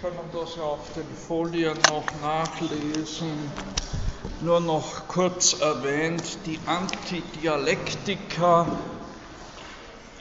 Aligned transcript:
können 0.00 0.30
das 0.32 0.56
ja 0.56 0.62
auf 0.62 0.90
den 0.94 1.06
Folien 1.28 1.76
noch 1.90 2.04
nachlesen. 2.22 3.28
Nur 4.40 4.60
noch 4.60 5.08
kurz 5.08 5.60
erwähnt, 5.60 6.38
die 6.46 6.58
Antidialektika 6.64 8.66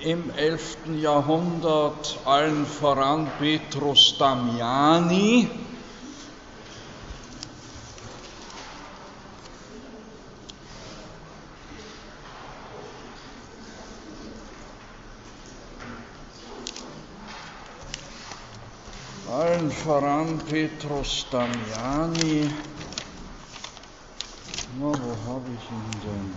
im 0.02 0.32
11. 0.32 0.98
Jahrhundert, 0.98 2.20
allen 2.26 2.66
voran 2.66 3.32
Petrus 3.40 4.18
Damiani, 4.18 5.48
voran 19.80 20.40
Petrus 20.50 21.26
Damiani. 21.32 22.50
Na, 24.80 24.86
wo 24.86 25.16
habe 25.28 25.50
ich 25.58 25.72
ihn 25.72 25.92
denn? 26.04 26.34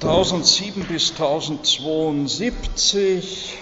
Tausendsieben 0.00 0.84
bis 0.84 1.14
tausendzweiundsiebzig 1.14 3.58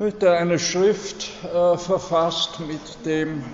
heute 0.00 0.32
eine 0.32 0.58
Schrift 0.58 1.28
äh, 1.44 1.76
verfasst 1.76 2.58
mit 2.60 3.04
dem 3.04 3.44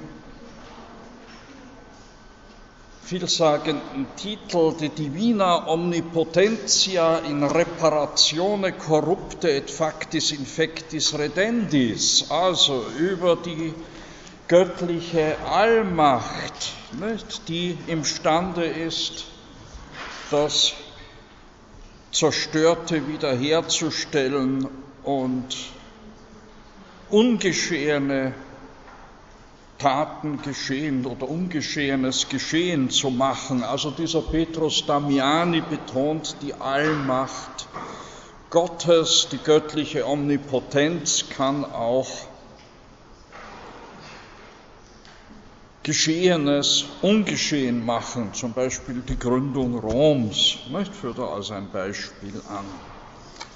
vielsagenden 3.03 4.07
Titel 4.15 4.73
De 4.81 4.91
Divina 4.91 5.67
Omnipotentia 5.67 7.19
in 7.19 7.43
Reparatione 7.43 8.71
Corrupte 8.71 9.51
et 9.51 9.69
Factis 9.69 10.31
Infectis 10.31 11.19
Redendis, 11.19 12.31
also 12.31 12.85
über 12.97 13.35
die 13.35 13.75
göttliche 14.47 15.37
Allmacht, 15.51 16.75
nicht, 16.93 17.49
die 17.49 17.77
imstande 17.89 18.67
ist, 18.67 19.25
das 20.31 20.75
Zerstörte 22.13 23.09
wiederherzustellen 23.09 24.69
und 25.03 25.76
ungeschehene 27.11 28.35
Taten 29.79 30.41
geschehen 30.43 31.05
oder 31.05 31.29
Ungeschehenes 31.29 32.29
geschehen 32.29 32.91
zu 32.91 33.11
machen. 33.11 33.63
Also 33.63 33.91
dieser 33.91 34.23
Petrus 34.23 34.87
Damiani 34.87 35.61
betont 35.61 36.37
die 36.43 36.55
Allmacht 36.55 37.69
Gottes, 38.51 39.29
die 39.31 39.39
göttliche 39.39 40.07
Omnipotenz 40.07 41.27
kann 41.29 41.65
auch 41.65 42.09
Geschehenes 45.83 46.85
ungeschehen 47.03 47.85
machen, 47.85 48.35
zum 48.35 48.55
Beispiel 48.55 49.03
die 49.09 49.19
Gründung 49.19 49.79
Roms, 49.79 50.57
nicht, 50.69 50.95
führt 50.95 51.19
er 51.19 51.33
als 51.33 51.51
ein 51.53 51.71
Beispiel 51.71 52.41
an. 52.49 52.65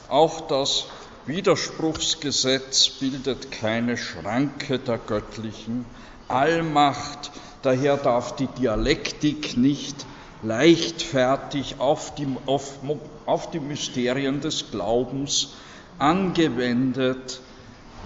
Auch 0.09 0.47
das 0.47 0.85
Widerspruchsgesetz 1.27 2.89
bildet 2.89 3.51
keine 3.53 3.97
Schranke 3.97 4.79
der 4.79 4.99
göttlichen 4.99 5.85
Allmacht, 6.29 7.31
daher 7.63 7.97
darf 7.97 8.37
die 8.37 8.47
Dialektik 8.47 9.57
nicht 9.57 10.07
leichtfertig 10.43 11.79
auf 11.79 12.15
die, 12.15 12.27
auf, 12.47 12.79
auf 13.27 13.51
die 13.51 13.61
Mysterien 13.61 14.41
des 14.41 14.71
Glaubens 14.71 15.55
angewendet 15.99 17.41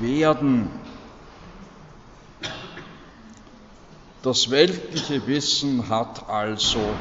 werden. 0.01 0.69
Das 4.23 4.51
weltliche 4.51 5.27
Wissen 5.27 5.89
hat 5.89 6.29
also 6.29 6.97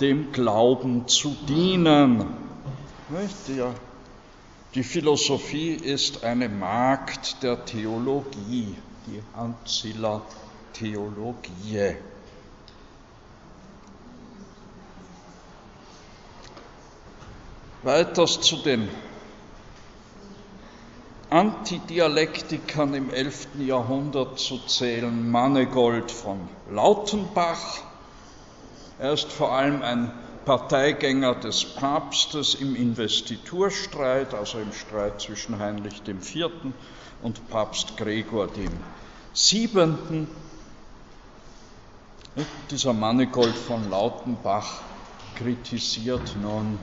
dem 0.00 0.30
Glauben 0.30 1.08
zu 1.08 1.34
dienen. 1.48 2.24
Der 3.48 3.74
die 4.74 4.82
Philosophie 4.82 5.72
ist 5.74 6.24
eine 6.24 6.48
Magd 6.48 7.42
der 7.42 7.64
Theologie, 7.64 8.76
die 9.06 9.22
Ancilla 9.32 10.22
Theologie. 10.72 11.96
Weiters 17.84 18.40
zu 18.40 18.56
den 18.56 18.88
Antidialektikern 21.30 22.94
im 22.94 23.10
11. 23.10 23.48
Jahrhundert 23.60 24.40
zu 24.40 24.58
zählen 24.66 25.30
Mannegold 25.30 26.10
von 26.10 26.48
Lautenbach. 26.70 27.82
Er 28.98 29.12
ist 29.12 29.30
vor 29.30 29.52
allem 29.52 29.82
ein 29.82 30.10
Parteigänger 30.44 31.34
des 31.36 31.64
Papstes 31.64 32.54
im 32.54 32.76
Investiturstreit, 32.76 34.34
also 34.34 34.58
im 34.58 34.72
Streit 34.72 35.20
zwischen 35.20 35.58
Heinrich 35.58 36.02
IV. 36.06 36.50
und 37.22 37.48
Papst 37.48 37.96
Gregor 37.96 38.48
VII. 38.54 38.68
Dieser 42.70 42.92
Mannegold 42.92 43.56
von 43.56 43.88
Lautenbach 43.90 44.82
kritisiert 45.36 46.36
nun, 46.42 46.78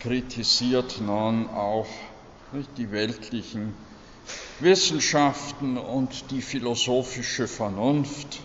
kritisiert 0.00 1.00
nun 1.00 1.48
auch 1.50 1.88
die 2.76 2.90
weltlichen 2.90 3.74
Wissenschaften 4.60 5.76
und 5.76 6.30
die 6.30 6.42
philosophische 6.42 7.46
Vernunft 7.46 8.40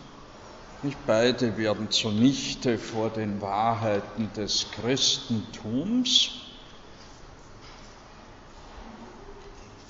nicht 0.84 1.06
beide 1.06 1.58
werden 1.58 1.90
zunichte 1.92 2.78
vor 2.78 3.10
den 3.10 3.42
Wahrheiten 3.42 4.32
des 4.34 4.66
Christentums. 4.72 6.32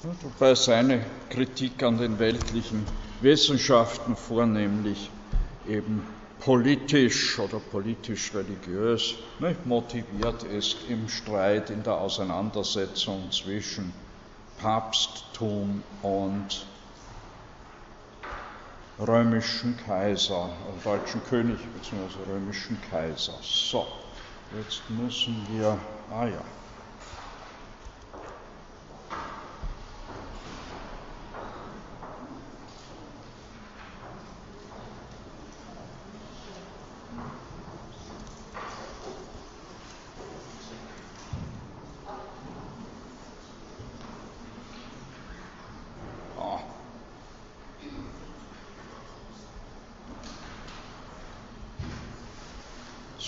Wobei 0.03 0.53
seine 0.53 1.05
Kritik 1.29 1.81
an 1.81 1.97
den 1.97 2.19
weltlichen 2.19 2.85
Wissenschaften 3.21 4.15
vornehmlich 4.15 5.09
eben 5.67 6.03
politisch 6.39 7.39
oder 7.39 7.59
politisch-religiös 7.59 9.15
motiviert 9.63 10.43
ist 10.43 10.75
im 10.89 11.07
Streit, 11.07 11.69
in 11.69 11.83
der 11.83 11.97
Auseinandersetzung 11.97 13.31
zwischen 13.31 13.93
Papsttum 14.59 15.81
und 16.01 16.65
römischen 19.07 19.77
Kaiser, 19.85 20.49
also 20.65 20.79
deutschen 20.83 21.21
König 21.29 21.59
bzw. 21.59 22.31
römischen 22.31 22.77
Kaiser. 22.89 23.33
So, 23.41 23.85
jetzt 24.57 24.89
müssen 24.89 25.35
wir, 25.51 25.77
ah 26.11 26.25
ja, 26.25 26.43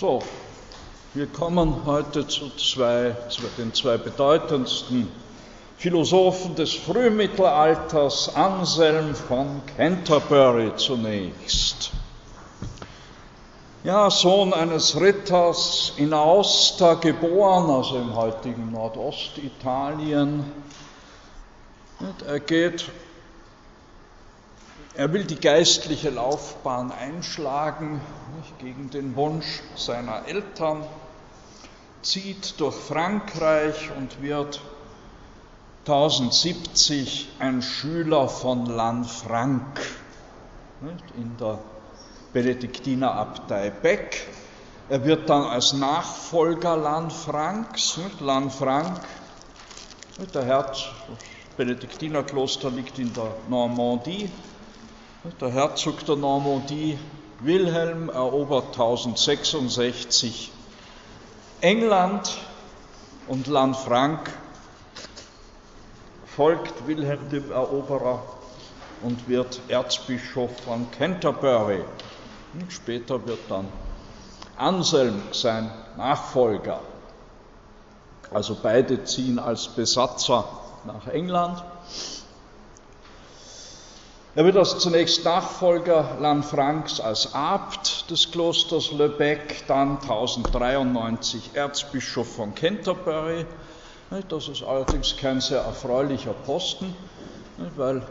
So, 0.06 0.22
wir 1.14 1.26
kommen 1.26 1.84
heute 1.84 2.28
zu, 2.28 2.50
zwei, 2.50 3.16
zu 3.28 3.42
den 3.58 3.74
zwei 3.74 3.96
bedeutendsten 3.96 5.08
Philosophen 5.78 6.54
des 6.54 6.74
Frühmittelalters, 6.74 8.32
Anselm 8.36 9.16
von 9.16 9.62
Canterbury 9.76 10.70
zunächst. 10.76 11.90
Ja, 13.82 14.08
Sohn 14.08 14.54
eines 14.54 15.00
Ritters 15.00 15.94
in 15.96 16.12
Aosta 16.12 16.94
geboren, 16.94 17.68
also 17.68 17.96
im 17.96 18.14
heutigen 18.14 18.70
Nordostitalien. 18.70 20.44
Er 22.24 22.38
geht 22.38 22.92
er 24.96 25.12
will 25.12 25.24
die 25.24 25.40
geistliche 25.40 26.10
Laufbahn 26.10 26.90
einschlagen 26.90 28.00
nicht, 28.36 28.58
gegen 28.58 28.90
den 28.90 29.14
Wunsch 29.16 29.62
seiner 29.76 30.26
Eltern, 30.26 30.84
zieht 32.02 32.58
durch 32.60 32.74
Frankreich 32.74 33.90
und 33.96 34.22
wird 34.22 34.60
1070 35.86 37.28
ein 37.38 37.62
Schüler 37.62 38.28
von 38.28 38.66
Lanfranc 38.66 39.80
in 41.16 41.36
der 41.36 41.58
Benediktinerabtei 42.32 43.70
Beck. 43.70 44.26
Er 44.88 45.04
wird 45.04 45.28
dann 45.28 45.44
als 45.44 45.72
Nachfolger 45.72 46.76
Lanfrancs, 46.76 47.98
Lanfranc, 48.20 49.00
der 50.32 50.44
Herz, 50.44 50.84
das 51.08 51.18
Benediktinerkloster 51.56 52.70
liegt 52.70 52.98
in 52.98 53.12
der 53.12 53.34
Normandie, 53.48 54.30
der 55.40 55.50
Herzog 55.50 56.04
der 56.06 56.16
Normandie 56.16 56.98
Wilhelm 57.40 58.08
erobert 58.08 58.68
1066 58.72 60.52
England 61.60 62.38
und 63.26 63.46
Lanfranc 63.46 64.30
folgt 66.24 66.86
Wilhelm 66.86 67.28
dem 67.30 67.50
Eroberer 67.50 68.22
und 69.02 69.28
wird 69.28 69.60
Erzbischof 69.68 70.50
von 70.64 70.90
Canterbury. 70.90 71.82
Und 72.54 72.72
später 72.72 73.26
wird 73.26 73.50
dann 73.50 73.68
Anselm 74.56 75.22
sein 75.32 75.70
Nachfolger. 75.96 76.80
Also 78.32 78.56
beide 78.62 79.04
ziehen 79.04 79.38
als 79.38 79.68
Besatzer 79.68 80.44
nach 80.84 81.06
England. 81.08 81.62
Er 84.36 84.44
wird 84.44 84.58
als 84.58 84.78
zunächst 84.80 85.24
Nachfolger 85.24 86.18
Lanfrancs 86.20 87.00
als 87.00 87.32
Abt 87.32 88.10
des 88.10 88.30
Klosters 88.30 88.92
Le 88.92 89.08
Bec, 89.08 89.66
dann 89.66 89.92
1093 89.92 91.52
Erzbischof 91.54 92.36
von 92.36 92.54
Canterbury. 92.54 93.46
Das 94.28 94.48
ist 94.48 94.62
allerdings 94.62 95.16
kein 95.16 95.40
sehr 95.40 95.60
erfreulicher 95.60 96.34
Posten, 96.34 96.94
weil 97.76 98.02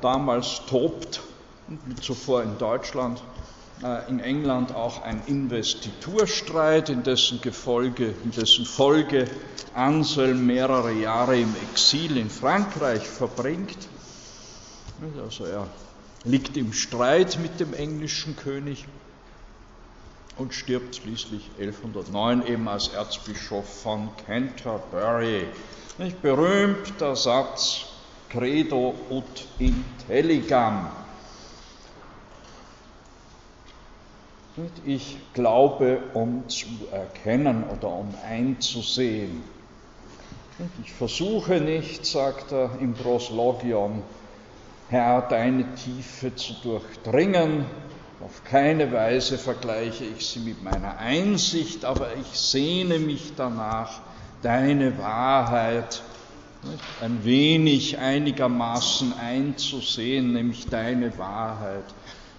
damals 0.00 0.62
tobt, 0.66 1.20
wie 1.66 1.96
zuvor 1.96 2.42
in 2.42 2.56
Deutschland, 2.56 3.22
äh, 3.84 4.08
in 4.08 4.18
England 4.18 4.74
auch 4.74 5.02
ein 5.02 5.20
Investiturstreit, 5.26 6.88
in 6.88 7.02
dessen, 7.02 7.42
Gefolge, 7.42 8.14
in 8.24 8.30
dessen 8.30 8.64
Folge 8.64 9.26
Anselm 9.74 10.46
mehrere 10.46 10.92
Jahre 10.92 11.38
im 11.38 11.54
Exil 11.70 12.16
in 12.16 12.30
Frankreich 12.30 13.06
verbringt. 13.06 13.76
Also 15.22 15.44
er 15.44 15.66
liegt 16.24 16.56
im 16.56 16.72
Streit 16.72 17.38
mit 17.40 17.60
dem 17.60 17.74
englischen 17.74 18.34
König 18.36 18.86
und 20.38 20.54
stirbt 20.54 20.96
schließlich 20.96 21.50
1109 21.58 22.46
eben 22.46 22.68
als 22.68 22.88
Erzbischof 22.88 23.82
von 23.82 24.08
Canterbury. 24.26 25.46
Nicht 25.98 26.20
berühmt 26.22 27.00
der 27.00 27.16
Satz 27.16 27.86
Credo 28.30 28.94
ut 29.10 29.46
intelligam. 29.58 30.90
Ich 34.86 35.18
glaube, 35.34 35.98
um 36.14 36.48
zu 36.48 36.66
erkennen 36.90 37.64
oder 37.64 37.88
um 37.88 38.14
einzusehen. 38.26 39.42
Ich 40.82 40.92
versuche 40.94 41.60
nicht, 41.60 42.06
sagt 42.06 42.52
er 42.52 42.70
im 42.80 42.94
Proslogion, 42.94 44.02
Herr, 44.88 45.22
deine 45.22 45.74
Tiefe 45.74 46.36
zu 46.36 46.52
durchdringen. 46.62 47.64
Auf 48.20 48.44
keine 48.44 48.92
Weise 48.92 49.36
vergleiche 49.36 50.04
ich 50.04 50.28
sie 50.28 50.38
mit 50.38 50.62
meiner 50.62 50.98
Einsicht, 50.98 51.84
aber 51.84 52.10
ich 52.14 52.38
sehne 52.38 53.00
mich 53.00 53.32
danach, 53.36 54.00
deine 54.42 54.96
Wahrheit 54.98 56.02
ein 57.00 57.24
wenig 57.24 57.98
einigermaßen 57.98 59.12
einzusehen, 59.18 60.32
nämlich 60.32 60.68
deine 60.68 61.18
Wahrheit, 61.18 61.84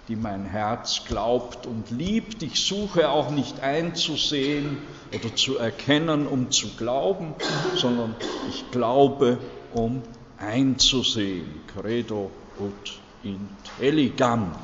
die 0.08 0.16
mein 0.16 0.46
Herz 0.46 1.02
glaubt 1.06 1.66
und 1.66 1.90
liebt. 1.90 2.42
Ich 2.42 2.64
suche 2.64 3.10
auch 3.10 3.30
nicht 3.30 3.60
einzusehen 3.60 4.78
oder 5.14 5.36
zu 5.36 5.58
erkennen, 5.58 6.26
um 6.26 6.50
zu 6.50 6.68
glauben, 6.76 7.34
sondern 7.74 8.16
ich 8.48 8.70
glaube, 8.70 9.36
um 9.74 10.02
einzusehen. 10.38 11.60
Credo 11.66 12.30
ut 12.58 13.00
intelligam. 13.22 14.54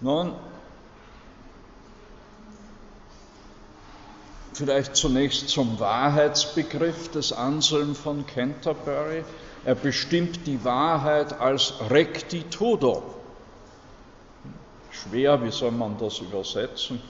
Nun, 0.00 0.32
vielleicht 4.52 4.96
zunächst 4.96 5.48
zum 5.48 5.80
Wahrheitsbegriff 5.80 7.10
des 7.10 7.32
Anselm 7.32 7.94
von 7.94 8.26
Canterbury. 8.26 9.24
Er 9.64 9.74
bestimmt 9.74 10.46
die 10.46 10.64
Wahrheit 10.64 11.40
als 11.40 11.74
rectitudo. 11.90 13.02
Schwer, 14.90 15.42
wie 15.42 15.50
soll 15.50 15.72
man 15.72 15.98
das 15.98 16.20
übersetzen? 16.20 17.00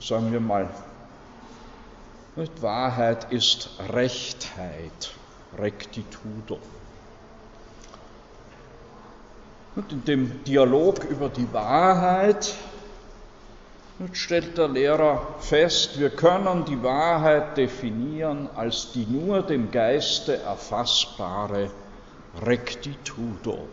Sagen 0.00 0.32
wir 0.32 0.40
mal 0.40 0.68
nicht? 2.36 2.62
Wahrheit 2.62 3.32
ist 3.32 3.70
Rechtheit, 3.92 5.10
Rectitudo. 5.58 6.58
Und 9.74 9.92
in 9.92 10.04
dem 10.04 10.44
Dialog 10.44 11.04
über 11.04 11.28
die 11.28 11.52
Wahrheit 11.52 12.54
stellt 14.12 14.58
der 14.58 14.68
Lehrer 14.68 15.34
fest, 15.40 15.98
wir 15.98 16.10
können 16.10 16.64
die 16.64 16.82
Wahrheit 16.82 17.56
definieren 17.56 18.48
als 18.54 18.92
die 18.92 19.06
nur 19.06 19.42
dem 19.42 19.70
Geiste 19.70 20.42
erfassbare 20.42 21.70
Rectitudo. 22.42 23.68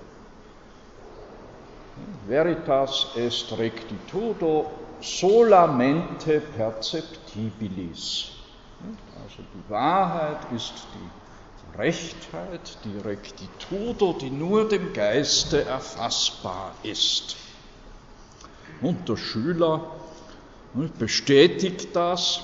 Veritas 2.27 3.07
est 3.15 3.51
rectitudo 3.57 4.71
solamente 5.01 6.41
perceptibilis. 6.57 8.42
Also 9.23 9.43
die 9.53 9.69
Wahrheit 9.69 10.51
ist 10.55 10.73
die 10.93 11.77
Rechtheit, 11.77 12.77
die 12.83 12.97
Rectitudo, 12.97 14.13
die 14.13 14.29
nur 14.29 14.67
dem 14.67 14.93
Geiste 14.93 15.63
erfassbar 15.65 16.73
ist. 16.83 17.35
Und 18.81 19.07
der 19.07 19.17
Schüler 19.17 19.81
bestätigt 20.99 21.95
das. 21.95 22.41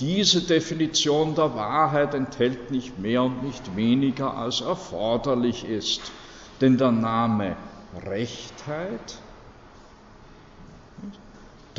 Diese 0.00 0.42
Definition 0.42 1.34
der 1.34 1.54
Wahrheit 1.54 2.14
enthält 2.14 2.70
nicht 2.70 2.98
mehr 2.98 3.22
und 3.22 3.42
nicht 3.42 3.74
weniger, 3.76 4.36
als 4.36 4.60
erforderlich 4.60 5.64
ist. 5.64 6.12
Denn 6.60 6.78
der 6.78 6.92
Name 6.92 7.56
Rechtheit 8.04 9.18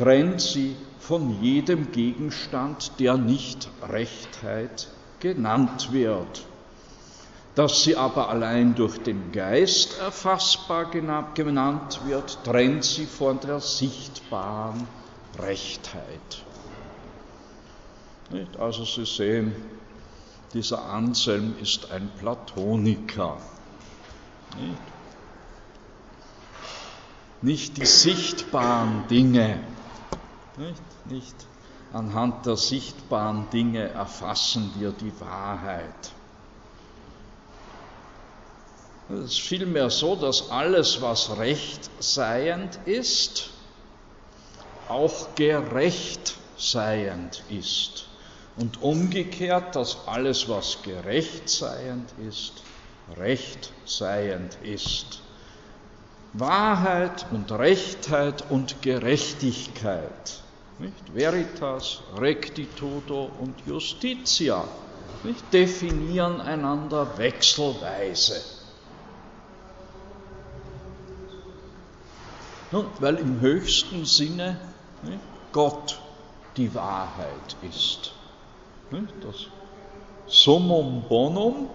trennt 0.00 0.40
sie 0.40 0.76
von 0.98 1.42
jedem 1.42 1.92
Gegenstand, 1.92 2.92
der 2.98 3.18
nicht 3.18 3.68
Rechtheit 3.86 4.88
genannt 5.18 5.92
wird. 5.92 6.46
Dass 7.54 7.82
sie 7.82 7.96
aber 7.96 8.30
allein 8.30 8.74
durch 8.74 8.96
den 9.02 9.30
Geist 9.30 9.98
erfassbar 9.98 10.90
genannt 10.90 12.00
wird, 12.06 12.42
trennt 12.44 12.82
sie 12.82 13.04
von 13.04 13.40
der 13.40 13.60
sichtbaren 13.60 14.88
Rechtheit. 15.38 16.44
Also 18.58 18.86
Sie 18.86 19.04
sehen, 19.04 19.54
dieser 20.54 20.82
Anselm 20.82 21.56
ist 21.60 21.90
ein 21.90 22.10
Platoniker. 22.18 23.36
Nicht 27.42 27.76
die 27.76 27.84
sichtbaren 27.84 29.06
Dinge 29.08 29.60
nicht? 30.60 31.06
Nicht 31.06 31.46
anhand 31.92 32.46
der 32.46 32.56
sichtbaren 32.56 33.48
Dinge 33.50 33.88
erfassen 33.88 34.70
wir 34.78 34.92
die 34.92 35.12
Wahrheit. 35.20 36.12
Es 39.08 39.32
ist 39.32 39.40
vielmehr 39.40 39.90
so, 39.90 40.14
dass 40.14 40.50
alles, 40.50 41.02
was 41.02 41.36
rechtseiend 41.36 42.78
ist, 42.84 43.50
auch 44.88 45.34
gerecht 45.34 46.36
seiend 46.56 47.42
ist. 47.48 48.06
Und 48.56 48.82
umgekehrt, 48.82 49.74
dass 49.74 50.06
alles, 50.06 50.48
was 50.48 50.82
gerecht 50.82 51.48
seiend 51.48 52.12
ist, 52.28 52.52
recht 53.16 53.72
seiend 53.84 54.56
ist. 54.62 55.22
Wahrheit 56.32 57.26
und 57.32 57.50
Rechtheit 57.50 58.48
und 58.50 58.82
Gerechtigkeit 58.82 60.42
nicht? 60.80 61.14
Veritas, 61.14 62.02
Rectitudo 62.16 63.30
und 63.38 63.54
Justitia 63.66 64.64
nicht? 65.22 65.52
definieren 65.52 66.40
einander 66.40 67.18
wechselweise. 67.18 68.40
Nun, 72.72 72.86
weil 73.00 73.16
im 73.16 73.40
höchsten 73.40 74.04
Sinne 74.04 74.56
nicht? 75.02 75.20
Gott 75.52 76.00
die 76.56 76.74
Wahrheit 76.74 77.56
ist. 77.62 78.12
Das 79.22 79.46
Summum 80.26 81.04
bonum, 81.08 81.68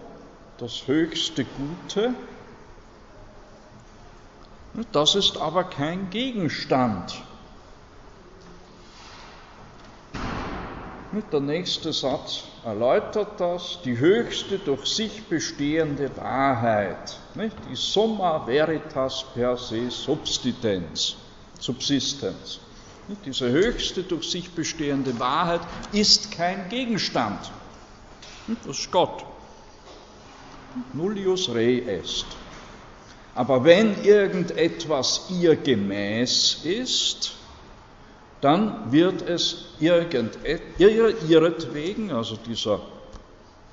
das 0.58 0.88
höchste 0.88 1.46
Gute, 1.46 2.14
das 4.92 5.16
ist 5.16 5.38
aber 5.38 5.64
kein 5.64 6.10
Gegenstand. 6.10 7.22
Der 11.31 11.39
nächste 11.39 11.93
Satz 11.93 12.43
erläutert 12.65 13.39
das, 13.39 13.79
die 13.86 13.98
höchste 13.98 14.60
durch 14.60 14.86
sich 14.86 15.24
bestehende 15.24 16.12
Wahrheit, 16.17 17.17
die 17.69 17.75
Summa 17.75 18.45
veritas 18.45 19.24
per 19.34 19.55
se 19.55 19.89
subsistens, 19.89 21.15
subsistens. 21.57 22.60
Diese 23.25 23.50
höchste 23.50 24.03
durch 24.03 24.29
sich 24.29 24.51
bestehende 24.51 25.17
Wahrheit 25.17 25.62
ist 25.93 26.31
kein 26.31 26.67
Gegenstand. 26.67 27.50
Das 28.65 28.77
ist 28.77 28.91
Gott. 28.91 29.24
Nullius 30.91 31.48
re 31.50 31.81
est. 31.81 32.25
Aber 33.36 33.63
wenn 33.63 34.03
irgendetwas 34.03 35.27
ihr 35.29 35.55
gemäß 35.55 36.65
ist, 36.65 37.34
dann 38.41 38.91
wird 38.91 39.22
es 39.22 39.64
ihretwegen, 39.79 42.12
also 42.12 42.38
dieser 42.38 42.79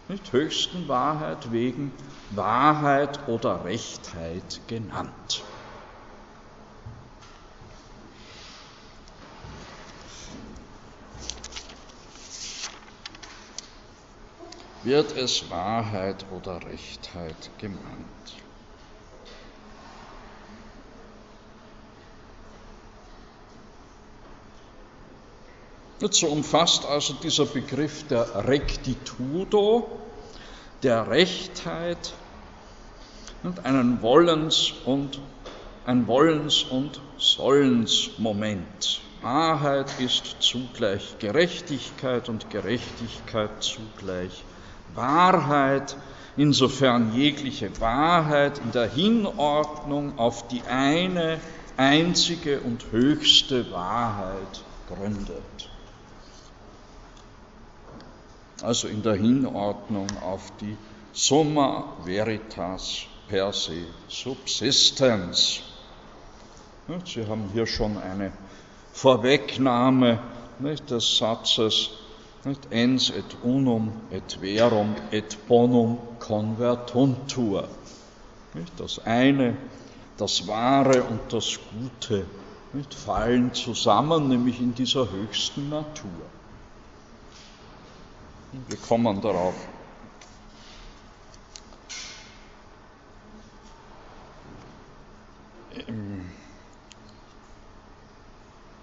nicht 0.09 0.33
höchsten 0.33 0.89
Wahrheit 0.89 1.53
wegen, 1.53 1.93
Wahrheit 2.31 3.29
oder 3.29 3.65
Rechtheit 3.65 4.61
genannt. 4.67 5.45
Wird 14.83 15.17
es 15.17 15.49
Wahrheit 15.51 16.27
oder 16.33 16.65
Rechtheit 16.65 17.51
genannt? 26.03 26.15
So 26.15 26.27
umfasst 26.29 26.85
also 26.85 27.15
dieser 27.15 27.47
Begriff 27.47 28.07
der 28.09 28.47
Rectitudo, 28.47 29.87
der 30.83 31.09
Rechtheit, 31.09 32.15
und 33.43 33.65
einen 33.65 34.03
Wollens- 34.03 34.73
und, 34.85 35.21
ein 35.85 36.07
Wollens- 36.07 36.63
und 36.63 37.01
Sollensmoment. 37.19 39.01
Wahrheit 39.21 39.99
ist 39.99 40.37
zugleich 40.41 41.19
Gerechtigkeit 41.19 42.29
und 42.29 42.51
Gerechtigkeit 42.51 43.63
zugleich 43.63 44.45
Wahrheit, 44.95 45.97
insofern 46.37 47.15
jegliche 47.17 47.81
Wahrheit 47.81 48.59
in 48.59 48.71
der 48.71 48.89
Hinordnung 48.89 50.19
auf 50.19 50.47
die 50.47 50.63
eine 50.69 51.41
einzige 51.77 52.61
und 52.61 52.93
höchste 52.93 53.73
Wahrheit 53.73 54.63
gründet 54.89 55.72
also 58.63 58.89
in 58.89 59.03
der 59.03 59.15
Hinordnung 59.15 60.07
auf 60.23 60.53
die 60.61 60.77
Summa 61.13 61.85
Veritas 62.05 63.07
per 63.29 63.53
se 63.53 63.85
Subsistens. 64.09 65.63
Sie 67.05 67.27
haben 67.27 67.51
hier 67.53 67.67
schon 67.67 67.97
eine 67.99 68.33
Vorwegnahme 68.93 70.19
des 70.61 71.19
Satzes 71.19 71.91
ens 72.71 73.11
et 73.11 73.37
unum 73.43 73.93
et 74.11 74.39
verum 74.41 74.95
et 75.11 75.37
bonum 75.49 75.99
convertuntur. 76.19 77.69
Das 78.77 78.99
eine, 79.05 79.57
das 80.17 80.47
Wahre 80.47 81.03
und 81.03 81.21
das 81.33 81.59
Gute 81.71 82.27
fallen 82.91 83.53
zusammen, 83.55 84.29
nämlich 84.29 84.61
in 84.61 84.75
dieser 84.75 85.11
höchsten 85.11 85.69
Natur. 85.69 86.11
Wir 88.53 88.77
kommen 88.77 89.21
darauf. 89.21 89.55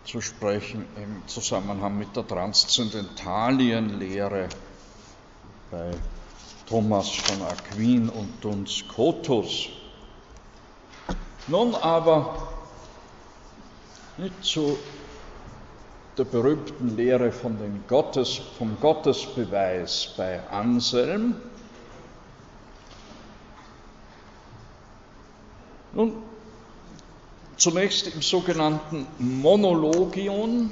zu 0.09 0.21
sprechen 0.21 0.85
im 0.95 1.27
Zusammenhang 1.27 1.97
mit 1.99 2.15
der 2.15 2.27
Transzendentalienlehre 2.27 4.49
bei 5.69 5.91
Thomas 6.67 7.09
von 7.09 7.43
Aquin 7.43 8.09
und 8.09 8.43
Duns 8.43 8.77
Scotus. 8.77 9.69
Nun 11.47 11.75
aber 11.75 12.49
nicht 14.17 14.43
zu 14.43 14.79
der 16.19 16.25
berühmten 16.25 16.97
Lehre 16.97 17.31
von 17.31 17.57
dem 17.57 17.88
Gottes, 17.88 18.41
vom 18.57 18.77
Gottesbeweis 18.81 20.13
bei 20.17 20.45
Anselm. 20.49 21.35
Nun, 25.93 26.21
zunächst 27.55 28.13
im 28.13 28.21
sogenannten 28.21 29.07
Monologion 29.17 30.71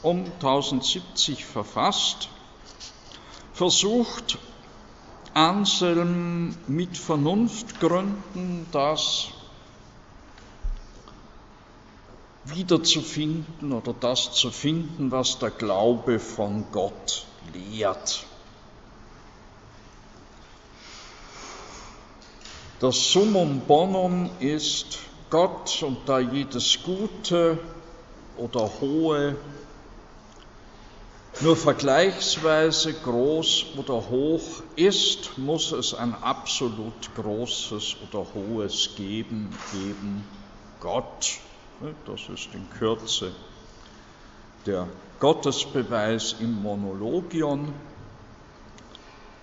um 0.00 0.24
1070 0.24 1.44
verfasst, 1.44 2.30
versucht 3.52 4.38
Anselm 5.34 6.56
mit 6.66 6.96
Vernunftgründen 6.96 8.68
das 8.72 9.28
wiederzufinden 12.44 13.72
oder 13.72 13.94
das 13.94 14.32
zu 14.32 14.50
finden, 14.50 15.10
was 15.10 15.38
der 15.38 15.50
Glaube 15.50 16.18
von 16.18 16.66
Gott 16.72 17.26
lehrt. 17.52 18.24
Das 22.80 23.12
Summum 23.12 23.60
bonum 23.66 24.30
ist 24.40 24.98
Gott 25.30 25.82
und 25.82 25.98
da 26.06 26.18
jedes 26.18 26.82
Gute 26.82 27.58
oder 28.36 28.70
Hohe 28.80 29.36
nur 31.40 31.56
vergleichsweise 31.56 32.92
groß 32.92 33.76
oder 33.76 34.08
hoch 34.08 34.62
ist, 34.76 35.36
muss 35.36 35.72
es 35.72 35.92
ein 35.92 36.14
absolut 36.14 37.14
großes 37.16 37.96
oder 38.08 38.24
hohes 38.34 38.90
geben, 38.96 39.48
eben 39.72 40.24
Gott. 40.80 41.38
Das 42.06 42.28
ist 42.28 42.54
in 42.54 42.68
Kürze 42.78 43.32
der 44.64 44.86
Gottesbeweis 45.20 46.36
im 46.40 46.62
Monologion. 46.62 47.74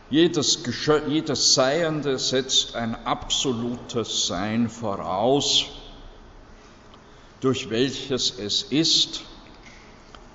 Jedes, 0.10 0.60
jedes 1.08 1.54
Seiende 1.54 2.18
setzt 2.18 2.76
ein 2.76 2.96
absolutes 3.06 4.28
Sein 4.28 4.70
voraus, 4.70 5.68
durch 7.40 7.70
welches 7.70 8.38
es 8.40 8.64
ist. 8.64 9.22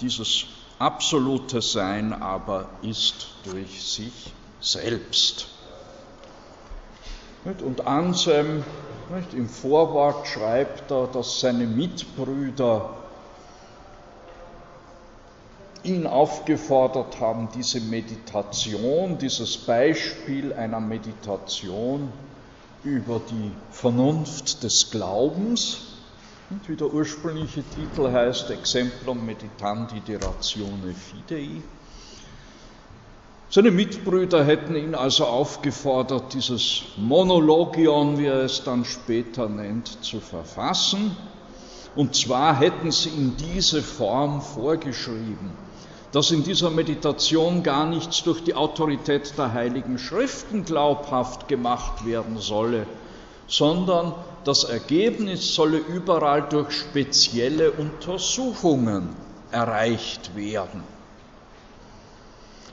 Dieses 0.00 0.44
absolute 0.78 1.60
Sein 1.60 2.12
aber 2.12 2.68
ist 2.82 3.28
durch 3.44 3.82
sich 3.82 4.32
selbst. 4.60 5.48
Und 7.44 7.86
Anselm 7.86 8.64
nicht? 9.14 9.34
Im 9.34 9.48
Vorwort 9.48 10.26
schreibt 10.26 10.90
er, 10.90 11.06
dass 11.06 11.40
seine 11.40 11.66
Mitbrüder 11.66 12.90
ihn 15.82 16.06
aufgefordert 16.06 17.20
haben, 17.20 17.48
diese 17.54 17.80
Meditation, 17.80 19.18
dieses 19.18 19.56
Beispiel 19.56 20.52
einer 20.52 20.80
Meditation 20.80 22.12
über 22.82 23.20
die 23.30 23.52
Vernunft 23.70 24.62
des 24.62 24.90
Glaubens, 24.90 25.78
wie 26.66 26.76
der 26.76 26.92
ursprüngliche 26.92 27.62
Titel 27.62 28.12
heißt, 28.12 28.50
Exemplum 28.50 29.25
Meditandi 29.25 30.00
de 30.00 30.16
Ratione 30.16 30.94
Fidei, 30.94 31.62
seine 33.48 33.70
Mitbrüder 33.70 34.44
hätten 34.44 34.74
ihn 34.74 34.94
also 34.94 35.24
aufgefordert, 35.24 36.34
dieses 36.34 36.82
Monologion, 36.96 38.18
wie 38.18 38.26
er 38.26 38.42
es 38.42 38.64
dann 38.64 38.84
später 38.84 39.48
nennt, 39.48 40.04
zu 40.04 40.20
verfassen. 40.20 41.16
Und 41.94 42.14
zwar 42.14 42.58
hätten 42.58 42.90
sie 42.90 43.08
ihm 43.10 43.36
diese 43.38 43.82
Form 43.82 44.42
vorgeschrieben, 44.42 45.52
dass 46.12 46.30
in 46.30 46.44
dieser 46.44 46.70
Meditation 46.70 47.62
gar 47.62 47.86
nichts 47.86 48.22
durch 48.22 48.42
die 48.44 48.54
Autorität 48.54 49.38
der 49.38 49.52
heiligen 49.52 49.98
Schriften 49.98 50.64
glaubhaft 50.64 51.48
gemacht 51.48 52.04
werden 52.04 52.38
solle, 52.38 52.86
sondern 53.46 54.12
das 54.44 54.64
Ergebnis 54.64 55.54
solle 55.54 55.78
überall 55.78 56.42
durch 56.42 56.72
spezielle 56.72 57.70
Untersuchungen 57.72 59.16
erreicht 59.50 60.36
werden. 60.36 60.95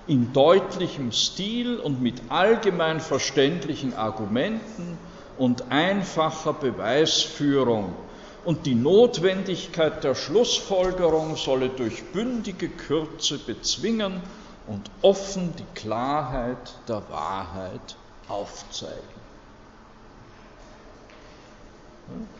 In 0.06 0.34
deutlichem 0.34 1.14
Stil 1.14 1.80
und 1.80 2.02
mit 2.02 2.30
allgemein 2.30 3.00
verständlichen 3.00 3.94
Argumenten 3.94 4.98
und 5.38 5.72
einfacher 5.72 6.54
Beweisführung 6.54 7.96
und 8.44 8.66
die 8.66 8.76
Notwendigkeit 8.76 10.04
der 10.04 10.16
Schlussfolgerung 10.16 11.38
solle 11.38 11.70
durch 11.70 12.12
bündige 12.12 12.68
Kürze 12.70 13.38
bezwingen 13.40 14.22
und 14.68 14.92
offen 15.02 15.56
die 15.56 15.66
Klarheit 15.74 16.74
der 16.90 17.10
Wahrheit 17.10 17.96
aufzeigen. 18.28 19.22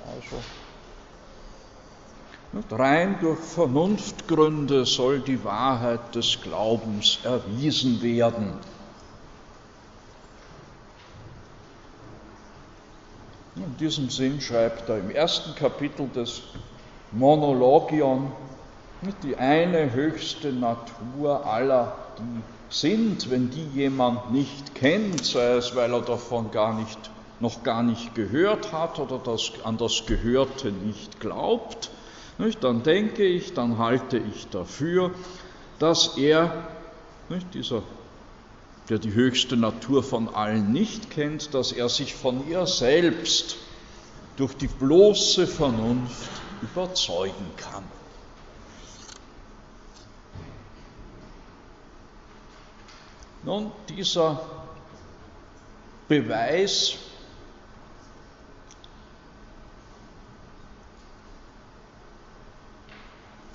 Also, 0.06 0.44
rein 2.72 3.18
durch 3.22 3.40
Vernunftgründe 3.40 4.86
soll 4.86 5.20
die 5.20 5.44
Wahrheit 5.44 6.16
des 6.16 6.42
Glaubens 6.42 7.20
erwiesen 7.24 8.02
werden. 8.02 8.54
In 13.56 13.78
diesem 13.78 14.10
Sinn 14.10 14.42
schreibt 14.42 14.90
er 14.90 14.98
im 14.98 15.12
ersten 15.12 15.56
Kapitel 15.56 16.08
des 16.10 16.42
Monologion, 17.12 18.32
die 19.24 19.36
eine 19.36 19.94
höchste 19.94 20.52
Natur 20.52 21.46
aller, 21.46 21.96
die 22.18 22.42
sind, 22.70 23.30
wenn 23.30 23.50
die 23.50 23.66
jemand 23.66 24.32
nicht 24.32 24.76
kennt, 24.76 25.26
sei 25.26 25.56
es, 25.58 25.76
weil 25.76 25.94
er 25.94 26.02
davon 26.02 26.52
gar 26.52 26.74
nicht, 26.74 26.98
noch 27.40 27.64
gar 27.64 27.84
nicht 27.84 28.16
gehört 28.16 28.72
hat 28.72 29.00
oder 29.00 29.20
das, 29.20 29.52
an 29.64 29.78
das 29.78 30.06
Gehörte 30.06 30.72
nicht 30.72 31.20
glaubt, 31.20 31.92
nicht, 32.38 32.64
dann 32.64 32.84
denke 32.84 33.24
ich, 33.26 33.54
dann 33.54 33.78
halte 33.78 34.18
ich 34.18 34.48
dafür, 34.48 35.12
dass 35.80 36.18
er, 36.18 36.68
nicht, 37.30 37.54
dieser 37.54 37.84
der 38.90 39.00
die 39.00 39.14
höchste 39.14 39.56
Natur 39.56 40.04
von 40.04 40.34
allen 40.34 40.72
nicht 40.72 41.10
kennt, 41.10 41.54
dass 41.54 41.72
er 41.72 41.90
sich 41.90 42.16
von 42.16 42.48
ihr 42.50 42.66
selbst 42.66 43.56
durch 44.36 44.56
die 44.56 44.68
bloße 44.68 45.48
Vernunft 45.48 46.30
überzeugen 46.62 47.52
kann. 47.56 47.84
Nun, 53.44 53.72
dieser 53.90 54.42
Beweis 56.08 56.96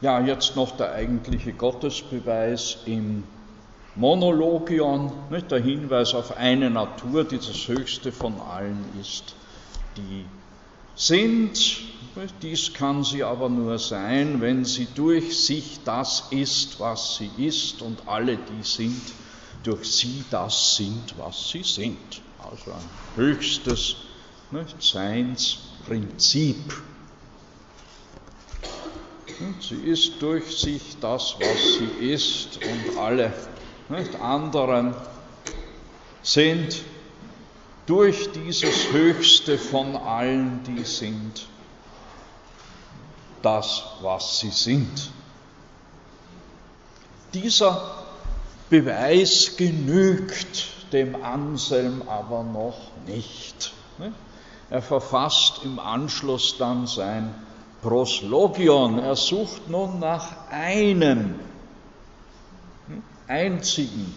ja, 0.00 0.20
jetzt 0.20 0.56
noch 0.56 0.76
der 0.76 0.92
eigentliche 0.92 1.52
Gottesbeweis 1.52 2.78
im 2.86 3.24
Monologion, 3.94 5.10
nicht, 5.30 5.50
der 5.50 5.60
Hinweis 5.60 6.14
auf 6.14 6.36
eine 6.36 6.70
Natur, 6.70 7.24
die 7.24 7.38
das 7.38 7.66
höchste 7.66 8.12
von 8.12 8.40
allen 8.40 8.84
ist, 9.00 9.34
die 9.96 10.24
sind, 10.94 11.80
dies 12.42 12.72
kann 12.74 13.02
sie 13.02 13.22
aber 13.24 13.48
nur 13.48 13.78
sein, 13.78 14.40
wenn 14.40 14.64
sie 14.64 14.86
durch 14.94 15.36
sich 15.36 15.80
das 15.84 16.24
ist, 16.30 16.78
was 16.78 17.16
sie 17.16 17.30
ist, 17.36 17.82
und 17.82 18.06
alle, 18.06 18.36
die 18.36 18.62
sind, 18.62 19.02
durch 19.64 19.90
sie 19.90 20.24
das 20.30 20.76
sind, 20.76 21.14
was 21.18 21.50
sie 21.50 21.62
sind. 21.62 22.22
Also 22.38 22.72
ein 22.72 22.88
höchstes 23.16 23.96
nicht, 24.50 24.80
Seinsprinzip. 24.82 26.72
Sie 29.60 29.76
ist 29.76 30.20
durch 30.20 30.58
sich 30.58 30.96
das, 31.00 31.36
was 31.38 31.74
sie 31.78 32.12
ist, 32.12 32.58
und 32.64 32.98
alle 32.98 33.32
nicht, 33.88 34.20
anderen 34.20 34.94
sind 36.22 36.82
durch 37.86 38.30
dieses 38.32 38.92
Höchste 38.92 39.56
von 39.56 39.96
allen, 39.96 40.62
die 40.64 40.84
sind, 40.84 41.46
das, 43.42 43.84
was 44.02 44.40
sie 44.40 44.50
sind. 44.50 45.10
Dieser 47.32 48.04
Beweis 48.68 49.56
genügt 49.56 50.66
dem 50.92 51.22
Anselm 51.22 52.02
aber 52.08 52.42
noch 52.42 52.90
nicht. 53.06 53.72
Er 54.68 54.82
verfasst 54.82 55.60
im 55.64 55.78
Anschluss 55.78 56.56
dann 56.58 56.86
sein 56.86 57.34
Proslogion. 57.82 58.98
Er 58.98 59.16
sucht 59.16 59.68
nun 59.68 59.98
nach 59.98 60.50
einem 60.50 61.34
einzigen 63.26 64.14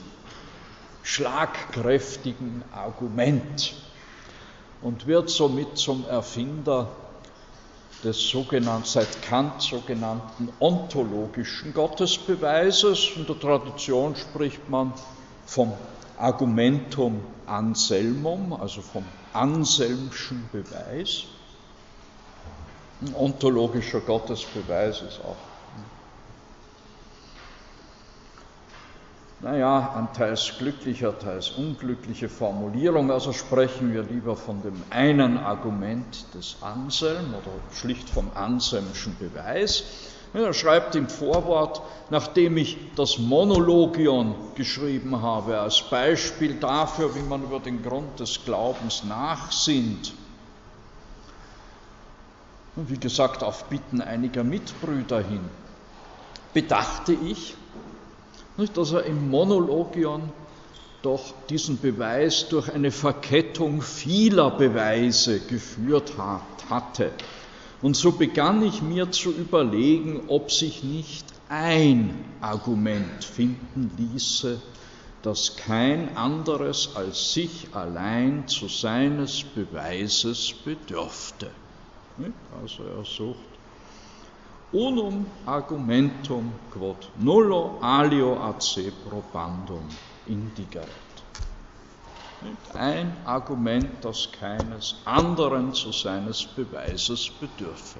schlagkräftigen 1.03 2.63
Argument 2.71 3.73
und 4.81 5.07
wird 5.07 5.29
somit 5.29 5.77
zum 5.77 6.05
Erfinder 6.07 6.87
des 8.03 8.29
sogenannten, 8.29 8.87
seit 8.87 9.21
Kant 9.21 9.61
sogenannten 9.61 10.49
ontologischen 10.59 11.73
Gottesbeweises. 11.73 13.11
In 13.15 13.27
der 13.27 13.39
Tradition 13.39 14.15
spricht 14.15 14.69
man 14.69 14.93
vom 15.45 15.73
Argumentum 16.17 17.21
Anselmum, 17.45 18.53
also 18.53 18.81
vom 18.81 19.05
Anselmschen 19.33 20.49
Beweis. 20.51 21.25
Ein 23.01 23.15
ontologischer 23.15 23.99
Gottesbeweis 24.01 25.01
ist 25.01 25.19
auch 25.25 25.37
naja, 29.41 29.95
ein 29.97 30.13
teils 30.13 30.53
glücklicher, 30.59 31.17
teils 31.17 31.49
unglückliche 31.49 32.29
Formulierung. 32.29 33.09
Also 33.09 33.33
sprechen 33.33 33.91
wir 33.91 34.03
lieber 34.03 34.35
von 34.35 34.61
dem 34.61 34.83
einen 34.91 35.39
Argument 35.39 36.25
des 36.35 36.57
Anselm 36.61 37.33
oder 37.33 37.51
schlicht 37.73 38.07
vom 38.07 38.29
Anselmschen 38.35 39.17
Beweis. 39.17 39.83
Er 40.33 40.53
schreibt 40.53 40.95
im 40.95 41.09
Vorwort, 41.09 41.81
nachdem 42.09 42.55
ich 42.55 42.77
das 42.95 43.17
Monologion 43.17 44.35
geschrieben 44.55 45.21
habe, 45.21 45.59
als 45.59 45.81
Beispiel 45.89 46.59
dafür, 46.59 47.15
wie 47.15 47.27
man 47.27 47.43
über 47.43 47.59
den 47.59 47.81
Grund 47.81 48.19
des 48.19 48.45
Glaubens 48.45 49.03
nachsinnt, 49.03 50.13
wie 52.75 52.97
gesagt 52.97 53.43
auf 53.43 53.65
Bitten 53.65 54.01
einiger 54.01 54.43
Mitbrüder 54.43 55.21
hin, 55.21 55.41
bedachte 56.53 57.13
ich, 57.13 57.55
dass 58.73 58.91
er 58.91 59.03
im 59.03 59.29
Monologion 59.29 60.31
doch 61.01 61.33
diesen 61.49 61.79
Beweis 61.79 62.47
durch 62.49 62.71
eine 62.71 62.91
Verkettung 62.91 63.81
vieler 63.81 64.51
Beweise 64.51 65.39
geführt 65.39 66.17
hat, 66.17 66.69
hatte. 66.69 67.11
Und 67.81 67.95
so 67.95 68.11
begann 68.11 68.61
ich 68.61 68.81
mir 68.81 69.11
zu 69.11 69.31
überlegen, 69.31 70.25
ob 70.27 70.51
sich 70.51 70.83
nicht 70.83 71.25
ein 71.49 72.23
Argument 72.39 73.23
finden 73.23 73.91
ließe, 73.97 74.61
das 75.23 75.55
kein 75.55 76.15
anderes 76.15 76.95
als 76.95 77.33
sich 77.33 77.67
allein 77.73 78.47
zu 78.47 78.67
seines 78.67 79.43
Beweises 79.43 80.53
bedürfte. 80.63 81.49
Also 82.61 82.83
er 82.83 83.05
sucht 83.05 83.51
unum 84.71 85.25
argumentum 85.45 86.53
quod 86.71 87.09
nullo 87.19 87.79
alio 87.81 88.55
se 88.59 88.91
probandum 89.03 89.83
indigeret. 90.25 90.87
Ein 92.73 93.17
Argument, 93.25 94.03
das 94.03 94.31
keines 94.31 94.95
anderen 95.05 95.73
zu 95.73 95.91
seines 95.91 96.45
Beweises 96.55 97.29
bedürfe. 97.39 97.99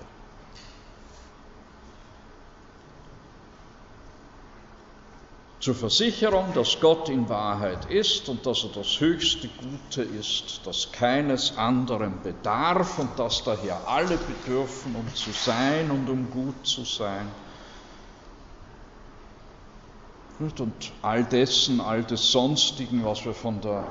Zur 5.62 5.76
Versicherung, 5.76 6.54
dass 6.56 6.80
Gott 6.80 7.08
in 7.08 7.30
Wahrheit 7.30 7.86
ist 7.86 8.28
und 8.30 8.46
dass 8.48 8.64
er 8.64 8.72
das 8.74 9.00
höchste 9.00 9.48
Gute 9.48 10.02
ist, 10.02 10.62
das 10.66 10.92
keines 10.92 11.56
anderen 11.56 12.20
bedarf 12.24 12.98
und 12.98 13.18
dass 13.20 13.44
daher 13.44 13.88
alle 13.88 14.18
bedürfen, 14.18 14.96
um 14.96 15.14
zu 15.14 15.32
sein 15.32 15.92
und 15.92 16.10
um 16.10 16.32
gut 16.32 16.66
zu 16.66 16.84
sein. 16.84 17.28
Und 20.40 20.92
all 21.04 21.24
dessen, 21.24 21.80
all 21.80 22.04
des 22.04 22.32
Sonstigen, 22.32 23.06
was 23.06 23.24
wir 23.24 23.36
von 23.36 23.62
der 23.62 23.84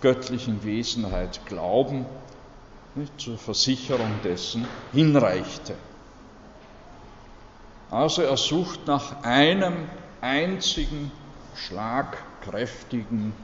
göttlichen 0.00 0.64
Wesenheit 0.64 1.46
glauben, 1.46 2.04
zur 3.16 3.38
Versicherung 3.38 4.10
dessen 4.24 4.66
hinreichte. 4.92 5.76
Also 7.92 8.22
er 8.22 8.36
sucht 8.36 8.88
nach 8.88 9.22
einem 9.22 9.86
einzigen 10.22 11.12
schlagkräftigen, 11.54 13.34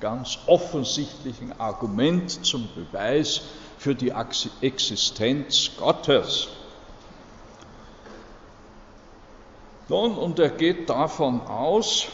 ganz 0.00 0.38
offensichtlichen 0.46 1.60
Argument 1.60 2.46
zum 2.46 2.68
Beweis 2.74 3.42
für 3.78 3.94
die 3.94 4.14
Existenz 4.62 5.72
Gottes. 5.76 6.48
Nun, 9.88 10.16
und 10.16 10.38
er 10.38 10.50
geht 10.50 10.88
davon 10.88 11.40
aus, 11.42 12.06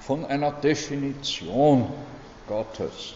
von 0.00 0.24
einer 0.24 0.52
Definition 0.52 1.92
Gottes. 2.46 3.14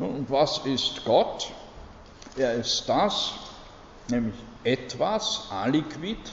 Und 0.00 0.30
was 0.30 0.58
ist 0.58 1.04
Gott? 1.04 1.52
Er 2.36 2.54
ist 2.54 2.88
das, 2.88 3.34
nämlich 4.10 4.36
etwas, 4.64 5.48
aliquid, 5.50 6.32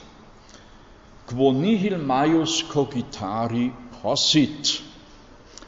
quo 1.28 1.52
nihil 1.52 1.98
maius 1.98 2.64
cogitari 2.70 3.72
possit. 4.02 4.82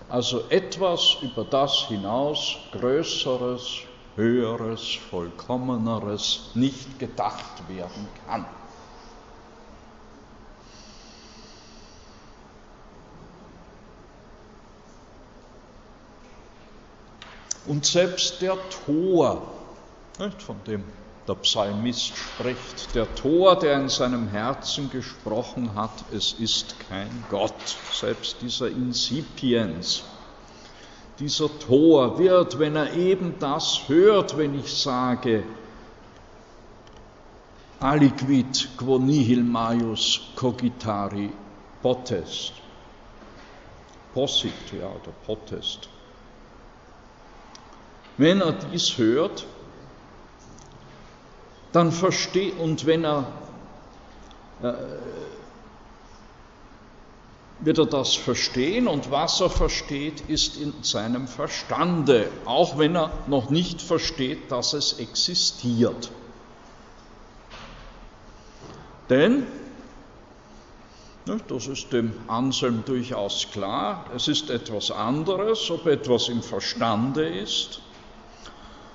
Also 0.10 0.50
etwas 0.50 1.18
über 1.22 1.44
das 1.44 1.88
hinaus 1.88 2.58
Größeres, 2.72 3.82
Höheres, 4.16 4.96
Vollkommeneres 5.10 6.52
nicht 6.56 6.98
gedacht 6.98 7.68
werden 7.68 8.08
kann. 8.26 8.46
Und 17.68 17.86
selbst 17.86 18.42
der 18.42 18.58
Tor, 18.86 19.42
von 20.40 20.64
dem 20.66 20.84
der 21.28 21.36
Psalmist 21.36 22.16
spricht, 22.16 22.96
der 22.96 23.14
Tor, 23.16 23.60
der 23.60 23.80
in 23.82 23.90
seinem 23.90 24.30
Herzen 24.30 24.90
gesprochen 24.90 25.76
hat, 25.76 26.06
es 26.14 26.34
ist 26.34 26.76
kein 26.88 27.26
Gott, 27.30 27.78
selbst 27.92 28.42
dieser 28.42 28.70
Insipiens, 28.70 30.04
dieser 31.20 31.50
Tor 31.60 32.18
wird, 32.20 32.60
wenn 32.60 32.76
er 32.76 32.94
eben 32.94 33.36
das 33.40 33.90
hört, 33.90 34.38
wenn 34.38 34.58
ich 34.58 34.72
sage, 34.72 35.44
aliquid 37.80 38.70
quo 38.78 38.98
nihil 38.98 39.44
maius 39.44 40.20
cogitari 40.36 41.30
potest, 41.82 42.54
possit, 44.14 44.72
ja, 44.72 44.88
oder 44.88 45.12
potest, 45.26 45.90
wenn 48.18 48.42
er 48.42 48.54
dies 48.54 48.98
hört, 48.98 49.46
dann 51.72 51.92
versteht, 51.92 52.58
und 52.60 52.86
wenn 52.86 53.04
er, 53.04 53.32
äh, 54.62 54.74
wird 57.60 57.78
er 57.80 57.86
das 57.86 58.16
verstehen 58.16 58.88
und 58.88 59.12
was 59.12 59.42
er 59.42 59.50
versteht, 59.50 60.22
ist 60.22 60.58
in 60.58 60.74
seinem 60.84 61.28
Verstande, 61.28 62.30
auch 62.46 62.78
wenn 62.78 62.96
er 62.96 63.12
noch 63.28 63.50
nicht 63.50 63.82
versteht, 63.82 64.52
dass 64.52 64.74
es 64.74 65.00
existiert. 65.00 66.12
Denn, 69.10 69.48
ne, 71.26 71.40
das 71.48 71.68
ist 71.68 71.92
dem 71.94 72.14
Anselm 72.28 72.84
durchaus 72.86 73.48
klar, 73.52 74.06
es 74.16 74.28
ist 74.28 74.50
etwas 74.50 74.92
anderes, 74.92 75.70
ob 75.72 75.88
etwas 75.88 76.30
im 76.30 76.44
Verstande 76.44 77.28
ist 77.28 77.82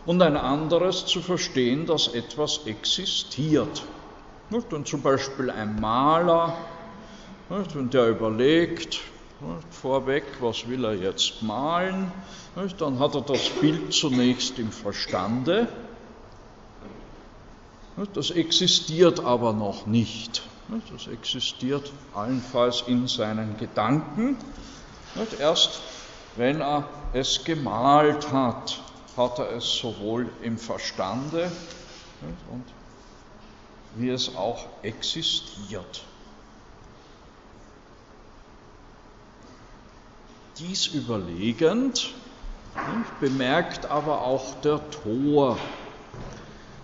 und 0.04 0.20
ein 0.22 0.36
anderes 0.36 1.06
zu 1.06 1.20
verstehen, 1.20 1.86
dass 1.86 2.08
etwas 2.08 2.66
existiert. 2.66 3.82
Und 4.50 4.86
zum 4.86 5.00
Beispiel 5.00 5.50
ein 5.50 5.80
Maler, 5.80 6.56
wenn 7.48 7.90
der 7.90 8.08
überlegt, 8.08 9.00
vorweg, 9.70 10.24
was 10.40 10.68
will 10.68 10.84
er 10.84 10.94
jetzt 10.94 11.42
malen, 11.42 12.12
dann 12.78 12.98
hat 12.98 13.14
er 13.14 13.22
das 13.22 13.48
Bild 13.48 13.92
zunächst 13.92 14.58
im 14.58 14.70
Verstande, 14.70 15.68
das 18.14 18.30
existiert 18.30 19.24
aber 19.24 19.52
noch 19.52 19.86
nicht. 19.86 20.42
Das 20.90 21.06
existiert 21.06 21.92
allenfalls 22.14 22.84
in 22.86 23.06
seinen 23.06 23.56
Gedanken. 23.58 24.36
Erst 25.38 25.80
wenn 26.36 26.60
er 26.60 26.88
es 27.12 27.44
gemalt 27.44 28.32
hat, 28.32 28.80
hat 29.16 29.38
er 29.38 29.52
es 29.52 29.76
sowohl 29.76 30.28
im 30.42 30.58
Verstande 30.58 31.50
und 32.50 32.64
wie 33.96 34.08
es 34.08 34.34
auch 34.36 34.66
existiert. 34.82 36.02
Dies 40.58 40.86
überlegend 40.86 42.14
bemerkt 43.20 43.86
aber 43.86 44.22
auch 44.22 44.60
der 44.60 44.80
Tor, 44.90 45.58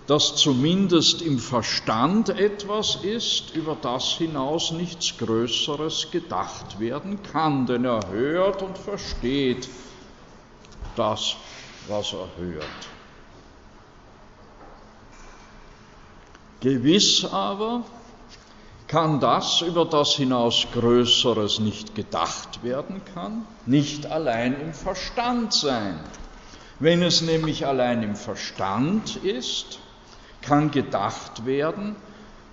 dass 0.07 0.37
zumindest 0.37 1.21
im 1.23 1.39
Verstand 1.39 2.31
etwas 2.31 2.97
ist, 2.97 3.55
über 3.55 3.77
das 3.81 4.05
hinaus 4.13 4.71
nichts 4.71 5.19
Größeres 5.19 6.11
gedacht 6.11 6.81
werden 6.81 7.23
kann, 7.23 7.67
denn 7.67 7.85
er 7.85 8.09
hört 8.09 8.63
und 8.63 8.79
versteht 8.79 9.69
das, 10.97 11.37
was 11.89 12.13
er 12.13 12.29
hört. 12.37 12.89
Gewiss 16.61 17.25
aber 17.25 17.85
kann 18.89 19.21
das, 19.21 19.61
über 19.61 19.85
das 19.85 20.15
hinaus 20.15 20.67
Größeres 20.73 21.61
nicht 21.61 21.95
gedacht 21.95 22.63
werden 22.63 23.03
kann, 23.15 23.47
nicht 23.67 24.07
allein 24.07 24.61
im 24.61 24.73
Verstand 24.73 25.53
sein. 25.53 26.01
Wenn 26.81 27.03
es 27.03 27.21
nämlich 27.21 27.67
allein 27.67 28.03
im 28.03 28.17
Verstand 28.17 29.17
ist, 29.17 29.79
kann 30.43 30.71
gedacht 30.71 31.45
werden, 31.45 31.97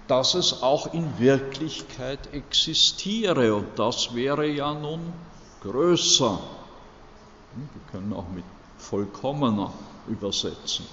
dass 0.07 0.33
es 0.33 0.61
auch 0.61 0.93
in 0.93 1.19
Wirklichkeit 1.19 2.19
existiere. 2.33 3.55
Und 3.55 3.79
das 3.79 4.13
wäre 4.13 4.47
ja 4.47 4.73
nun 4.73 5.13
größer. 5.61 6.39
Wir 7.55 7.91
können 7.91 8.13
auch 8.13 8.27
mit 8.29 8.43
vollkommener 8.89 9.73
übersetzen. 10.07 10.85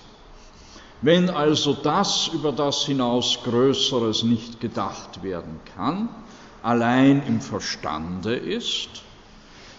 Wenn 1.01 1.31
also 1.31 1.73
das, 1.73 2.29
über 2.29 2.53
das 2.53 2.85
hinaus 2.85 3.39
Größeres 3.43 4.23
nicht 4.23 4.61
gedacht 4.61 5.23
werden 5.23 5.61
kann, 5.75 6.09
allein 6.63 7.27
im 7.27 7.41
Verstande 7.41 8.37
ist, 8.37 8.89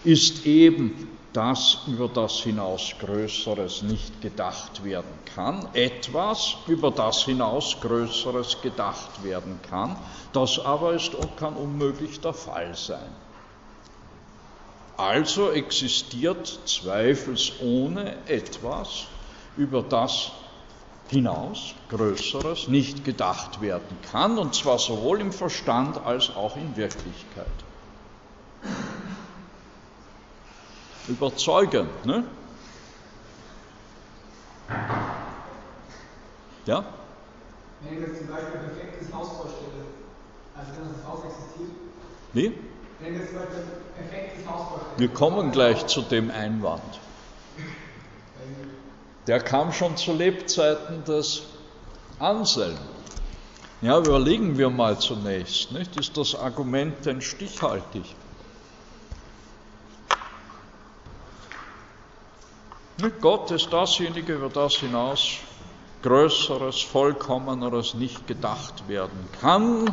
ist 0.04 0.45
eben 0.45 1.08
das, 1.32 1.80
über 1.88 2.10
das 2.10 2.34
hinaus 2.34 2.93
Größeres 2.99 3.82
nicht 3.82 4.21
gedacht 4.21 4.84
werden 4.84 5.13
kann, 5.34 5.67
etwas, 5.73 6.56
über 6.67 6.91
das 6.91 7.23
hinaus 7.23 7.78
Größeres 7.82 8.62
gedacht 8.62 9.23
werden 9.23 9.60
kann, 9.69 9.95
das 10.34 10.60
aber 10.60 10.93
ist, 10.93 11.13
kann 11.38 11.56
unmöglich 11.56 12.19
der 12.19 12.34
Fall 12.34 12.76
sein. 12.76 13.23
Also 15.04 15.52
existiert 15.52 16.62
zweifelsohne 16.63 18.16
etwas, 18.26 19.08
über 19.58 19.84
das 19.84 20.32
hinaus 21.10 21.76
Größeres 21.89 22.70
nicht 22.70 23.04
gedacht 23.04 23.60
werden 23.60 23.98
kann, 24.10 24.38
und 24.38 24.56
zwar 24.56 24.80
sowohl 24.80 25.20
im 25.20 25.34
Verstand 25.34 25.98
als 26.06 26.34
auch 26.34 26.56
in 26.56 26.78
Wirklichkeit. 26.78 27.46
Überzeugend, 31.10 32.06
ne? 32.06 32.24
Ja? 36.66 36.86
Wenn 37.82 37.94
ich 37.96 38.08
jetzt 38.08 38.20
zum 38.20 38.28
Beispiel 38.28 38.58
ein 38.58 38.66
perfektes 38.70 39.13
Haus 39.13 39.28
vorstelle, 39.36 39.84
also 40.56 40.72
dass 40.72 40.96
das 40.96 41.06
Haus 41.06 41.26
existiert. 41.26 41.72
Wie? 42.32 42.58
Wenn 43.02 43.13
ich 43.16 43.20
jetzt 43.20 43.32
zum 43.32 43.39
Beispiel 43.39 43.83
Wir 44.97 45.10
kommen 45.10 45.51
gleich 45.51 45.88
zu 45.88 46.01
dem 46.01 46.29
Einwand. 46.32 46.99
Der 49.27 49.39
kam 49.39 49.71
schon 49.71 49.97
zu 49.97 50.13
Lebzeiten 50.13 51.03
des 51.06 51.43
Anselm. 52.19 52.77
Ja, 53.82 53.97
überlegen 53.99 54.58
wir 54.58 54.69
mal 54.69 54.97
zunächst, 54.99 55.71
nicht? 55.71 55.97
ist 55.97 56.15
das 56.15 56.36
Argument 56.36 57.06
denn 57.06 57.21
stichhaltig? 57.21 58.15
Gott 63.19 63.51
ist 63.51 63.73
dasjenige, 63.73 64.36
über 64.36 64.49
das 64.49 64.75
hinaus 64.75 65.39
Größeres, 66.04 66.82
Vollkommeneres 66.82 67.94
nicht 67.96 68.28
gedacht 68.28 68.88
werden 68.88 69.28
kann. 69.42 69.92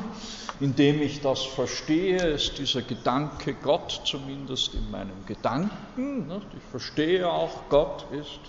Indem 0.60 1.00
ich 1.00 1.22
das 1.22 1.42
verstehe, 1.42 2.18
ist 2.18 2.58
dieser 2.58 2.82
Gedanke 2.82 3.54
Gott 3.54 4.02
zumindest 4.04 4.74
in 4.74 4.90
meinem 4.90 5.24
Gedanken. 5.24 6.30
Ich 6.54 6.62
verstehe 6.70 7.30
auch, 7.30 7.70
Gott 7.70 8.04
ist 8.12 8.40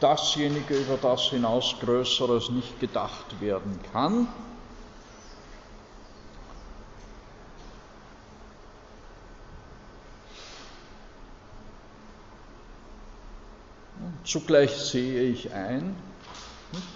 dasjenige, 0.00 0.74
über 0.74 0.96
das 0.96 1.22
hinaus 1.30 1.76
Größeres 1.80 2.50
nicht 2.50 2.80
gedacht 2.80 3.40
werden 3.40 3.78
kann. 3.92 4.26
Zugleich 14.24 14.70
sehe 14.70 15.24
ich 15.24 15.52
ein, 15.52 15.94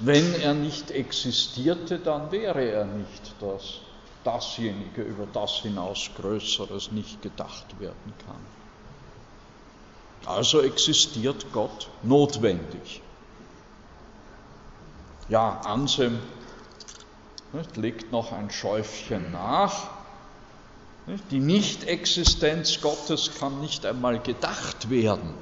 Wenn 0.00 0.34
er 0.40 0.54
nicht 0.54 0.90
existierte, 0.90 1.98
dann 1.98 2.30
wäre 2.32 2.64
er 2.64 2.84
nicht 2.84 3.34
das, 3.40 3.80
dasjenige, 4.24 5.02
über 5.02 5.26
das 5.32 5.56
hinaus 5.56 6.10
Größeres 6.16 6.92
nicht 6.92 7.22
gedacht 7.22 7.78
werden 7.78 8.14
kann. 8.24 8.40
Also 10.26 10.60
existiert 10.60 11.46
Gott 11.52 11.88
notwendig. 12.02 13.02
Ja, 15.28 15.60
Anselm 15.64 16.18
legt 17.74 18.12
noch 18.12 18.32
ein 18.32 18.50
Schäufchen 18.50 19.32
nach. 19.32 19.88
Die 21.30 21.38
Nichtexistenz 21.38 22.80
Gottes 22.80 23.30
kann 23.38 23.60
nicht 23.60 23.86
einmal 23.86 24.18
gedacht 24.18 24.90
werden. 24.90 25.34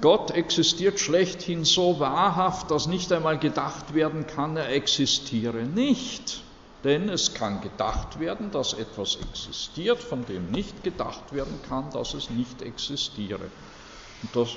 Gott 0.00 0.32
existiert 0.32 0.98
schlechthin 0.98 1.64
so 1.64 2.00
wahrhaft, 2.00 2.70
dass 2.70 2.88
nicht 2.88 3.12
einmal 3.12 3.38
gedacht 3.38 3.94
werden 3.94 4.26
kann, 4.26 4.56
er 4.56 4.70
existiere 4.70 5.62
nicht. 5.62 6.42
Denn 6.84 7.08
es 7.08 7.34
kann 7.34 7.60
gedacht 7.60 8.18
werden, 8.18 8.50
dass 8.50 8.72
etwas 8.72 9.16
existiert, 9.16 9.98
von 9.98 10.24
dem 10.26 10.50
nicht 10.50 10.82
gedacht 10.84 11.32
werden 11.32 11.60
kann, 11.68 11.90
dass 11.90 12.14
es 12.14 12.30
nicht 12.30 12.62
existiere. 12.62 13.50
Und 14.22 14.34
das, 14.34 14.56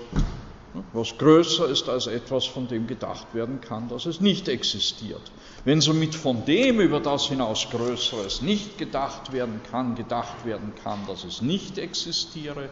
was 0.93 1.17
größer 1.17 1.67
ist 1.67 1.89
als 1.89 2.07
etwas, 2.07 2.45
von 2.45 2.67
dem 2.67 2.87
gedacht 2.87 3.33
werden 3.33 3.59
kann, 3.61 3.89
dass 3.89 4.05
es 4.05 4.21
nicht 4.21 4.47
existiert. 4.47 5.31
Wenn 5.65 5.81
somit 5.81 6.15
von 6.15 6.45
dem 6.45 6.79
über 6.79 6.99
das 6.99 7.27
hinaus 7.27 7.67
Größeres 7.69 8.41
nicht 8.41 8.77
gedacht 8.77 9.33
werden 9.33 9.61
kann, 9.69 9.95
gedacht 9.95 10.45
werden 10.45 10.73
kann, 10.83 11.05
dass 11.07 11.23
es 11.23 11.41
nicht 11.41 11.77
existiere, 11.77 12.69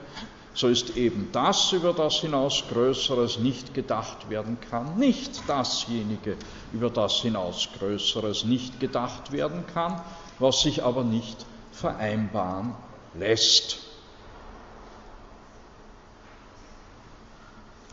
so 0.60 0.68
ist 0.68 0.98
eben 0.98 1.30
das, 1.32 1.72
über 1.72 1.94
das 1.94 2.16
hinaus 2.16 2.66
Größeres 2.70 3.40
nicht 3.40 3.74
gedacht 3.74 4.30
werden 4.30 4.58
kann, 4.70 5.00
nicht 5.00 5.48
dasjenige, 5.48 6.36
über 6.74 6.90
das 6.90 7.14
hinaus 7.22 7.70
Größeres 7.80 8.44
nicht 8.44 8.82
gedacht 8.82 9.32
werden 9.32 9.64
kann, 9.74 10.02
was 10.38 10.60
sich 10.62 10.84
aber 10.84 11.06
nicht 11.06 11.46
vereinbaren 11.72 12.76
lässt. 13.14 13.78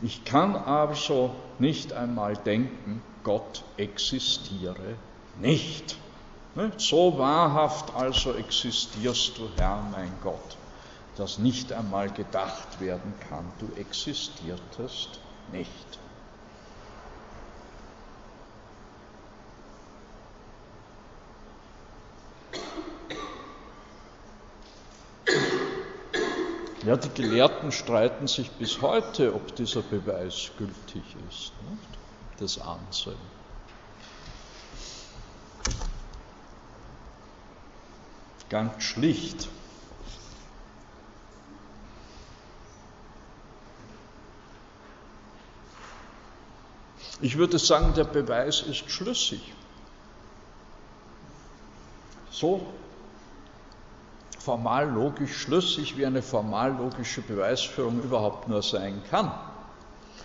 Ich 0.01 0.25
kann 0.25 0.53
also 0.57 1.33
nicht 1.59 1.93
einmal 1.93 2.35
denken, 2.35 3.01
Gott 3.23 3.63
existiere 3.77 4.95
nicht. 5.39 5.95
So 6.75 7.17
wahrhaft 7.17 7.95
also 7.95 8.33
existierst 8.33 9.37
du, 9.37 9.47
Herr 9.55 9.87
mein 9.89 10.11
Gott 10.21 10.57
das 11.17 11.39
nicht 11.39 11.73
einmal 11.73 12.09
gedacht 12.09 12.79
werden 12.79 13.13
kann. 13.29 13.51
Du 13.59 13.69
existiertest 13.75 15.19
nicht. 15.51 15.99
Ja, 26.85 26.95
die 26.95 27.09
Gelehrten 27.09 27.73
streiten 27.73 28.27
sich 28.27 28.49
bis 28.51 28.81
heute, 28.81 29.35
ob 29.35 29.53
dieser 29.57 29.81
Beweis 29.81 30.51
gültig 30.57 31.03
ist, 31.27 31.51
nicht? 31.69 31.97
das 32.39 32.57
Ansehen. 32.59 33.17
Ganz 38.47 38.83
schlicht. 38.83 39.49
Ich 47.19 47.37
würde 47.37 47.57
sagen, 47.57 47.93
der 47.95 48.03
Beweis 48.03 48.61
ist 48.61 48.89
schlüssig. 48.89 49.53
So 52.29 52.65
formal 54.47 54.89
logisch 54.89 55.35
schlüssig, 55.35 55.97
wie 55.97 56.05
eine 56.05 56.21
formal 56.21 56.71
logische 56.71 57.21
Beweisführung 57.21 58.01
überhaupt 58.01 58.47
nur 58.47 58.61
sein 58.61 59.01
kann. 59.09 59.29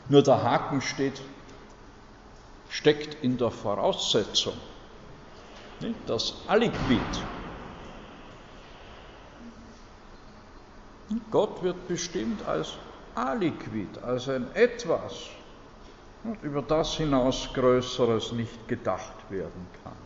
Nur 0.09 0.23
der 0.23 0.41
Haken 0.43 0.81
steht, 0.81 1.21
steckt 2.69 3.17
in 3.25 3.37
der 3.37 3.51
Voraussetzung, 3.51 4.55
das 6.07 6.35
Aliquid. 6.47 7.01
Gott 11.33 11.63
wird 11.65 11.89
bestimmt 11.89 12.47
als 12.47 12.75
Aliquid, 13.17 14.03
als 14.05 14.29
ein 14.29 14.55
Etwas, 14.55 15.15
und 16.25 16.43
über 16.43 16.63
das 16.63 16.95
hinaus 16.95 17.49
Größeres 17.53 18.33
nicht 18.33 18.69
gedacht 18.69 19.31
werden 19.31 19.67
kann. 19.83 19.97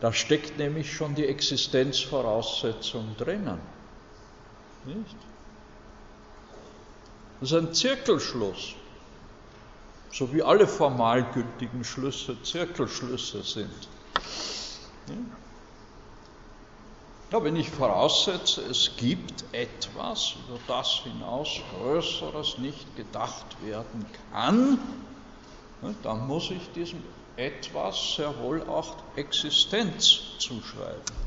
Da 0.00 0.12
steckt 0.12 0.58
nämlich 0.58 0.92
schon 0.92 1.14
die 1.14 1.26
Existenzvoraussetzung 1.26 3.16
drinnen. 3.16 3.58
Nicht? 4.84 5.16
Das 7.40 7.52
ist 7.52 7.58
ein 7.58 7.72
Zirkelschluss, 7.72 8.74
so 10.10 10.32
wie 10.32 10.42
alle 10.42 10.66
formal 10.66 11.24
gültigen 11.32 11.84
Schlüsse 11.84 12.40
Zirkelschlüsse 12.42 13.42
sind. 13.42 13.88
Ja, 17.32 17.42
wenn 17.42 17.56
ich 17.56 17.70
voraussetze, 17.70 18.62
es 18.62 18.96
gibt 18.96 19.44
etwas, 19.52 20.34
über 20.46 20.60
das 20.68 21.00
hinaus 21.02 21.60
Größeres 21.72 22.58
nicht 22.58 22.94
gedacht 22.94 23.60
werden 23.62 24.06
kann, 24.30 24.78
ne, 25.82 25.94
dann 26.04 26.26
muss 26.28 26.50
ich 26.52 26.70
diesem 26.70 27.02
etwas 27.36 28.14
sehr 28.14 28.38
wohl 28.38 28.62
auch 28.62 28.94
Existenz 29.16 30.20
zuschreiben. 30.38 31.26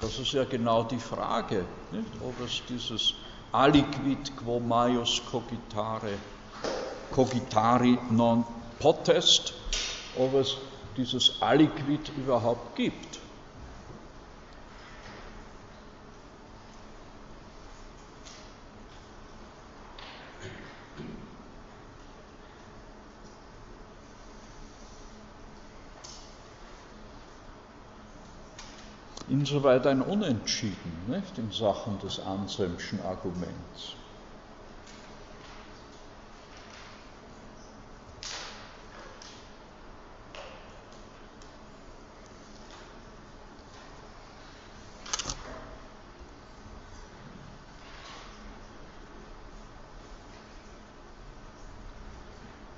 Das 0.00 0.18
ist 0.18 0.32
ja 0.32 0.44
genau 0.44 0.84
die 0.84 0.98
Frage, 0.98 1.64
nicht? 1.90 2.20
ob 2.22 2.40
es 2.40 2.62
dieses 2.68 3.14
aliquid 3.52 4.36
quo 4.36 4.60
maius 4.60 5.20
cogitare, 5.30 6.18
cogitari 7.10 7.98
non 8.10 8.44
potest, 8.78 9.52
ob 10.16 10.34
es 10.34 10.56
dieses 10.96 11.42
aliquid 11.42 12.10
überhaupt 12.16 12.76
gibt. 12.76 13.23
Insoweit 29.34 29.84
ein 29.88 30.00
Unentschieden 30.00 30.92
nicht, 31.08 31.38
in 31.38 31.50
Sachen 31.50 31.98
des 31.98 32.20
Anselmschen 32.20 33.00
Arguments. 33.02 33.96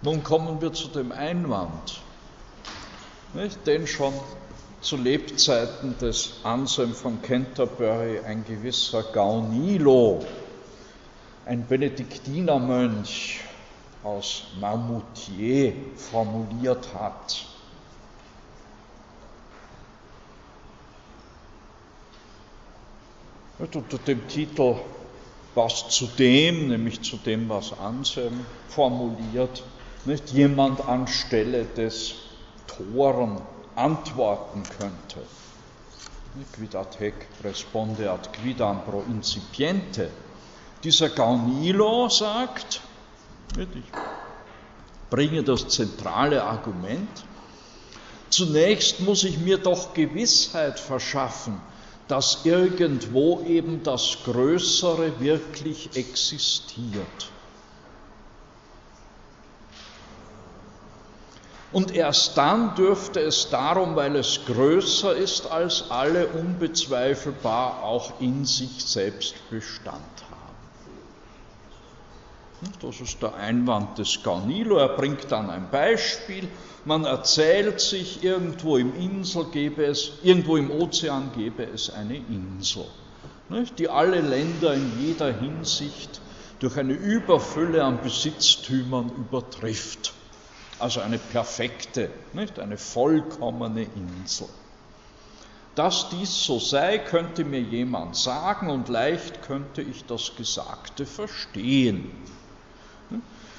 Nun 0.01 0.23
kommen 0.23 0.63
wir 0.63 0.73
zu 0.73 0.89
dem 0.89 1.13
Einwand, 1.13 2.01
nicht, 3.35 3.67
den 3.67 3.87
schon 3.87 4.15
zu 4.87 4.97
Lebzeiten 4.97 5.99
des 5.99 6.35
Anselm 6.45 6.95
von 6.95 7.21
Canterbury 7.21 8.21
ein 8.21 8.45
gewisser 8.45 9.03
Gaunilo, 9.03 10.25
ein 11.45 11.67
Benediktinermönch 11.67 13.41
aus 14.05 14.45
Marmoutier 14.61 15.73
formuliert 15.97 16.87
hat. 16.95 17.45
unter 23.59 23.99
dem 23.99 24.29
Titel 24.29 24.77
Was 25.57 25.89
zu 25.89 26.07
dem, 26.07 26.69
nämlich 26.69 27.03
zu 27.03 27.17
dem, 27.17 27.49
was 27.49 27.77
Anselm 27.77 28.47
formuliert, 28.69 29.65
nicht 30.05 30.31
jemand 30.31 30.87
anstelle 30.87 31.65
des 31.65 32.15
Toren 32.69 33.41
antworten 33.77 34.63
könnte. 34.79 35.23
Quid 36.53 36.75
ad 36.75 36.99
hec 36.99 37.15
respondeat 37.43 38.33
quidam 38.33 38.85
pro 38.85 39.03
incipiente. 39.09 40.11
Dieser 40.85 41.09
Gaunilo 41.09 42.09
sagt, 42.09 42.81
ich 43.57 43.91
bringe 45.09 45.43
das 45.43 45.69
zentrale 45.69 46.43
Argument, 46.43 47.25
zunächst 48.29 49.01
muss 49.01 49.25
ich 49.25 49.39
mir 49.39 49.59
doch 49.59 49.95
Gewissheit 49.95 50.79
verschaffen, 50.79 51.61
dass 52.09 52.45
irgendwo 52.45 53.41
eben 53.43 53.83
das 53.83 54.19
Größere 54.25 55.19
wirklich 55.21 55.97
existiert. 55.97 57.31
Und 61.77 61.95
erst 61.95 62.39
dann 62.39 62.75
dürfte 62.75 63.21
es 63.21 63.51
darum, 63.51 63.97
weil 63.97 64.17
es 64.17 64.41
größer 64.47 65.15
ist 65.15 65.51
als 65.51 65.91
alle, 65.91 66.27
unbezweifelbar 66.29 67.83
auch 67.83 68.19
in 68.19 68.47
sich 68.47 68.83
selbst 68.83 69.35
Bestand 69.51 69.95
haben. 70.31 70.57
Das 72.81 72.99
ist 73.03 73.21
der 73.21 73.35
Einwand 73.35 73.99
des 73.99 74.23
Garnilo. 74.23 74.79
Er 74.79 74.97
bringt 74.97 75.31
dann 75.31 75.51
ein 75.51 75.71
Beispiel. 75.71 76.49
Man 76.87 77.05
erzählt 77.05 77.79
sich, 77.79 78.25
irgendwo 78.25 78.79
im 78.79 78.97
Insel 78.97 79.45
gäbe 79.53 79.85
es, 79.85 80.13
irgendwo 80.23 80.57
im 80.57 80.71
Ozean 80.71 81.31
gäbe 81.37 81.65
es 81.65 81.91
eine 81.91 82.17
Insel, 82.17 82.87
die 83.77 83.91
alle 83.91 84.23
Länder 84.23 84.73
in 84.73 84.99
jeder 84.99 85.31
Hinsicht 85.31 86.23
durch 86.59 86.79
eine 86.79 86.95
Überfülle 86.95 87.85
an 87.85 88.01
Besitztümern 88.01 89.11
übertrifft. 89.11 90.15
Also 90.79 91.01
eine 91.01 91.19
perfekte, 91.19 92.11
nicht? 92.33 92.59
eine 92.59 92.77
vollkommene 92.77 93.83
Insel. 93.83 94.49
Dass 95.75 96.09
dies 96.11 96.45
so 96.45 96.59
sei, 96.59 96.99
könnte 96.99 97.45
mir 97.45 97.61
jemand 97.61 98.17
sagen 98.17 98.71
und 98.71 98.89
leicht 98.89 99.43
könnte 99.43 99.83
ich 99.83 100.05
das 100.05 100.33
Gesagte 100.37 101.05
verstehen. 101.07 102.11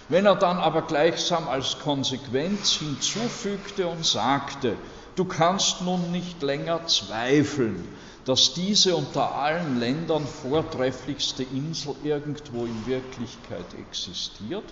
Wenn 0.09 0.25
er 0.25 0.35
dann 0.35 0.57
aber 0.57 0.83
gleichsam 0.83 1.47
als 1.47 1.79
Konsequenz 1.79 2.71
hinzufügte 2.73 3.87
und 3.87 4.05
sagte, 4.05 4.77
du 5.15 5.25
kannst 5.25 5.81
nun 5.81 6.11
nicht 6.11 6.41
länger 6.41 6.87
zweifeln, 6.87 7.87
dass 8.25 8.53
diese 8.53 8.95
unter 8.95 9.35
allen 9.35 9.79
Ländern 9.79 10.25
vortrefflichste 10.25 11.43
Insel 11.43 11.95
irgendwo 12.03 12.65
in 12.65 12.85
Wirklichkeit 12.85 13.73
existiert, 13.73 14.65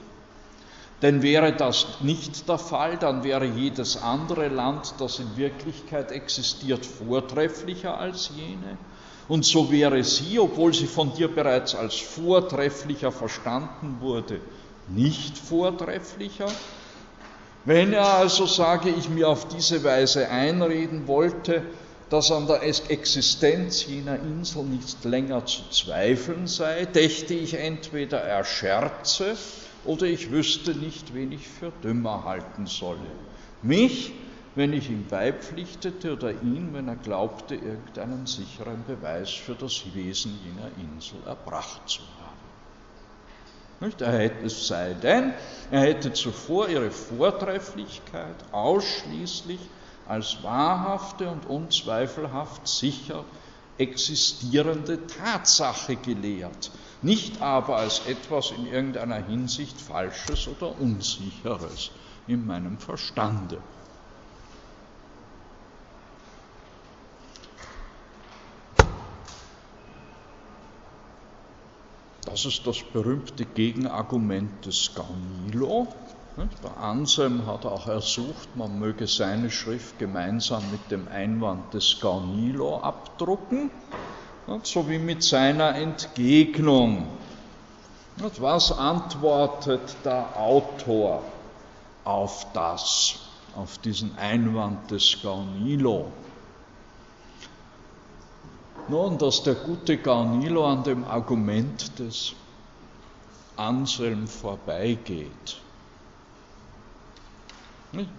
denn 1.02 1.22
wäre 1.22 1.54
das 1.54 2.02
nicht 2.02 2.48
der 2.48 2.58
Fall, 2.58 2.98
dann 2.98 3.24
wäre 3.24 3.46
jedes 3.46 4.02
andere 4.02 4.48
Land, 4.48 4.96
das 5.00 5.20
in 5.20 5.36
Wirklichkeit 5.36 6.12
existiert, 6.12 6.86
vortrefflicher 6.86 7.98
als 7.98 8.32
jene. 8.36 8.78
Und 9.28 9.44
so 9.44 9.72
wäre 9.72 10.04
sie, 10.04 10.40
obwohl 10.40 10.74
sie 10.74 10.88
von 10.88 11.14
dir 11.14 11.28
bereits 11.28 11.76
als 11.76 11.96
vortrefflicher 11.96 13.12
verstanden 13.12 13.98
wurde, 14.00 14.40
nicht 14.88 15.38
vortrefflicher. 15.38 16.48
Wenn 17.66 17.94
er 17.94 18.14
also, 18.14 18.46
sage 18.46 18.90
ich, 18.90 19.10
mir 19.10 19.28
auf 19.28 19.48
diese 19.48 19.84
Weise 19.84 20.30
einreden 20.30 21.08
wollte, 21.08 21.64
dass 22.12 22.32
an 22.32 22.46
der 22.46 22.62
Existenz 22.62 23.88
jener 23.88 24.20
Insel 24.20 24.64
nicht 24.64 25.04
länger 25.04 25.46
zu 25.48 25.64
zweifeln 25.72 26.46
sei, 26.46 26.86
dächte 26.86 27.34
ich 27.34 27.56
entweder 27.56 28.22
er 28.22 28.44
scherze, 28.44 29.36
oder 29.86 30.06
ich 30.06 30.32
wüsste 30.32 30.74
nicht, 30.76 31.14
wen 31.14 31.32
ich 31.32 31.48
für 31.48 31.72
dümmer 31.84 32.24
halten 32.24 32.68
solle. 32.68 33.00
Mich, 33.62 34.14
wenn 34.56 34.74
ich 34.74 34.90
ihm 34.90 35.06
beipflichtete, 35.08 36.14
oder 36.14 36.32
ihn, 36.32 36.70
wenn 36.74 36.88
er 36.88 36.96
glaubte, 36.96 37.56
irgendeinen 37.56 38.26
sicheren 38.26 38.84
Beweis 38.86 39.32
für 39.32 39.56
das 39.56 39.84
Wesen 39.94 40.40
jener 40.44 40.72
Insel 40.78 41.20
erbracht 41.26 41.88
zu 41.90 42.02
haben. 42.02 42.36
Nicht? 43.82 44.02
Er 44.02 44.18
hätte, 44.18 44.46
es 44.46 44.68
sei 44.68 44.94
denn, 44.94 45.34
er 45.72 45.82
hätte 45.82 46.14
zuvor 46.14 46.70
ihre 46.70 46.92
Vortrefflichkeit 46.92 48.36
ausschließlich 48.52 49.60
als 50.08 50.42
wahrhafte 50.44 51.30
und 51.30 51.46
unzweifelhaft 51.46 52.68
sicher 52.68 53.26
existierende 53.78 55.06
Tatsache 55.08 55.98
gelehrt, 55.98 56.72
nicht 57.06 57.40
aber 57.40 57.78
als 57.78 58.00
etwas 58.08 58.50
in 58.50 58.66
irgendeiner 58.66 59.24
Hinsicht 59.24 59.80
Falsches 59.80 60.48
oder 60.48 60.76
Unsicheres 60.82 61.92
in 62.26 62.48
meinem 62.48 62.80
Verstande. 62.80 63.60
Das 72.26 72.44
ist 72.44 72.66
das 72.66 72.82
berühmte 72.92 73.46
Gegenargument 73.46 74.66
des 74.66 74.96
Gaunilo. 74.96 75.88
Der 76.64 76.76
Anselm 76.78 77.46
hat 77.46 77.68
auch 77.68 77.88
ersucht, 77.88 78.56
man 78.56 78.80
möge 78.80 79.06
seine 79.06 79.52
Schrift 79.52 80.00
gemeinsam 80.00 80.72
mit 80.72 80.90
dem 80.90 81.08
Einwand 81.08 81.74
des 81.76 82.02
Gaunilo 82.02 82.80
abdrucken 82.80 83.70
sowie 84.64 85.00
mit 85.00 85.24
seiner 85.24 85.76
Entgegnung. 85.76 87.08
Was 88.38 88.72
antwortet 88.72 89.96
der 90.06 90.40
Autor 90.40 91.22
auf 92.04 92.48
das, 92.54 93.20
auf 93.56 93.78
diesen 93.80 94.18
Einwand 94.18 94.92
des 94.92 95.18
Garnilo? 95.22 96.12
Nun, 98.88 99.18
dass 99.18 99.44
der 99.44 99.56
gute 99.56 99.98
Garnilo 99.98 100.66
an 100.66 100.84
dem 100.84 101.04
Argument 101.06 101.98
des 101.98 102.34
Anselm 103.58 104.28
vorbeigeht. 104.28 105.62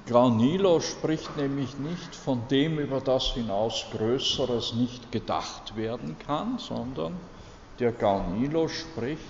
Granilo 0.07 0.81
spricht 0.81 1.37
nämlich 1.37 1.79
nicht 1.79 2.15
von 2.15 2.49
dem, 2.49 2.79
über 2.79 3.01
das 3.01 3.33
hinaus 3.35 3.87
Größeres 3.93 4.75
nicht 4.75 5.13
gedacht 5.13 5.77
werden 5.77 6.17
kann, 6.19 6.59
sondern 6.59 7.17
der 7.79 7.93
Garnilo 7.93 8.69
spricht 8.69 9.21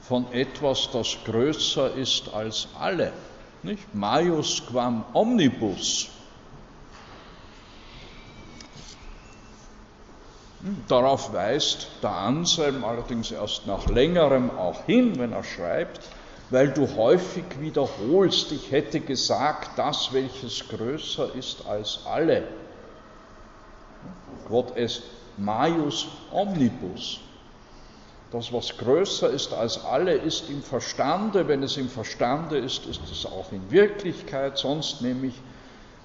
von 0.00 0.30
etwas, 0.32 0.90
das 0.92 1.16
größer 1.24 1.94
ist 1.94 2.32
als 2.34 2.68
alle. 2.78 3.12
Nicht? 3.62 3.94
Maius 3.94 4.62
quam 4.66 5.04
omnibus. 5.12 6.08
Darauf 10.88 11.32
weist 11.32 11.88
der 12.02 12.10
Anselm 12.10 12.84
allerdings 12.84 13.30
erst 13.30 13.66
nach 13.66 13.86
längerem 13.86 14.50
auch 14.50 14.84
hin, 14.84 15.18
wenn 15.18 15.32
er 15.32 15.44
schreibt, 15.44 16.00
weil 16.50 16.68
du 16.68 16.96
häufig 16.96 17.44
wiederholst, 17.60 18.50
ich 18.50 18.72
hätte 18.72 19.00
gesagt, 19.00 19.78
das, 19.78 20.12
welches 20.12 20.68
größer 20.68 21.34
ist 21.36 21.66
als 21.66 22.00
alle. 22.04 22.42
Quod 24.48 24.76
est 24.76 25.02
maius 25.36 26.08
omnibus. 26.32 27.20
Das, 28.32 28.52
was 28.52 28.76
größer 28.76 29.30
ist 29.30 29.52
als 29.52 29.84
alle, 29.84 30.14
ist 30.14 30.50
im 30.50 30.62
Verstande. 30.62 31.46
Wenn 31.46 31.62
es 31.62 31.76
im 31.76 31.88
Verstande 31.88 32.58
ist, 32.58 32.86
ist 32.86 33.10
es 33.10 33.26
auch 33.26 33.52
in 33.52 33.70
Wirklichkeit. 33.70 34.58
Sonst 34.58 35.02
nämlich 35.02 35.34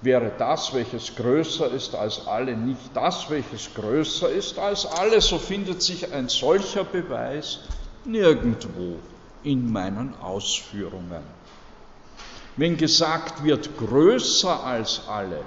wäre 0.00 0.30
das, 0.38 0.74
welches 0.74 1.14
größer 1.16 1.70
ist 1.70 1.94
als 1.96 2.26
alle, 2.26 2.56
nicht 2.56 2.90
das, 2.94 3.30
welches 3.30 3.74
größer 3.74 4.28
ist 4.28 4.58
als 4.58 4.86
alle. 4.86 5.20
So 5.20 5.38
findet 5.38 5.82
sich 5.82 6.12
ein 6.12 6.28
solcher 6.28 6.84
Beweis 6.84 7.60
nirgendwo 8.04 8.96
in 9.46 9.70
meinen 9.70 10.12
Ausführungen. 10.20 11.22
Wenn 12.56 12.76
gesagt 12.76 13.44
wird 13.44 13.76
größer 13.78 14.64
als 14.64 15.02
alle 15.08 15.44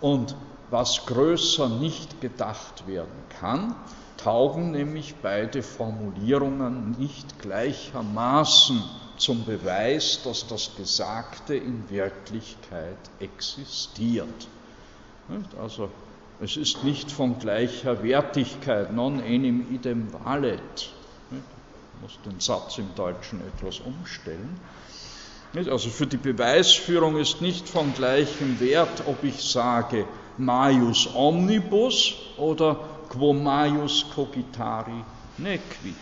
und 0.00 0.36
was 0.68 1.06
größer 1.06 1.70
nicht 1.70 2.20
gedacht 2.20 2.86
werden 2.86 3.24
kann, 3.40 3.74
taugen 4.18 4.72
nämlich 4.72 5.14
beide 5.22 5.62
Formulierungen 5.62 6.96
nicht 6.98 7.38
gleichermaßen 7.40 8.82
zum 9.16 9.44
Beweis, 9.46 10.20
dass 10.24 10.46
das 10.46 10.76
Gesagte 10.76 11.56
in 11.56 11.88
Wirklichkeit 11.88 12.98
existiert. 13.20 14.48
Also 15.58 15.88
es 16.40 16.58
ist 16.58 16.84
nicht 16.84 17.10
von 17.10 17.38
gleicher 17.38 18.02
Wertigkeit, 18.02 18.92
non 18.92 19.20
enim 19.20 19.66
idem 19.72 20.12
valet 20.12 20.95
muss 22.02 22.18
den 22.24 22.40
Satz 22.40 22.78
im 22.78 22.94
Deutschen 22.94 23.40
etwas 23.40 23.80
umstellen. 23.80 24.60
Also 25.54 25.88
für 25.88 26.06
die 26.06 26.18
Beweisführung 26.18 27.16
ist 27.16 27.40
nicht 27.40 27.68
von 27.68 27.94
gleichem 27.94 28.60
Wert, 28.60 29.04
ob 29.06 29.24
ich 29.24 29.42
sage 29.42 30.06
maius 30.36 31.08
omnibus 31.14 32.14
oder 32.36 32.76
quo 33.08 33.32
maius 33.32 34.04
cogitari 34.14 35.02
nequit. 35.38 35.94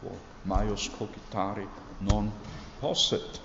Quo 0.00 0.18
maius 0.44 0.90
cogitari 0.98 1.66
non 2.00 2.30
posset. 2.80 3.40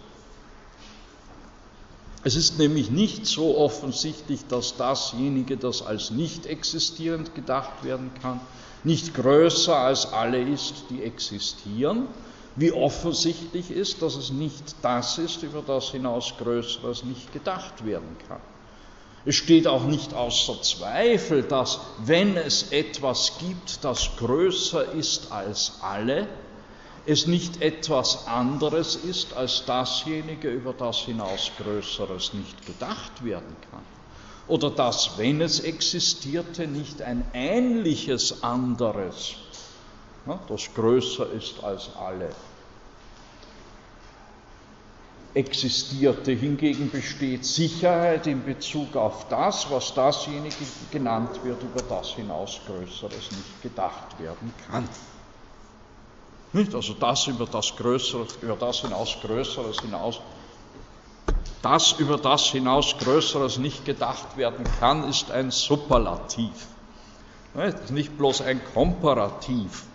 Es 2.23 2.35
ist 2.35 2.57
nämlich 2.57 2.89
nicht 2.89 3.27
so 3.27 3.55
offensichtlich, 3.55 4.47
dass 4.47 4.77
dasjenige, 4.77 5.57
das 5.57 5.83
als 5.83 6.09
nicht 6.09 6.47
existierend 6.47 7.35
gedacht 7.35 7.83
werden 7.83 8.09
kann, 8.19 8.41
nicht 8.85 9.13
größer 9.13 9.75
als 9.75 10.13
alle 10.13 10.41
ist, 10.41 10.85
die 10.89 11.03
existieren, 11.03 12.07
wie 12.55 12.71
offensichtlich 12.71 13.71
ist, 13.71 14.01
dass 14.01 14.15
es 14.15 14.31
nicht 14.31 14.75
das 14.81 15.17
ist, 15.17 15.43
über 15.43 15.61
das 15.61 15.89
hinaus 15.89 16.33
Größeres 16.37 17.03
nicht 17.03 17.33
gedacht 17.33 17.85
werden 17.85 18.15
kann. 18.27 18.39
Es 19.25 19.35
steht 19.35 19.67
auch 19.67 19.85
nicht 19.85 20.13
außer 20.13 20.61
Zweifel, 20.61 21.43
dass 21.43 21.79
wenn 22.05 22.37
es 22.37 22.71
etwas 22.71 23.33
gibt, 23.39 23.83
das 23.83 24.15
größer 24.17 24.93
ist 24.93 25.31
als 25.31 25.79
alle, 25.81 26.27
es 27.07 27.27
nicht 27.27 27.61
etwas 27.61 28.27
anderes 28.27 28.95
ist 28.95 29.33
als 29.33 29.65
dasjenige, 29.65 30.49
über 30.49 30.73
das 30.73 30.99
hinaus 30.99 31.51
Größeres 31.57 32.33
nicht 32.33 32.65
gedacht 32.65 33.23
werden 33.23 33.55
kann. 33.71 33.94
Oder 34.47 34.69
dass, 34.69 35.17
wenn 35.17 35.41
es 35.41 35.59
existierte, 35.59 36.67
nicht 36.67 37.01
ein 37.01 37.25
ähnliches 37.33 38.43
anderes, 38.43 39.35
das 40.47 40.73
größer 40.73 41.31
ist 41.31 41.63
als 41.63 41.89
alle, 41.95 42.29
existierte. 45.35 46.31
Hingegen 46.31 46.89
besteht 46.89 47.45
Sicherheit 47.45 48.25
in 48.25 48.43
Bezug 48.43 48.95
auf 48.95 49.27
das, 49.29 49.69
was 49.69 49.93
dasjenige 49.93 50.55
genannt 50.91 51.43
wird, 51.43 51.61
über 51.61 51.81
das 51.81 52.11
hinaus 52.11 52.59
Größeres 52.65 53.31
nicht 53.31 53.61
gedacht 53.61 54.19
werden 54.19 54.53
kann. 54.67 54.87
Nicht? 56.53 56.73
Also 56.73 56.93
das 56.93 57.27
über 57.27 57.45
das 57.45 57.75
Größere, 57.75 58.27
über 58.41 58.55
das 58.55 58.79
hinaus 58.79 59.17
Größeres 59.21 59.81
hinaus, 59.81 60.21
das 61.61 61.93
über 61.93 62.17
das 62.17 62.45
hinaus 62.45 62.97
Größeres 62.99 63.57
nicht 63.57 63.85
gedacht 63.85 64.37
werden 64.37 64.65
kann, 64.79 65.09
ist 65.09 65.31
ein 65.31 65.51
Superlativ. 65.51 66.67
Nicht, 67.53 67.91
nicht 67.91 68.17
bloß 68.17 68.41
ein 68.41 68.61
Komparativ. 68.73 69.85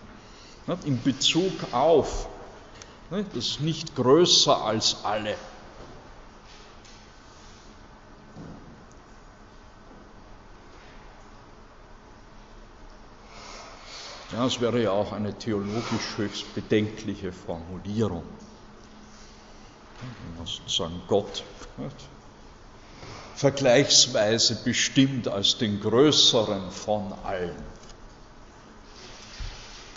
Nicht? 0.66 0.84
In 0.84 1.02
Bezug 1.02 1.72
auf 1.72 2.28
das 3.10 3.26
ist 3.34 3.60
nicht 3.60 3.96
größer 3.96 4.64
als 4.64 5.04
alle. 5.04 5.36
Ja, 14.32 14.44
das 14.44 14.60
wäre 14.60 14.80
ja 14.80 14.92
auch 14.92 15.10
eine 15.10 15.36
theologisch 15.36 16.16
höchst 16.18 16.54
bedenkliche 16.54 17.32
Formulierung. 17.32 18.22
Wenn 20.00 20.36
man 20.36 20.46
sozusagen 20.46 21.02
Gott 21.08 21.44
vergleichsweise 23.34 24.62
bestimmt 24.64 25.28
als 25.28 25.58
den 25.58 25.80
Größeren 25.80 26.70
von 26.70 27.12
allen. 27.24 27.62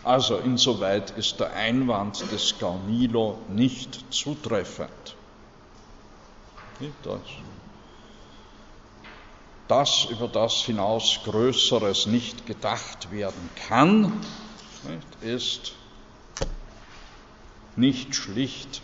Also 0.04 0.38
insoweit 0.38 1.12
ist 1.12 1.40
der 1.40 1.54
Einwand 1.54 2.32
des 2.32 2.60
Gaunilo 2.60 3.38
nicht 3.50 4.14
zutreffend. 4.14 5.16
Das 9.70 10.06
über 10.10 10.28
das 10.28 10.54
hinaus 10.66 11.20
Größeres 11.24 12.08
nicht 12.08 12.46
gedacht 12.46 13.12
werden 13.12 13.50
kann, 13.56 14.20
ist 15.22 15.72
nicht 17.78 18.14
schlicht 18.16 18.82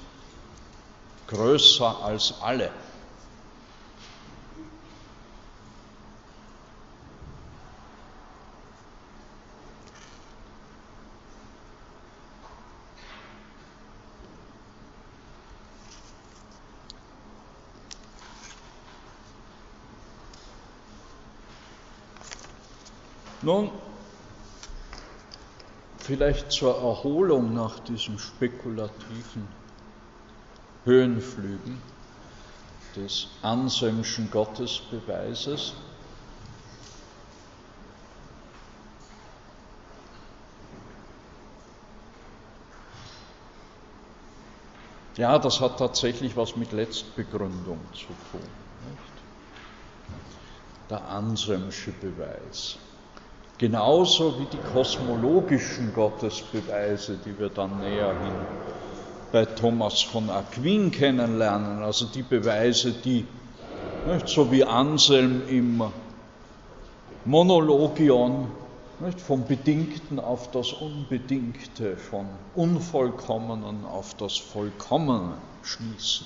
größer 1.30 2.04
als 2.04 2.34
alle. 2.42 2.72
Nun, 23.42 23.70
vielleicht 26.00 26.52
zur 26.52 26.76
Erholung 26.76 27.54
nach 27.54 27.80
diesem 27.80 28.20
spekulativen 28.20 29.48
Höhenflügen 30.86 31.78
des 32.96 33.28
Anselmschen 33.42 34.30
Gottesbeweises. 34.32 35.74
Ja, 45.18 45.38
das 45.38 45.60
hat 45.60 45.78
tatsächlich 45.78 46.38
was 46.38 46.56
mit 46.56 46.72
Letztbegründung 46.72 47.80
zu 47.94 48.08
tun. 48.32 48.40
Nicht? 48.90 49.14
Der 50.90 51.04
Anselmsche 51.10 51.92
Beweis. 51.92 52.78
Genauso 53.58 54.40
wie 54.40 54.46
die 54.46 54.72
kosmologischen 54.72 55.94
Gottesbeweise, 55.94 57.18
die 57.26 57.38
wir 57.38 57.50
dann 57.50 57.82
näher 57.82 58.16
hin 58.24 58.34
bei 59.32 59.46
Thomas 59.46 60.02
von 60.02 60.30
Aquin 60.30 60.92
kennenlernen, 60.92 61.84
also 61.84 62.06
die 62.06 62.24
Beweise, 62.24 62.92
die 62.92 63.26
nicht, 64.06 64.28
so 64.28 64.52
wie 64.52 64.64
Anselm 64.64 65.48
im 65.48 65.84
Monologion 67.26 68.48
nicht, 69.00 69.22
vom 69.22 69.46
Bedingten 69.46 70.20
auf 70.20 70.52
das 70.52 70.74
Unbedingte, 70.74 71.96
von 71.96 72.28
Unvollkommenen 72.56 73.86
auf 73.86 74.16
das 74.16 74.38
Vollkommene 74.38 75.34
schließen. 75.64 76.26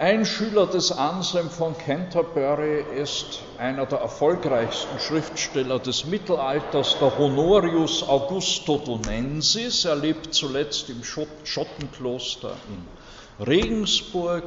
Ein 0.00 0.24
Schüler 0.24 0.66
des 0.66 0.92
Anselm 0.92 1.50
von 1.50 1.76
Canterbury 1.76 2.80
ist 2.96 3.40
einer 3.58 3.84
der 3.84 3.98
erfolgreichsten 3.98 4.98
Schriftsteller 4.98 5.78
des 5.78 6.06
Mittelalters, 6.06 6.96
der 6.98 7.18
Honorius 7.18 8.02
Augusto 8.08 8.78
Donensis. 8.78 9.84
Er 9.84 9.96
lebt 9.96 10.32
zuletzt 10.32 10.88
im 10.88 11.04
Schottenkloster 11.04 12.56
in 12.70 13.46
Regensburg. 13.46 14.44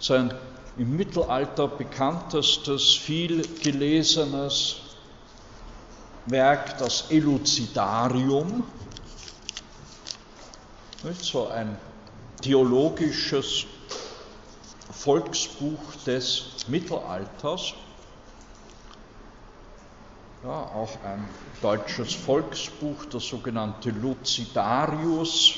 Sein 0.00 0.34
im 0.76 0.96
Mittelalter 0.96 1.68
bekanntestes, 1.68 2.96
viel 2.96 3.46
gelesenes 3.62 4.78
Werk, 6.26 6.76
das 6.78 7.12
Elucidarium, 7.12 8.64
so 11.20 11.46
ein 11.46 11.78
theologisches 12.42 13.64
Volksbuch 14.98 15.94
des 16.04 16.66
Mittelalters, 16.66 17.74
ja, 20.42 20.50
auch 20.50 20.90
ein 21.04 21.28
deutsches 21.62 22.14
Volksbuch, 22.14 23.04
das 23.10 23.24
sogenannte 23.24 23.90
Lucidarius. 23.90 25.54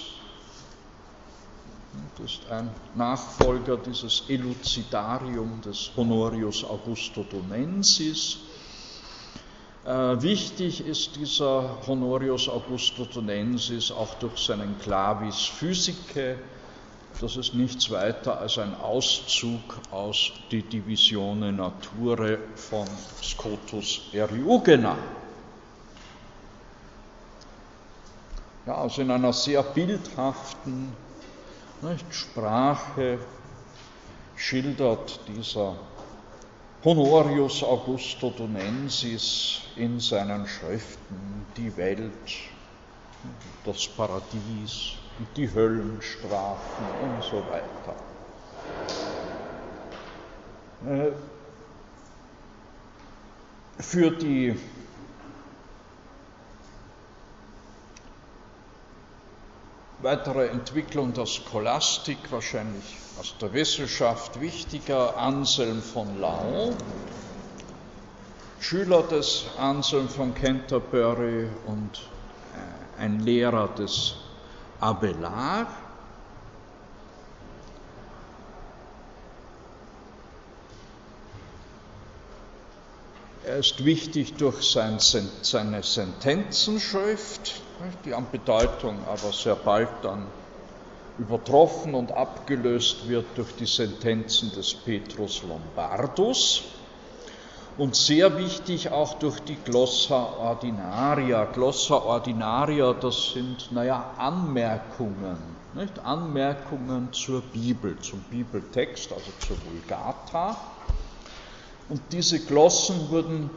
Das 2.18 2.32
ist 2.32 2.50
ein 2.50 2.70
Nachfolger 2.94 3.78
dieses 3.78 4.24
Elucidarium 4.28 5.62
des 5.62 5.90
Honorius 5.96 6.62
Augusto 6.62 7.24
Donensis. 7.24 8.38
Äh, 9.86 10.20
wichtig 10.20 10.86
ist 10.86 11.16
dieser 11.16 11.78
Honorius 11.86 12.46
Augusto 12.48 13.06
Donensis 13.06 13.90
auch 13.90 14.14
durch 14.14 14.38
seinen 14.38 14.78
Clavis 14.78 15.46
Physicae, 15.46 16.36
das 17.20 17.36
ist 17.36 17.54
nichts 17.54 17.90
weiter 17.90 18.38
als 18.38 18.58
ein 18.58 18.74
Auszug 18.74 19.80
aus 19.90 20.32
Die 20.50 20.62
Divisione 20.62 21.52
Nature 21.52 22.38
von 22.54 22.86
Scotus 23.22 24.02
Eriugena. 24.12 24.96
Ja, 28.66 28.76
also 28.76 29.02
in 29.02 29.10
einer 29.10 29.32
sehr 29.32 29.62
bildhaften 29.62 30.92
nicht, 31.82 32.14
Sprache 32.14 33.18
schildert 34.36 35.20
dieser 35.26 35.76
Honorius 36.84 37.62
Augusto 37.62 38.30
Donensis 38.30 39.60
in 39.76 39.98
seinen 39.98 40.46
Schriften 40.46 41.46
die 41.56 41.74
Welt, 41.76 42.12
das 43.64 43.88
Paradies, 43.88 44.92
die 45.36 45.52
Höllenstrafen 45.52 46.84
und 47.02 47.22
so 47.22 47.42
weiter. 47.50 47.94
Äh, 50.86 51.12
für 53.82 54.10
die 54.10 54.56
weitere 60.02 60.46
Entwicklung 60.48 61.12
der 61.12 61.26
Scholastik, 61.26 62.18
wahrscheinlich 62.30 62.96
aus 63.18 63.34
der 63.40 63.52
Wissenschaft 63.52 64.40
wichtiger, 64.40 65.16
Anselm 65.18 65.82
von 65.82 66.18
Laon, 66.20 66.74
Schüler 68.60 69.02
des 69.02 69.46
Anselm 69.58 70.08
von 70.08 70.34
Canterbury 70.34 71.48
und 71.66 72.00
äh, 72.54 73.02
ein 73.02 73.20
Lehrer 73.20 73.68
des 73.68 74.14
Abelard 74.80 75.68
Er 83.42 83.56
ist 83.56 83.84
wichtig 83.84 84.36
durch 84.36 84.62
sein, 84.62 84.98
seine 85.00 85.82
Sentenzenschrift, 85.82 87.62
die 88.04 88.14
an 88.14 88.26
Bedeutung 88.30 89.04
aber 89.06 89.32
sehr 89.32 89.56
bald 89.56 89.88
dann 90.02 90.28
übertroffen 91.18 91.94
und 91.94 92.12
abgelöst 92.12 93.08
wird 93.08 93.36
durch 93.36 93.56
die 93.56 93.66
Sentenzen 93.66 94.52
des 94.52 94.74
Petrus 94.84 95.42
Lombardus 95.42 96.79
und 97.78 97.96
sehr 97.96 98.36
wichtig 98.38 98.90
auch 98.90 99.14
durch 99.18 99.40
die 99.40 99.56
Glossa 99.56 100.34
Ordinaria. 100.38 101.44
Glossa 101.44 101.96
Ordinaria, 101.96 102.92
das 102.92 103.32
sind, 103.32 103.72
naja, 103.72 104.12
Anmerkungen, 104.18 105.38
nicht? 105.74 105.98
Anmerkungen 106.00 107.12
zur 107.12 107.42
Bibel, 107.42 107.98
zum 108.00 108.20
Bibeltext, 108.30 109.12
also 109.12 109.30
zur 109.38 109.56
Vulgata. 109.70 110.56
Und 111.88 112.00
diese 112.12 112.40
Glossen 112.40 113.10
wurden 113.10 113.50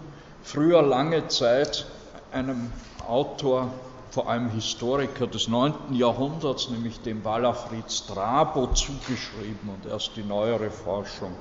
früher 0.43 0.81
lange 0.81 1.27
Zeit 1.27 1.85
einem 2.31 2.71
Autor, 3.07 3.71
vor 4.11 4.29
allem 4.29 4.49
Historiker 4.51 5.25
des 5.25 5.47
9. 5.47 5.73
Jahrhunderts, 5.93 6.69
nämlich 6.69 7.01
dem 7.01 7.23
Walafrid 7.25 7.91
Strabo, 7.91 8.67
zugeschrieben 8.67 9.69
und 9.69 9.89
erst 9.89 10.15
die 10.15 10.23
neuere 10.23 10.69
Forschung 10.69 11.35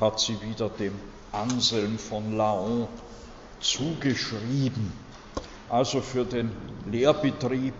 hat 0.00 0.20
sie 0.20 0.40
wieder 0.42 0.68
dem 0.68 0.98
Anselm 1.36 1.98
von 1.98 2.36
Laon 2.36 2.88
zugeschrieben. 3.60 4.92
Also 5.68 6.00
für 6.00 6.24
den 6.24 6.50
Lehrbetrieb 6.90 7.74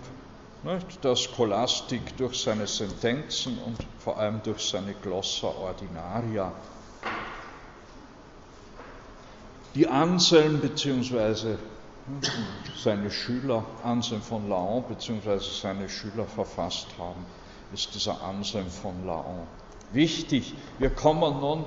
nicht, 0.62 1.04
der 1.04 1.14
Scholastik 1.16 2.16
durch 2.16 2.42
seine 2.42 2.66
Sentenzen 2.66 3.56
und 3.64 3.78
vor 3.98 4.18
allem 4.18 4.42
durch 4.42 4.68
seine 4.68 4.94
Glossa 4.94 5.46
Ordinaria. 5.46 6.52
Die 9.74 9.86
Anselm 9.86 10.58
bzw. 10.60 11.56
seine 12.82 13.10
Schüler, 13.10 13.64
Anselm 13.84 14.22
von 14.22 14.48
Laon 14.48 14.82
bzw. 14.88 15.38
seine 15.38 15.88
Schüler 15.88 16.24
verfasst 16.24 16.88
haben, 16.98 17.24
ist 17.72 17.94
dieser 17.94 18.20
Anselm 18.22 18.68
von 18.68 19.06
Laon. 19.06 19.46
Wichtig, 19.92 20.54
wir 20.78 20.90
kommen 20.90 21.40
nun 21.40 21.64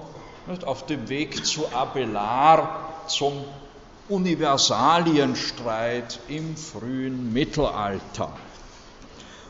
nicht, 0.48 0.64
auf 0.64 0.86
dem 0.86 1.10
Weg 1.10 1.46
zu 1.46 1.68
Abelard 1.74 3.10
zum 3.10 3.44
Universalienstreit 4.08 6.20
im 6.28 6.56
frühen 6.58 7.32
Mittelalter. 7.32 8.32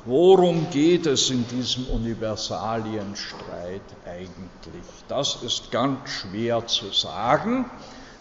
Worum 0.06 0.70
geht 0.70 1.06
es 1.06 1.30
in 1.30 1.48
diesem 1.48 1.88
Universalienstreit 1.88 3.82
eigentlich? 4.06 4.84
Das 5.08 5.44
ist 5.44 5.72
ganz 5.72 6.10
schwer 6.10 6.68
zu 6.68 6.92
sagen, 6.92 7.66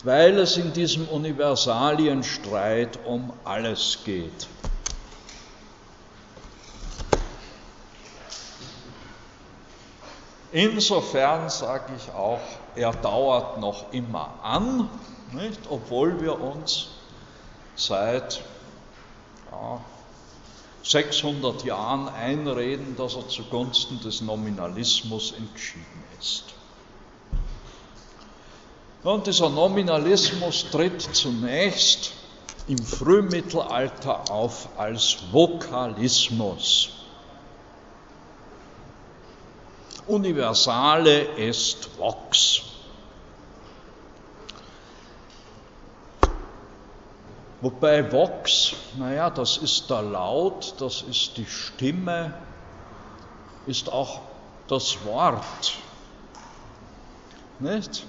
weil 0.05 0.39
es 0.39 0.57
in 0.57 0.73
diesem 0.73 1.09
Universalienstreit 1.09 3.01
um 3.05 3.33
alles 3.45 3.99
geht. 4.05 4.47
Insofern 10.51 11.51
sage 11.51 11.93
ich 11.97 12.11
auch, 12.13 12.41
er 12.79 12.93
dauert 12.93 13.59
noch 13.59 13.93
immer 13.93 14.35
an, 14.43 14.89
nicht? 15.33 15.61
obwohl 15.69 16.21
wir 16.21 16.41
uns 16.41 16.89
seit 17.75 18.41
ja, 19.51 19.81
600 20.85 21.65
Jahren 21.65 22.09
einreden, 22.09 22.97
dass 22.97 23.17
er 23.17 23.29
zugunsten 23.29 24.01
des 24.01 24.21
Nominalismus 24.21 25.33
entschieden 25.33 26.05
ist. 26.19 26.45
Und 29.03 29.27
dieser 29.27 29.49
Nominalismus 29.49 30.67
tritt 30.71 31.03
zunächst 31.15 32.13
im 32.69 32.79
Frühmittelalter 32.79 34.31
auf 34.31 34.69
als 34.77 35.19
Vokalismus. 35.33 36.91
Universale 40.07 41.37
est 41.37 41.89
vox. 41.99 42.68
Wobei 47.61 48.13
Vox, 48.13 48.75
naja, 48.97 49.31
das 49.31 49.57
ist 49.57 49.91
der 49.91 50.03
Laut, 50.03 50.75
das 50.79 51.03
ist 51.03 51.37
die 51.37 51.47
Stimme, 51.47 52.35
ist 53.67 53.91
auch 53.91 54.21
das 54.69 55.05
Wort. 55.05 55.77
Nicht? 57.59 58.07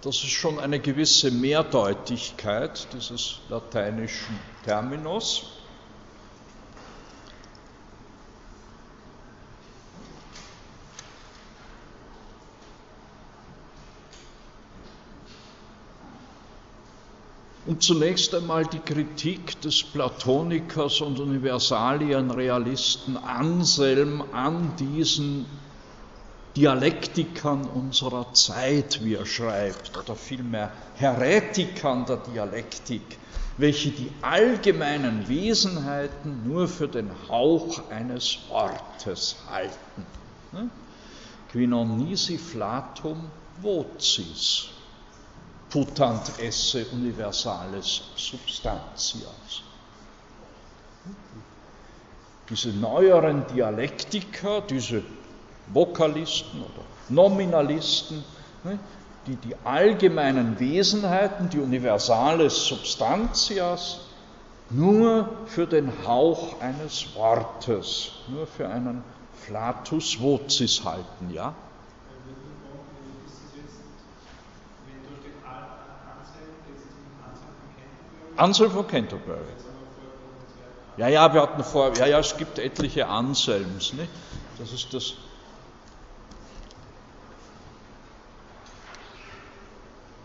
Das 0.00 0.16
ist 0.16 0.30
schon 0.30 0.58
eine 0.58 0.78
gewisse 0.78 1.30
Mehrdeutigkeit 1.30 2.88
dieses 2.94 3.40
lateinischen 3.50 4.38
Terminus. 4.64 5.55
Und 17.66 17.82
zunächst 17.82 18.32
einmal 18.32 18.64
die 18.64 18.78
Kritik 18.78 19.60
des 19.60 19.82
Platonikers 19.82 21.00
und 21.00 21.18
Universalienrealisten 21.18 23.16
Anselm 23.16 24.22
an 24.32 24.76
diesen 24.78 25.46
Dialektikern 26.54 27.64
unserer 27.64 28.32
Zeit, 28.34 29.04
wie 29.04 29.14
er 29.14 29.26
schreibt, 29.26 29.98
oder 29.98 30.14
vielmehr 30.14 30.70
Heretikern 30.94 32.06
der 32.06 32.18
Dialektik, 32.18 33.18
welche 33.58 33.90
die 33.90 34.10
allgemeinen 34.22 35.28
Wesenheiten 35.28 36.48
nur 36.48 36.68
für 36.68 36.88
den 36.88 37.10
Hauch 37.28 37.90
eines 37.90 38.38
Wortes 38.48 39.36
halten. 39.50 40.06
Qui 41.50 41.66
non 41.66 41.96
nisi 41.96 42.38
flatum 42.38 43.30
vocis 43.62 44.75
putant 45.76 46.32
esse 46.38 46.86
universales 46.90 48.00
substantias. 48.16 49.62
Diese 52.48 52.70
neueren 52.70 53.44
Dialektiker, 53.54 54.62
diese 54.62 55.02
Vokalisten 55.66 56.62
oder 56.62 56.82
Nominalisten, 57.10 58.24
ne, 58.64 58.78
die 59.26 59.36
die 59.36 59.54
allgemeinen 59.64 60.58
Wesenheiten, 60.58 61.50
die 61.50 61.58
universales 61.58 62.64
substantias, 62.64 64.00
nur 64.70 65.28
für 65.44 65.66
den 65.66 65.92
Hauch 66.06 66.58
eines 66.62 67.14
Wortes, 67.14 68.12
nur 68.28 68.46
für 68.46 68.66
einen 68.66 69.04
Flatus 69.44 70.18
vocis 70.18 70.82
halten, 70.86 71.30
ja? 71.34 71.54
Anselm 78.36 78.70
von 78.70 78.86
Canterbury. 78.86 79.38
Ja, 80.96 81.08
ja, 81.08 81.32
wir 81.32 81.42
hatten 81.42 81.62
vor, 81.62 81.94
ja, 81.96 82.06
ja, 82.06 82.18
es 82.18 82.36
gibt 82.36 82.58
etliche 82.58 83.06
Anselms, 83.06 83.92
nicht? 83.92 84.10
Das 84.58 84.72
ist 84.72 84.92
das. 84.94 85.14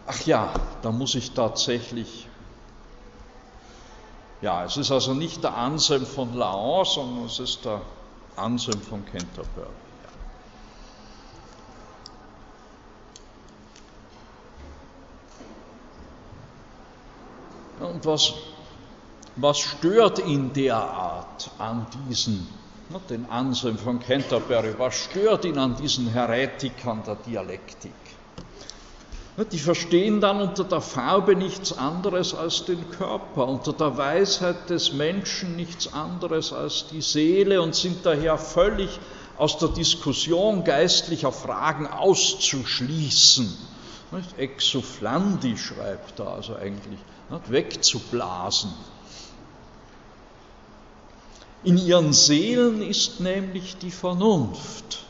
Ach 0.07 0.26
ja, 0.26 0.53
da 0.82 0.91
muss 0.91 1.16
ich 1.16 1.32
tatsächlich. 1.32 2.28
Ja, 4.41 4.64
es 4.66 4.78
ist 4.78 4.91
also 4.91 5.14
nicht 5.14 5.43
der 5.43 5.55
Anselm 5.55 6.05
von 6.05 6.34
Laon, 6.34 6.86
sondern 6.86 7.26
es 7.26 7.39
ist 7.39 7.64
der 7.66 7.82
Anselm 8.36 8.82
von 8.82 9.05
Canterbury. 9.05 9.68
Und 17.91 18.05
was, 18.05 18.33
was 19.35 19.59
stört 19.59 20.25
ihn 20.25 20.53
derart 20.53 21.51
an 21.57 21.85
diesen, 22.07 22.47
den 23.09 23.25
Anselm 23.29 23.77
von 23.77 23.99
Canterbury, 23.99 24.75
was 24.77 24.95
stört 24.95 25.43
ihn 25.43 25.57
an 25.57 25.75
diesen 25.75 26.07
Heretikern 26.07 27.03
der 27.05 27.15
Dialektik? 27.15 27.91
Die 29.51 29.59
verstehen 29.59 30.21
dann 30.21 30.39
unter 30.41 30.63
der 30.63 30.81
Farbe 30.81 31.35
nichts 31.35 31.73
anderes 31.77 32.33
als 32.33 32.63
den 32.65 32.91
Körper, 32.91 33.47
unter 33.47 33.73
der 33.73 33.97
Weisheit 33.97 34.69
des 34.69 34.93
Menschen 34.93 35.55
nichts 35.57 35.91
anderes 35.91 36.53
als 36.53 36.87
die 36.87 37.01
Seele 37.01 37.61
und 37.61 37.75
sind 37.75 38.05
daher 38.05 38.37
völlig 38.37 38.99
aus 39.37 39.57
der 39.57 39.69
Diskussion 39.69 40.63
geistlicher 40.63 41.31
Fragen 41.31 41.87
auszuschließen. 41.87 43.57
Exuflandi 44.37 45.57
schreibt 45.57 46.19
er 46.19 46.27
also 46.27 46.55
eigentlich 46.55 46.99
wegzublasen. 47.47 48.71
In 51.63 51.77
ihren 51.77 52.13
Seelen 52.13 52.82
ist 52.82 53.19
nämlich 53.19 53.77
die 53.77 53.91
Vernunft. 53.91 55.05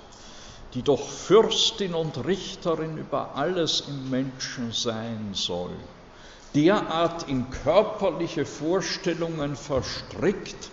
die 0.73 0.83
doch 0.83 1.05
Fürstin 1.05 1.93
und 1.93 2.25
Richterin 2.25 2.97
über 2.97 3.35
alles 3.35 3.83
im 3.87 4.09
Menschen 4.09 4.71
sein 4.71 5.31
soll, 5.33 5.75
derart 6.55 7.27
in 7.27 7.49
körperliche 7.49 8.45
Vorstellungen 8.45 9.55
verstrickt, 9.55 10.69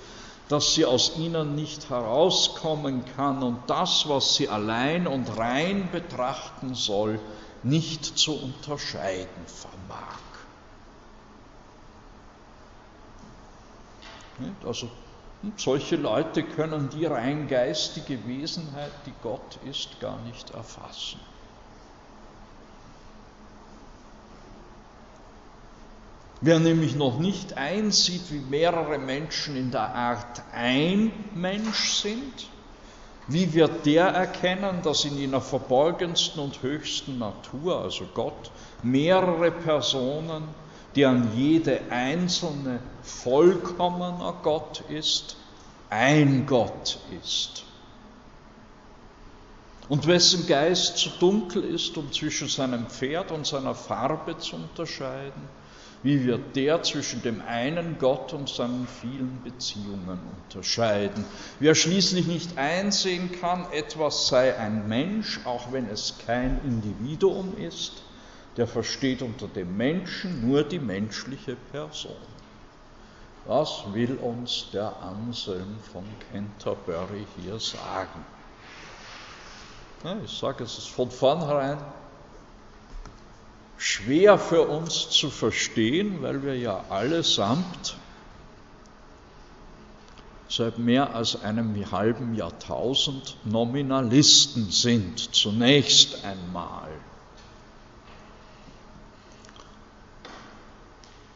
dass 0.48 0.74
sie 0.74 0.86
aus 0.86 1.16
ihnen 1.18 1.54
nicht 1.54 1.90
herauskommen 1.90 3.04
kann 3.16 3.42
und 3.42 3.58
das, 3.66 4.08
was 4.08 4.36
sie 4.36 4.48
allein 4.48 5.06
und 5.06 5.36
rein 5.36 5.88
betrachten 5.92 6.74
soll, 6.74 7.20
nicht 7.62 8.04
zu 8.18 8.32
unterscheiden 8.32 9.46
vermag. 9.46 10.27
Also 14.64 14.90
solche 15.56 15.96
Leute 15.96 16.42
können 16.42 16.90
die 16.90 17.06
rein 17.06 17.48
geistige 17.48 18.26
Wesenheit, 18.26 18.92
die 19.06 19.14
Gott 19.22 19.58
ist, 19.64 20.00
gar 20.00 20.20
nicht 20.22 20.50
erfassen. 20.50 21.20
Wer 26.40 26.60
nämlich 26.60 26.94
noch 26.94 27.18
nicht 27.18 27.56
einsieht, 27.56 28.30
wie 28.30 28.38
mehrere 28.38 28.98
Menschen 28.98 29.56
in 29.56 29.72
der 29.72 29.92
Art 29.94 30.42
ein 30.52 31.10
Mensch 31.34 31.94
sind, 31.94 32.48
wie 33.26 33.52
wird 33.54 33.84
der 33.86 34.06
erkennen, 34.06 34.80
dass 34.82 35.04
in 35.04 35.18
jener 35.18 35.40
verborgensten 35.40 36.40
und 36.40 36.62
höchsten 36.62 37.18
Natur, 37.18 37.82
also 37.82 38.06
Gott, 38.14 38.52
mehrere 38.82 39.50
Personen, 39.50 40.44
deren 40.98 41.30
jede 41.36 41.80
einzelne 41.90 42.80
vollkommener 43.02 44.34
Gott 44.42 44.82
ist, 44.88 45.36
ein 45.90 46.44
Gott 46.44 46.98
ist? 47.22 47.62
Und 49.88 50.08
wessen 50.08 50.48
Geist 50.48 50.98
zu 50.98 51.08
dunkel 51.20 51.62
ist, 51.62 51.96
um 51.96 52.12
zwischen 52.12 52.48
seinem 52.48 52.86
Pferd 52.88 53.30
und 53.30 53.46
seiner 53.46 53.76
Farbe 53.76 54.36
zu 54.38 54.56
unterscheiden, 54.56 55.48
wie 56.02 56.24
wird 56.24 56.56
der 56.56 56.82
zwischen 56.82 57.22
dem 57.22 57.42
einen 57.46 57.96
Gott 57.98 58.32
und 58.32 58.48
seinen 58.48 58.88
vielen 59.00 59.40
Beziehungen 59.44 60.18
unterscheiden? 60.44 61.24
Wer 61.60 61.76
schließlich 61.76 62.26
nicht 62.26 62.58
einsehen 62.58 63.30
kann, 63.40 63.66
etwas 63.72 64.26
sei 64.26 64.56
ein 64.56 64.88
Mensch, 64.88 65.40
auch 65.44 65.72
wenn 65.72 65.88
es 65.88 66.14
kein 66.26 66.60
Individuum 66.64 67.56
ist, 67.56 68.02
der 68.58 68.66
versteht 68.66 69.22
unter 69.22 69.46
dem 69.46 69.76
Menschen 69.76 70.46
nur 70.46 70.64
die 70.64 70.80
menschliche 70.80 71.54
Person. 71.70 72.16
Was 73.46 73.84
will 73.94 74.16
uns 74.16 74.66
der 74.72 74.94
Anselm 75.00 75.78
von 75.92 76.04
Canterbury 76.32 77.24
hier 77.40 77.58
sagen? 77.60 78.24
Ich 80.24 80.36
sage 80.36 80.64
es 80.64 80.76
ist 80.76 80.90
von 80.90 81.10
vornherein 81.10 81.78
schwer 83.76 84.38
für 84.38 84.62
uns 84.62 85.08
zu 85.08 85.30
verstehen, 85.30 86.20
weil 86.20 86.42
wir 86.42 86.58
ja 86.58 86.84
allesamt 86.90 87.96
seit 90.48 90.78
mehr 90.78 91.14
als 91.14 91.40
einem 91.42 91.90
halben 91.92 92.34
Jahrtausend 92.34 93.36
Nominalisten 93.44 94.70
sind, 94.72 95.32
zunächst 95.34 96.24
einmal. 96.24 96.88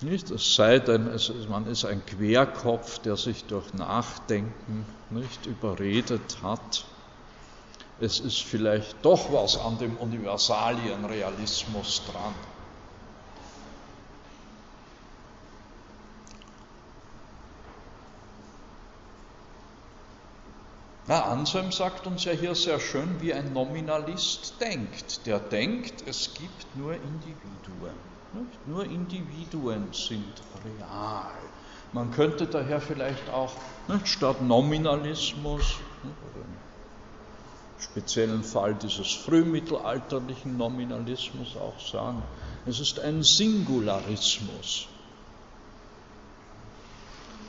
Nicht? 0.03 0.31
Es 0.31 0.55
sei 0.55 0.79
denn, 0.79 1.07
es, 1.07 1.31
man 1.49 1.67
ist 1.67 1.85
ein 1.85 2.05
Querkopf, 2.05 2.99
der 3.01 3.17
sich 3.17 3.45
durch 3.45 3.73
Nachdenken 3.75 4.87
nicht 5.11 5.47
überredet 5.47 6.39
hat, 6.43 6.85
es 8.01 8.19
ist 8.19 8.43
vielleicht 8.43 8.97
doch 9.03 9.33
was 9.33 9.57
an 9.57 9.79
dem 9.79 9.97
Universalienrealismus 9.97 12.03
dran. 12.11 12.35
Na, 21.07 21.27
Anselm 21.27 21.71
sagt 21.71 22.09
uns 22.09 22.25
ja 22.25 22.33
hier 22.33 22.55
sehr 22.55 22.81
schön, 22.81 23.21
wie 23.21 23.35
ein 23.35 23.53
Nominalist 23.53 24.55
denkt. 24.61 25.27
Der 25.27 25.39
denkt, 25.39 26.03
es 26.07 26.33
gibt 26.35 26.75
nur 26.75 26.95
Individuen. 26.95 28.12
Nicht? 28.35 28.67
Nur 28.67 28.85
Individuen 28.85 29.89
sind 29.93 30.43
real. 30.65 31.33
Man 31.93 32.11
könnte 32.13 32.47
daher 32.47 32.81
vielleicht 32.81 33.29
auch 33.31 33.53
nicht, 33.89 34.09
statt 34.09 34.41
Nominalismus 34.41 35.77
speziellen 37.83 38.43
Fall 38.45 38.75
dieses 38.75 39.13
frühmittelalterlichen 39.13 40.57
Nominalismus 40.57 41.57
auch 41.57 41.79
sagen. 41.81 42.23
Es 42.65 42.81
ist 42.81 43.01
ein 43.01 43.23
Singularismus. 43.23 44.87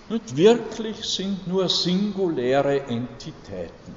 Und 0.09 0.35
wirklich 0.35 0.97
sind 1.05 1.47
nur 1.47 1.69
singuläre 1.69 2.81
Entitäten. 2.81 3.95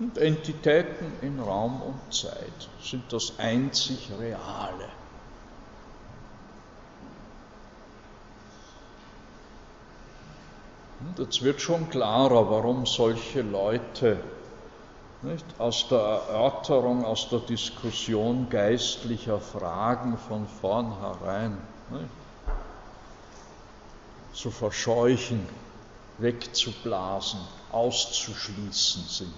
Und 0.00 0.18
Entitäten 0.18 1.12
in 1.22 1.38
Raum 1.38 1.80
und 1.80 2.14
Zeit 2.14 2.68
sind 2.82 3.12
das 3.12 3.38
einzig 3.38 4.10
Reale. 4.18 4.88
Und 11.00 11.18
jetzt 11.18 11.42
wird 11.42 11.60
schon 11.60 11.90
klarer, 11.90 12.50
warum 12.50 12.86
solche 12.86 13.42
Leute 13.42 14.18
nicht, 15.22 15.44
aus 15.58 15.88
der 15.88 15.98
Erörterung, 15.98 17.04
aus 17.04 17.28
der 17.28 17.40
Diskussion 17.40 18.48
geistlicher 18.50 19.40
Fragen 19.40 20.18
von 20.18 20.46
vornherein 20.46 21.56
nicht, 21.90 22.08
zu 24.32 24.50
verscheuchen, 24.50 25.46
wegzublasen, 26.18 27.40
auszuschließen 27.70 29.04
sind. 29.04 29.32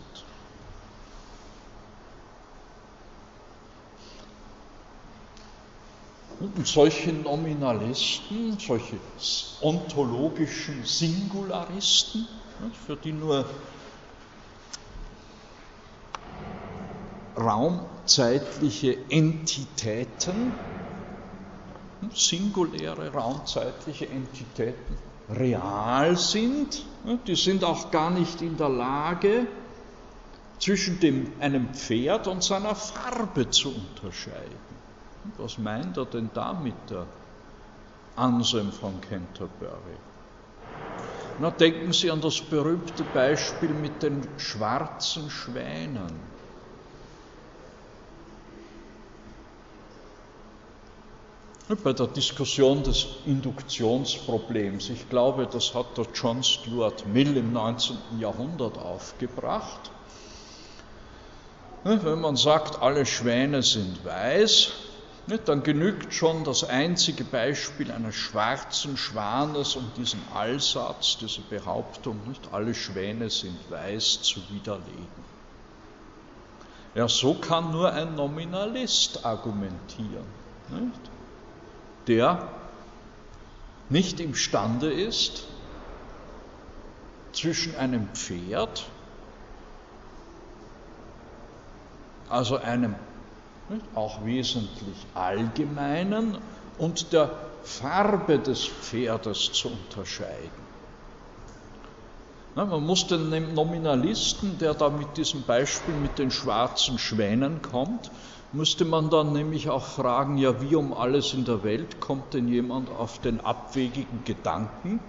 Und 6.26 6.26
solche 6.65 7.13
Nominalisten, 7.13 8.59
solche 8.59 8.99
ontologischen 9.61 10.85
Singularisten, 10.85 12.27
für 12.87 12.97
die 12.97 13.13
nur 13.13 13.45
raumzeitliche 17.37 19.11
Entitäten, 19.11 20.55
singuläre 22.15 23.13
raumzeitliche 23.13 24.09
Entitäten 24.09 24.97
real 25.29 26.17
sind, 26.17 26.85
die 27.27 27.35
sind 27.35 27.65
auch 27.65 27.91
gar 27.91 28.11
nicht 28.11 28.43
in 28.43 28.57
der 28.57 28.69
Lage, 28.69 29.47
zwischen 30.59 31.01
dem, 31.01 31.33
einem 31.41 31.75
Pferd 31.75 32.29
und 32.29 32.43
seiner 32.43 32.75
Farbe 32.75 33.51
zu 33.51 33.75
unterscheiden. 33.75 34.66
Was 35.37 35.59
meint 35.59 35.97
er 35.97 36.07
denn 36.07 36.31
damit, 36.35 36.75
der 36.89 37.07
Anselm 38.17 38.73
von 38.73 39.01
Canterbury? 39.01 39.97
Na, 41.39 41.51
denken 41.51 41.93
Sie 41.93 42.11
an 42.11 42.21
das 42.21 42.41
berühmte 42.41 43.05
Beispiel 43.05 43.75
mit 43.75 44.03
den 44.03 44.27
schwarzen 44.39 45.29
Schwänen. 45.29 46.37
Bei 51.83 51.93
der 51.93 52.07
Diskussion 52.07 52.85
des 52.85 53.07
Induktionsproblems, 53.27 54.89
ich 54.89 55.11
glaube, 55.11 55.49
das 55.49 55.75
hat 55.75 55.99
der 55.99 56.07
John 56.15 56.45
Stuart 56.45 57.05
Mill 57.09 57.37
im 57.37 57.53
19. 57.53 57.97
Jahrhundert 58.21 58.79
aufgebracht. 58.79 59.91
Wenn 61.83 62.21
man 62.21 62.37
sagt, 62.37 62.81
alle 62.81 63.05
Schwäne 63.05 63.63
sind 63.63 64.05
weiß, 64.05 64.86
dann 65.27 65.63
genügt 65.65 66.15
schon 66.15 66.45
das 66.45 66.63
einzige 66.63 67.25
Beispiel 67.25 67.91
eines 67.91 68.15
schwarzen 68.15 68.97
Schwanes, 68.97 69.75
um 69.75 69.91
diesen 69.97 70.21
Allsatz, 70.33 71.19
diese 71.19 71.41
Behauptung, 71.41 72.21
nicht 72.29 72.53
alle 72.53 72.75
Schwäne 72.75 73.29
sind 73.29 73.59
weiß, 73.69 74.23
zu 74.23 74.41
widerlegen. 74.51 75.27
Ja, 76.95 77.09
so 77.09 77.35
kann 77.35 77.73
nur 77.73 77.93
ein 77.93 78.15
Nominalist 78.15 79.25
argumentieren, 79.25 80.27
nicht? 80.71 81.01
der 82.07 82.49
nicht 83.89 84.21
imstande 84.21 84.93
ist, 84.93 85.45
zwischen 87.33 87.77
einem 87.77 88.09
Pferd, 88.15 88.87
also 92.29 92.57
einem 92.57 92.95
auch 93.95 94.25
wesentlich 94.25 95.07
allgemeinen 95.15 96.39
und 96.79 97.13
der 97.13 97.31
Farbe 97.63 98.39
des 98.39 98.65
Pferdes 98.65 99.53
zu 99.53 99.69
unterscheiden. 99.69 100.67
Man 102.55 102.87
muss 102.87 103.07
den 103.07 103.55
Nominalisten, 103.55 104.59
der 104.59 104.73
da 104.73 104.89
mit 104.89 105.17
diesem 105.17 105.43
Beispiel 105.43 105.95
mit 105.95 106.19
den 106.19 106.31
schwarzen 106.31 106.99
Schwänen 106.99 107.61
kommt, 107.61 108.11
müsste 108.53 108.87
man 108.87 109.11
dann 109.11 109.33
nämlich 109.33 109.69
auch 109.69 109.85
fragen, 109.85 110.39
ja, 110.39 110.61
wie 110.63 110.75
um 110.75 110.95
alles 110.95 111.35
in 111.35 111.45
der 111.45 111.63
Welt 111.65 112.01
kommt 112.01 112.33
denn 112.33 112.49
jemand 112.49 112.89
auf 112.89 113.19
den 113.19 113.41
abwegigen 113.41 114.25
Gedanken, 114.25 115.01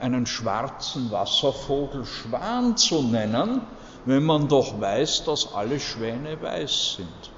einen 0.00 0.26
schwarzen 0.26 1.12
Wasservogel 1.12 2.04
Schwan 2.04 2.76
zu 2.76 3.02
nennen, 3.02 3.60
wenn 4.04 4.24
man 4.24 4.48
doch 4.48 4.80
weiß, 4.80 5.24
dass 5.24 5.54
alle 5.54 5.78
Schwäne 5.78 6.40
weiß 6.40 6.94
sind. 6.96 7.37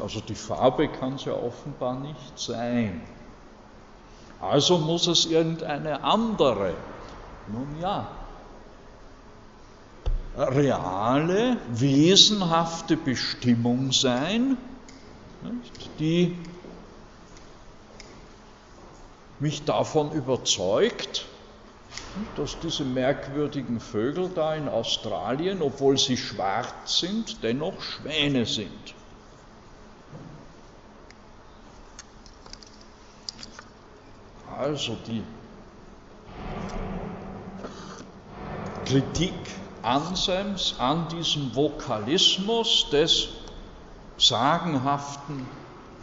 Also 0.00 0.20
die 0.20 0.34
Farbe 0.34 0.88
kann 0.88 1.14
es 1.14 1.26
ja 1.26 1.34
offenbar 1.34 2.00
nicht 2.00 2.38
sein. 2.38 3.02
Also 4.40 4.78
muss 4.78 5.06
es 5.06 5.26
irgendeine 5.26 6.02
andere, 6.02 6.74
nun 7.48 7.80
ja, 7.80 8.08
reale, 10.36 11.56
wesenhafte 11.68 12.96
Bestimmung 12.96 13.92
sein, 13.92 14.58
die 15.98 16.36
mich 19.38 19.64
davon 19.64 20.12
überzeugt, 20.12 21.26
dass 22.34 22.58
diese 22.60 22.84
merkwürdigen 22.84 23.80
Vögel 23.80 24.30
da 24.34 24.54
in 24.54 24.68
Australien, 24.68 25.60
obwohl 25.62 25.98
sie 25.98 26.16
schwarz 26.16 26.98
sind, 26.98 27.42
dennoch 27.42 27.80
Schwäne 27.80 28.46
sind. 28.46 28.95
Also 34.58 34.96
die 35.06 35.22
Kritik 38.86 39.34
Anselms 39.82 40.76
an 40.78 41.08
diesem 41.08 41.54
Vokalismus 41.54 42.88
des 42.90 43.28
sagenhaften 44.16 45.46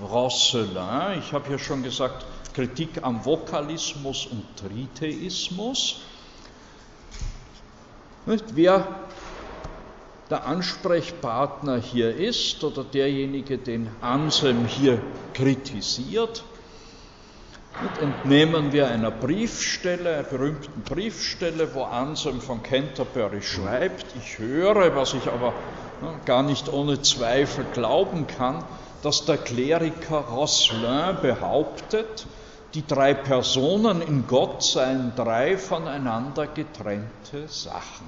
Rosselin. 0.01 1.19
Ich 1.19 1.33
habe 1.33 1.51
ja 1.51 1.57
schon 1.57 1.81
gesagt, 1.81 2.25
Kritik 2.53 3.01
am 3.01 3.25
Vokalismus 3.25 4.27
und 4.27 4.45
Tritheismus. 4.57 6.01
Wer 8.25 8.87
der 10.29 10.45
Ansprechpartner 10.45 11.77
hier 11.77 12.15
ist 12.15 12.63
oder 12.63 12.83
derjenige, 12.83 13.57
den 13.57 13.89
Anselm 14.01 14.65
hier 14.65 15.01
kritisiert, 15.33 16.43
und 17.81 17.97
entnehmen 17.97 18.71
wir 18.71 18.87
einer 18.87 19.11
Briefstelle, 19.11 20.13
einer 20.13 20.23
berühmten 20.23 20.81
Briefstelle, 20.83 21.73
wo 21.73 21.83
Anselm 21.83 22.39
von 22.39 22.61
Canterbury 22.61 23.41
schreibt, 23.41 24.05
ich 24.15 24.37
höre, 24.37 24.95
was 24.95 25.13
ich 25.13 25.27
aber 25.27 25.53
ne, 26.01 26.19
gar 26.25 26.43
nicht 26.43 26.71
ohne 26.71 27.01
Zweifel 27.01 27.65
glauben 27.73 28.27
kann, 28.27 28.63
dass 29.01 29.25
der 29.25 29.37
Kleriker 29.37 30.19
Rosselin 30.19 31.17
behauptet, 31.21 32.25
die 32.73 32.85
drei 32.87 33.13
Personen 33.13 34.01
in 34.01 34.25
Gott 34.27 34.63
seien 34.63 35.13
drei 35.15 35.57
voneinander 35.57 36.47
getrennte 36.47 37.47
Sachen. 37.47 38.07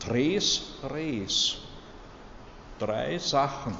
Tres 0.00 0.62
res, 0.90 1.58
drei 2.78 3.18
Sachen. 3.18 3.74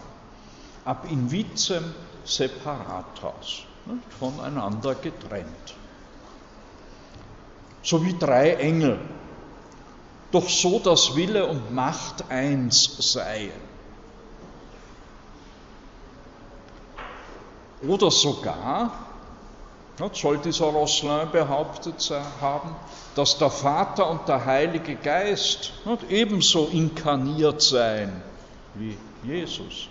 Ab 0.84 1.07
in 1.11 1.30
vicem 1.30 1.94
separatas, 2.24 3.64
voneinander 4.18 4.94
getrennt. 4.94 5.74
So 7.82 8.04
wie 8.04 8.16
drei 8.18 8.54
Engel, 8.54 8.98
doch 10.30 10.48
so, 10.48 10.78
dass 10.78 11.16
Wille 11.16 11.46
und 11.46 11.74
Macht 11.74 12.30
eins 12.30 13.12
seien. 13.12 13.52
Oder 17.86 18.10
sogar, 18.10 18.92
soll 20.12 20.38
dieser 20.38 20.66
Rosselin 20.66 21.30
behauptet 21.30 22.10
haben, 22.40 22.74
dass 23.14 23.36
der 23.38 23.50
Vater 23.50 24.08
und 24.08 24.26
der 24.28 24.44
Heilige 24.46 24.94
Geist 24.96 25.72
ebenso 26.08 26.68
inkarniert 26.68 27.60
seien 27.60 28.22
wie 28.74 28.96
Jesus 29.22 29.89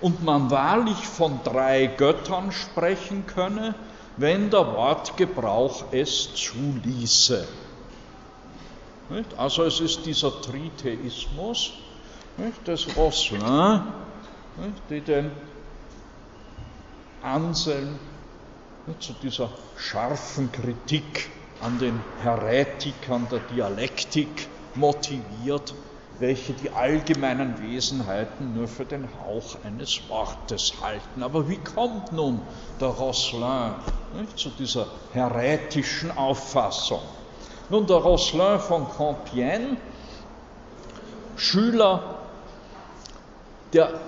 und 0.00 0.22
man 0.22 0.50
wahrlich 0.50 1.06
von 1.06 1.40
drei 1.44 1.86
Göttern 1.86 2.52
sprechen 2.52 3.26
könne, 3.26 3.74
wenn 4.16 4.50
der 4.50 4.66
Wortgebrauch 4.66 5.92
es 5.92 6.34
zuließe. 6.34 7.46
Also 9.36 9.64
es 9.64 9.80
ist 9.80 10.06
dieser 10.06 10.40
Tritheismus 10.40 11.72
des 12.66 12.96
Rosselin, 12.96 13.82
die 14.88 15.00
den 15.00 15.30
Anselm 17.20 17.98
zu 18.98 19.12
dieser 19.14 19.50
scharfen 19.76 20.50
Kritik 20.52 21.30
an 21.60 21.78
den 21.78 22.02
Heretikern 22.18 23.28
der 23.30 23.40
Dialektik 23.40 24.48
motiviert 24.74 25.74
welche 26.20 26.52
die 26.52 26.70
allgemeinen 26.70 27.54
Wesenheiten 27.62 28.54
nur 28.54 28.68
für 28.68 28.84
den 28.84 29.08
Hauch 29.24 29.56
eines 29.64 30.00
Wortes 30.08 30.74
halten. 30.82 31.22
Aber 31.22 31.48
wie 31.48 31.56
kommt 31.56 32.12
nun 32.12 32.40
der 32.78 32.88
Rosselin 32.88 33.72
nicht, 34.18 34.38
zu 34.38 34.50
dieser 34.50 34.86
heretischen 35.12 36.16
Auffassung? 36.16 37.00
Nun, 37.70 37.86
der 37.86 37.96
Rosselin 37.96 38.60
von 38.60 38.86
Compiègne, 38.86 39.76
Schüler, 41.36 42.02
der, 43.72 44.00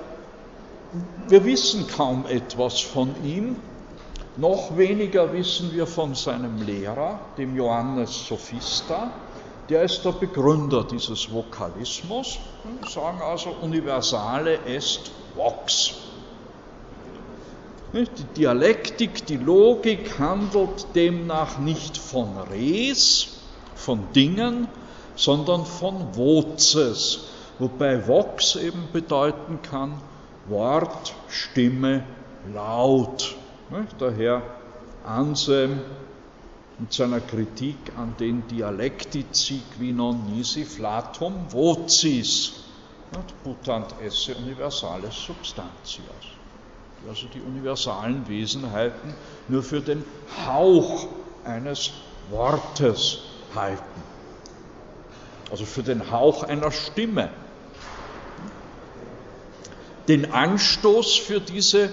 wir 1.29 1.45
wissen 1.45 1.87
kaum 1.89 2.27
etwas 2.27 2.81
von 2.81 3.15
ihm, 3.25 3.57
noch 4.37 4.77
weniger 4.77 5.33
wissen 5.33 5.73
wir 5.73 5.87
von 5.87 6.15
seinem 6.15 6.61
Lehrer, 6.61 7.21
dem 7.39 7.57
Johannes 7.57 8.27
Sophista, 8.27 9.11
der 9.73 9.85
ist 9.85 10.05
der 10.05 10.13
Begründer 10.13 10.85
dieses 10.85 11.33
Vokalismus. 11.33 12.39
Wir 12.63 12.91
sagen 12.91 13.23
also, 13.23 13.55
Universale 13.63 14.59
est 14.67 15.11
vox. 15.35 15.95
Die 17.95 18.25
Dialektik, 18.37 19.25
die 19.25 19.39
Logik 19.39 20.19
handelt 20.19 20.95
demnach 20.95 21.59
nicht 21.59 21.97
von 21.97 22.37
Res, 22.51 23.41
von 23.75 24.13
Dingen, 24.15 24.69
sondern 25.17 25.65
von 25.65 26.15
Voces, 26.15 27.29
wobei 27.59 28.07
Vox 28.07 28.57
eben 28.57 28.89
bedeuten 28.93 29.61
kann 29.63 29.95
Wort, 30.49 31.15
Stimme, 31.29 32.05
Laut. 32.53 33.37
Daher 33.99 34.43
Anselm 35.03 35.81
mit 36.83 36.93
seiner 36.93 37.21
Kritik 37.21 37.93
an 37.97 38.17
den 38.19 38.49
Dialektici 38.49 39.63
qui 39.79 39.93
non 39.93 40.25
nisi 40.27 40.65
flatum 40.65 41.47
vocis, 41.49 42.55
putant 43.45 43.95
esse 44.05 44.35
universales 44.35 45.15
substantias. 45.15 46.25
Also 47.09 47.29
die 47.29 47.41
universalen 47.41 48.29
Wesenheiten 48.29 49.15
nur 49.47 49.63
für 49.63 49.81
den 49.81 50.05
Hauch 50.45 51.07
eines 51.45 51.93
Wortes 52.31 53.19
halten. 53.55 54.03
Also 55.53 55.65
für 55.65 55.85
den 55.85 56.11
Hauch 56.11 56.43
einer 56.43 56.73
Stimme. 56.73 57.31
Den 60.09 60.33
Anstoß 60.33 61.17
für 61.19 61.41
diese 61.41 61.91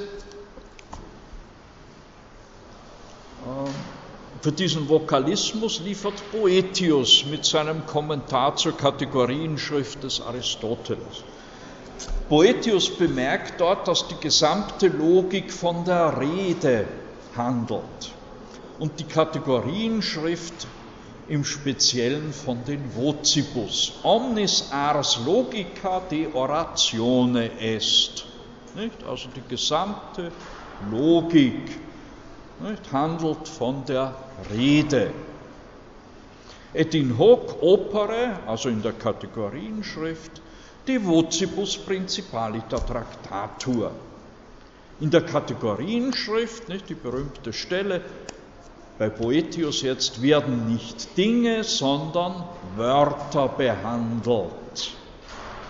Für 4.41 4.53
diesen 4.53 4.87
Vokalismus 4.87 5.81
liefert 5.81 6.31
Boetius 6.31 7.25
mit 7.25 7.43
seinem 7.43 7.85
Kommentar 7.85 8.55
zur 8.55 8.71
Kategorienschrift 8.71 10.01
des 10.01 10.21
Aristoteles. 10.21 11.23
Boetius 12.29 12.89
bemerkt 12.89 13.59
dort, 13.59 13.85
dass 13.89 14.07
die 14.07 14.15
gesamte 14.21 14.87
Logik 14.87 15.51
von 15.51 15.83
der 15.83 16.21
Rede 16.21 16.87
handelt 17.35 18.13
und 18.77 18.97
die 18.97 19.03
Kategorienschrift 19.03 20.67
im 21.27 21.43
Speziellen 21.43 22.31
von 22.31 22.63
den 22.63 22.95
Vocibus. 22.95 23.99
Omnis 24.03 24.71
ars 24.71 25.19
logica 25.25 25.99
de 25.99 26.27
oratione 26.33 27.59
est. 27.59 28.25
Nicht? 28.73 29.03
Also 29.03 29.27
die 29.35 29.43
gesamte 29.49 30.31
Logik 30.89 31.88
nicht, 32.61 32.91
handelt 32.91 33.47
von 33.47 33.85
der 33.85 34.13
Rede. 34.51 35.11
Et 36.73 36.93
in 36.93 37.17
hoc 37.17 37.61
opere, 37.61 38.39
also 38.45 38.69
in 38.69 38.81
der 38.81 38.93
Kategorienschrift, 38.93 40.41
die 40.87 40.99
vocibus 41.03 41.77
principalita 41.77 42.79
tractatur. 42.79 43.91
In 44.99 45.09
der 45.09 45.21
Kategorienschrift, 45.21 46.69
nicht, 46.69 46.89
die 46.89 46.95
berühmte 46.95 47.53
Stelle 47.53 48.01
bei 48.97 49.09
Boetius 49.09 49.81
jetzt, 49.81 50.21
werden 50.21 50.67
nicht 50.67 51.17
Dinge, 51.17 51.63
sondern 51.63 52.43
Wörter 52.75 53.47
behandelt. 53.47 54.53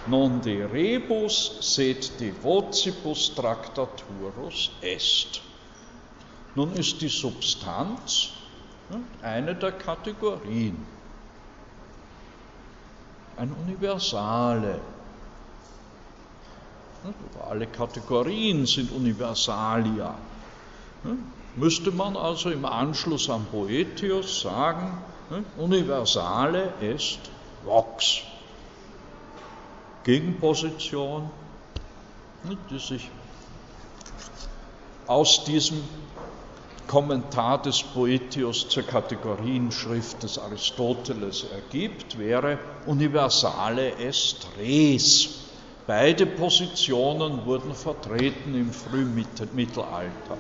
Non 0.06 0.42
de 0.42 0.66
rebus 0.66 1.58
sed 1.62 2.20
devotibus 2.20 3.36
tractaturus 3.36 4.72
est. 4.82 5.42
Nun 6.56 6.74
ist 6.74 7.02
die 7.02 7.10
Substanz 7.10 8.30
eine 9.22 9.56
der 9.56 9.72
Kategorien, 9.72 10.78
ein 13.38 13.54
Universale. 13.54 14.80
Alle 17.48 17.68
Kategorien 17.68 18.66
sind 18.66 18.92
Universalia. 18.92 20.16
Müsste 21.56 21.92
man 21.92 22.18
also 22.18 22.50
im 22.50 22.66
Anschluss 22.66 23.30
an 23.30 23.46
Boetius 23.52 24.42
sagen, 24.42 24.98
Universale 25.58 26.74
ist 26.82 27.20
Vox. 27.64 28.22
Gegenposition, 30.04 31.30
die 32.70 32.80
sich 32.80 33.10
aus 35.08 35.44
diesem 35.44 35.84
Kommentar 36.90 37.62
des 37.62 37.84
Boetius 37.84 38.68
zur 38.68 38.82
Kategorienschrift 38.82 40.24
des 40.24 40.40
Aristoteles 40.40 41.46
ergibt, 41.54 42.18
wäre 42.18 42.58
Universale 42.88 43.92
est 44.00 44.48
res. 44.58 45.30
Beide 45.86 46.26
Positionen 46.26 47.46
wurden 47.46 47.76
vertreten 47.76 48.56
im 48.56 48.74
Frühmittelalter. 48.74 50.40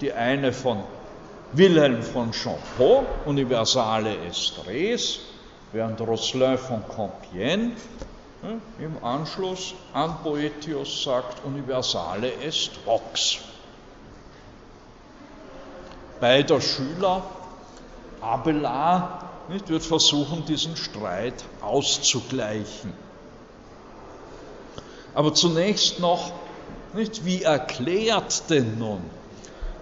Die 0.00 0.12
eine 0.12 0.52
von 0.52 0.84
Wilhelm 1.50 2.00
von 2.04 2.32
Champeau, 2.32 3.04
Universale 3.26 4.14
est 4.28 4.64
res, 4.68 5.18
während 5.72 6.00
Rosselin 6.00 6.58
von 6.58 6.84
Compiègne 6.84 7.72
im 8.78 9.02
Anschluss 9.02 9.74
an 9.92 10.14
Boetius 10.22 11.02
sagt, 11.02 11.44
Universale 11.44 12.30
est 12.40 12.70
vox 12.84 13.40
beider 16.22 16.60
Schüler, 16.60 17.24
Abelard, 18.20 19.24
nicht, 19.48 19.68
wird 19.68 19.82
versuchen, 19.82 20.44
diesen 20.46 20.76
Streit 20.76 21.44
auszugleichen. 21.60 22.92
Aber 25.14 25.34
zunächst 25.34 25.98
noch, 25.98 26.30
nicht, 26.94 27.24
wie 27.24 27.42
erklärt 27.42 28.48
denn 28.50 28.78
nun, 28.78 29.00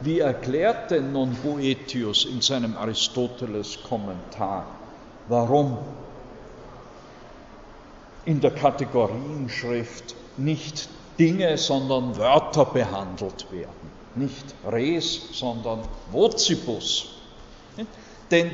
wie 0.01 0.21
erklärt 0.21 0.91
denn 0.91 1.13
nun 1.13 1.37
Boetius 1.43 2.25
in 2.25 2.41
seinem 2.41 2.75
Aristoteles-Kommentar, 2.75 4.65
warum 5.29 5.77
in 8.25 8.41
der 8.41 8.53
Kategorienschrift 8.53 10.15
nicht 10.39 10.89
Dinge, 11.19 11.59
sondern 11.59 12.17
Wörter 12.17 12.65
behandelt 12.65 13.53
werden? 13.53 13.80
Nicht 14.17 14.45
res, 14.67 15.21
sondern 15.33 15.83
vocibus. 16.11 17.07
Denn 18.31 18.51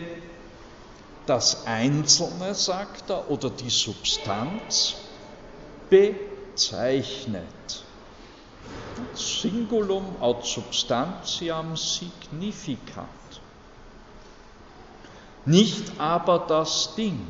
das 1.27 1.67
Einzelne, 1.67 2.55
sagt 2.55 3.11
er, 3.11 3.31
oder 3.31 3.51
die 3.51 3.71
Substanz 3.71 4.95
bezeichnet. 5.91 7.43
Singulum 9.15 10.17
aut 10.21 10.47
substantiam 10.47 11.77
significat. 11.77 13.07
Nicht 15.45 15.93
aber 15.99 16.45
das 16.49 16.95
Ding. 16.97 17.21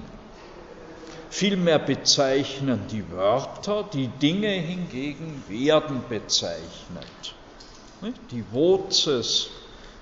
Vielmehr 1.28 1.78
bezeichnen 1.78 2.86
die 2.90 3.10
Wörter, 3.10 3.82
die 3.82 4.08
Dinge 4.08 4.48
hingegen 4.48 5.42
werden 5.48 6.02
bezeichnet. 6.08 7.35
Die 8.30 8.44
Voces 8.52 9.48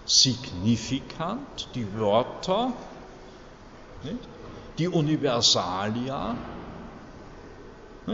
significant, 0.05 1.69
die 1.75 1.87
Wörter, 1.95 2.73
die 4.79 4.89
Universalia, 4.89 6.37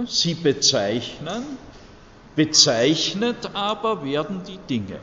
sie 0.06 0.34
bezeichnen, 0.34 1.58
bezeichnet 2.36 3.50
aber 3.54 4.04
werden 4.04 4.44
die 4.44 4.58
Dinge. 4.58 5.00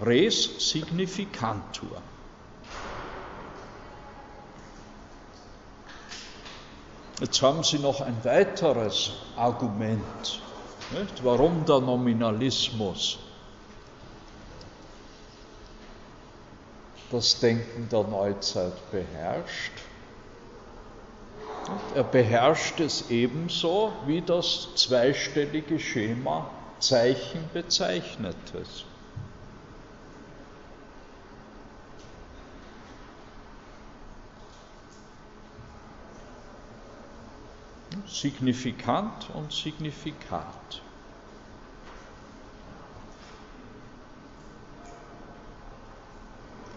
Res 0.00 0.70
significantur. 0.70 2.00
Jetzt 7.20 7.42
haben 7.42 7.64
Sie 7.64 7.78
noch 7.78 8.00
ein 8.00 8.24
weiteres 8.24 9.12
Argument 9.36 10.40
nicht? 10.92 11.24
Warum 11.24 11.64
der 11.64 11.80
Nominalismus? 11.80 13.18
Das 17.10 17.38
Denken 17.40 17.88
der 17.90 18.02
Neuzeit 18.04 18.90
beherrscht. 18.90 19.72
Er 21.94 22.04
beherrscht 22.04 22.80
es 22.80 23.10
ebenso 23.10 23.92
wie 24.06 24.20
das 24.20 24.68
zweistellige 24.74 25.78
Schema 25.78 26.50
Zeichen 26.80 27.48
bezeichnet 27.52 28.36
Signifikant 38.14 39.28
und 39.34 39.52
Signifikat. 39.52 40.80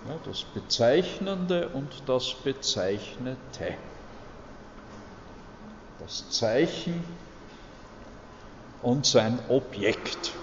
Ja, 0.07 0.15
das 0.25 0.43
Bezeichnende 0.43 1.69
und 1.69 2.01
das 2.07 2.33
Bezeichnete. 2.33 3.75
Das 5.99 6.27
Zeichen 6.31 7.03
und 8.81 9.05
sein 9.05 9.37
Objekt. 9.47 10.33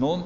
Nun, 0.00 0.24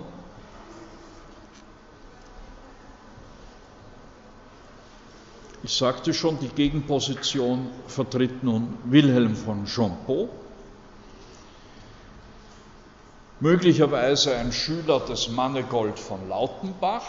ich 5.64 5.64
sagte 5.77 6.14
schon, 6.14 6.39
die 6.41 6.49
Gegenposition 6.49 7.70
vertritt 7.87 8.43
nun 8.43 8.79
Wilhelm 8.85 9.37
von 9.37 9.66
Champeau, 9.66 10.29
möglicherweise 13.41 14.37
ein 14.37 14.53
Schüler 14.53 15.01
des 15.01 15.29
Mannegold 15.29 15.99
von 15.99 16.29
Lautenbach, 16.29 17.07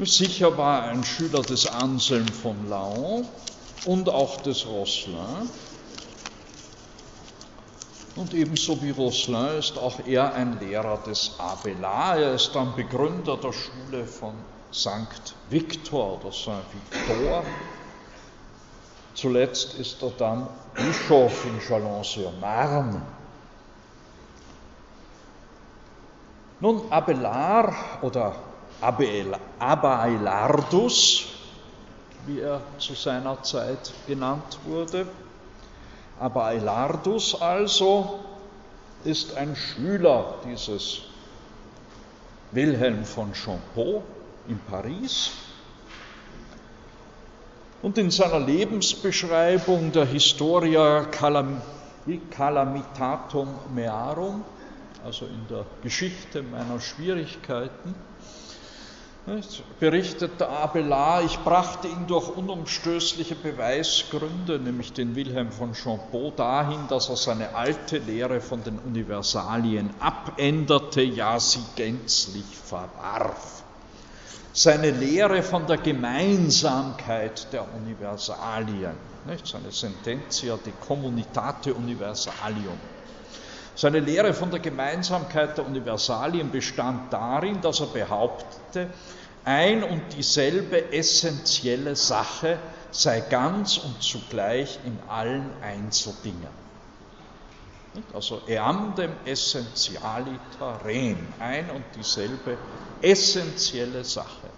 sicher 0.00 0.56
war 0.58 0.84
er 0.84 0.90
ein 0.90 1.04
Schüler 1.04 1.42
des 1.42 1.66
Anselm 1.66 2.28
von 2.28 2.68
Laon 2.68 3.26
und 3.86 4.08
auch 4.08 4.42
des 4.42 4.66
Rosselin. 4.66 5.48
Und 8.16 8.32
ebenso 8.34 8.82
wie 8.82 8.90
Rosselin 8.90 9.58
ist 9.58 9.78
auch 9.78 10.00
er 10.06 10.34
ein 10.34 10.58
Lehrer 10.60 10.98
des 11.06 11.32
Abelard. 11.38 12.18
Er 12.18 12.34
ist 12.34 12.54
dann 12.54 12.74
Begründer 12.74 13.36
der 13.36 13.52
Schule 13.52 14.06
von 14.06 14.34
St. 14.76 15.34
Victor 15.48 16.18
oder 16.18 16.30
Saint 16.32 16.64
Victor. 16.72 17.42
Zuletzt 19.14 19.72
ist 19.74 20.02
er 20.02 20.10
dann 20.10 20.48
Bischof 20.74 21.46
in 21.46 21.58
Chalon-sur-Marne. 21.60 23.00
Nun, 26.60 26.92
Abelard 26.92 27.72
oder 28.02 28.34
Abelardus, 29.58 31.26
wie 32.26 32.40
er 32.40 32.60
zu 32.78 32.92
seiner 32.92 33.42
Zeit 33.42 33.94
genannt 34.06 34.58
wurde, 34.64 35.06
aber 36.20 36.52
Elardus 36.52 37.40
also 37.40 38.20
ist 39.04 39.34
ein 39.36 39.56
Schüler 39.56 40.34
dieses 40.44 41.00
Wilhelm 42.52 43.06
von 43.06 43.34
Champeau 43.34 44.02
in 44.48 44.58
Paris. 44.58 45.30
Und 47.82 47.98
in 47.98 48.10
seiner 48.10 48.40
Lebensbeschreibung 48.40 49.92
der 49.92 50.06
Historia 50.06 51.04
Calam 51.04 51.60
Calamitatum 52.30 53.48
Mearum, 53.74 54.44
also 55.04 55.26
in 55.26 55.46
der 55.48 55.66
Geschichte 55.82 56.42
meiner 56.42 56.80
Schwierigkeiten, 56.80 57.94
berichtet 59.80 60.38
der 60.38 60.48
Abelard, 60.50 61.24
ich 61.24 61.38
brachte 61.40 61.88
ihn 61.88 62.06
durch 62.06 62.28
unumstößliche 62.28 63.34
Beweisgründe, 63.34 64.60
nämlich 64.60 64.92
den 64.92 65.16
Wilhelm 65.16 65.50
von 65.50 65.74
Champeau, 65.74 66.30
dahin, 66.30 66.86
dass 66.88 67.08
er 67.08 67.16
seine 67.16 67.56
alte 67.56 67.98
Lehre 67.98 68.40
von 68.40 68.62
den 68.62 68.78
Universalien 68.78 69.90
abänderte, 69.98 71.02
ja 71.02 71.40
sie 71.40 71.64
gänzlich 71.74 72.44
verwarf. 72.64 73.64
Seine 74.58 74.90
Lehre 74.90 75.42
von 75.42 75.66
der 75.66 75.76
Gemeinsamkeit 75.76 77.52
der 77.52 77.66
Universalien, 77.74 78.96
nicht? 79.26 79.46
seine 79.46 79.70
Sententia 79.70 80.56
de 80.56 80.72
Communitate 80.80 81.74
Universalium. 81.74 82.78
Seine 83.74 84.00
Lehre 84.00 84.32
von 84.32 84.50
der 84.50 84.60
Gemeinsamkeit 84.60 85.58
der 85.58 85.66
Universalien 85.66 86.50
bestand 86.50 87.12
darin, 87.12 87.60
dass 87.60 87.80
er 87.80 87.88
behauptete, 87.88 88.88
ein 89.44 89.84
und 89.84 90.00
dieselbe 90.16 90.90
essentielle 90.90 91.94
Sache 91.94 92.56
sei 92.90 93.20
ganz 93.28 93.76
und 93.76 94.02
zugleich 94.02 94.78
in 94.86 94.98
allen 95.06 95.50
Einzeldingen. 95.60 96.65
Also 98.12 98.42
eamdem 98.46 99.12
essentialita 99.24 100.76
rem, 100.84 101.16
ein 101.38 101.70
und 101.70 101.84
dieselbe 101.94 102.58
essentielle 103.02 104.04
Sache 104.04 104.48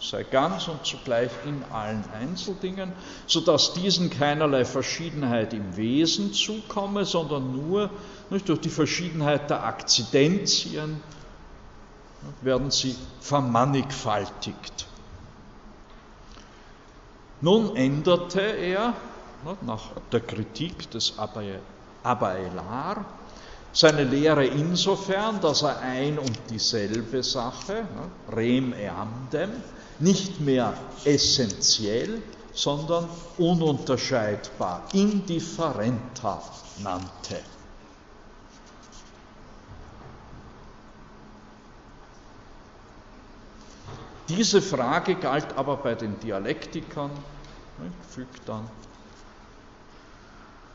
sei 0.00 0.22
ganz 0.22 0.68
und 0.68 0.84
zugleich 0.84 1.30
in 1.44 1.62
allen 1.64 2.04
Einzeldingen, 2.10 2.92
sodass 3.26 3.74
diesen 3.74 4.10
keinerlei 4.10 4.64
Verschiedenheit 4.64 5.52
im 5.52 5.76
Wesen 5.76 6.32
zukomme, 6.32 7.04
sondern 7.04 7.52
nur 7.52 7.90
nicht, 8.30 8.48
durch 8.48 8.60
die 8.60 8.70
Verschiedenheit 8.70 9.50
der 9.50 9.64
Akzidenzien 9.64 11.00
werden 12.40 12.70
sie 12.70 12.96
vermannigfaltigt. 13.20 14.86
Nun 17.40 17.76
änderte 17.76 18.40
er 18.40 18.94
nach 19.60 19.90
der 20.12 20.20
Kritik 20.20 20.90
des 20.90 21.18
Abaelar 22.04 23.04
seine 23.74 24.04
Lehre 24.04 24.46
insofern, 24.46 25.40
dass 25.40 25.62
er 25.62 25.80
ein 25.80 26.16
und 26.18 26.38
dieselbe 26.48 27.24
Sache, 27.24 27.88
rem 28.34 28.72
eamdem, 28.72 29.50
nicht 29.98 30.40
mehr 30.40 30.74
essentiell, 31.04 32.22
sondern 32.52 33.08
ununterscheidbar, 33.36 34.84
indifferenter 34.92 36.40
nannte. 36.84 37.40
Diese 44.28 44.62
Frage 44.62 45.16
galt 45.16 45.56
aber 45.56 45.78
bei 45.78 45.96
den 45.96 46.18
Dialektikern, 46.20 47.10
fügt 48.08 48.48
dann 48.48 48.70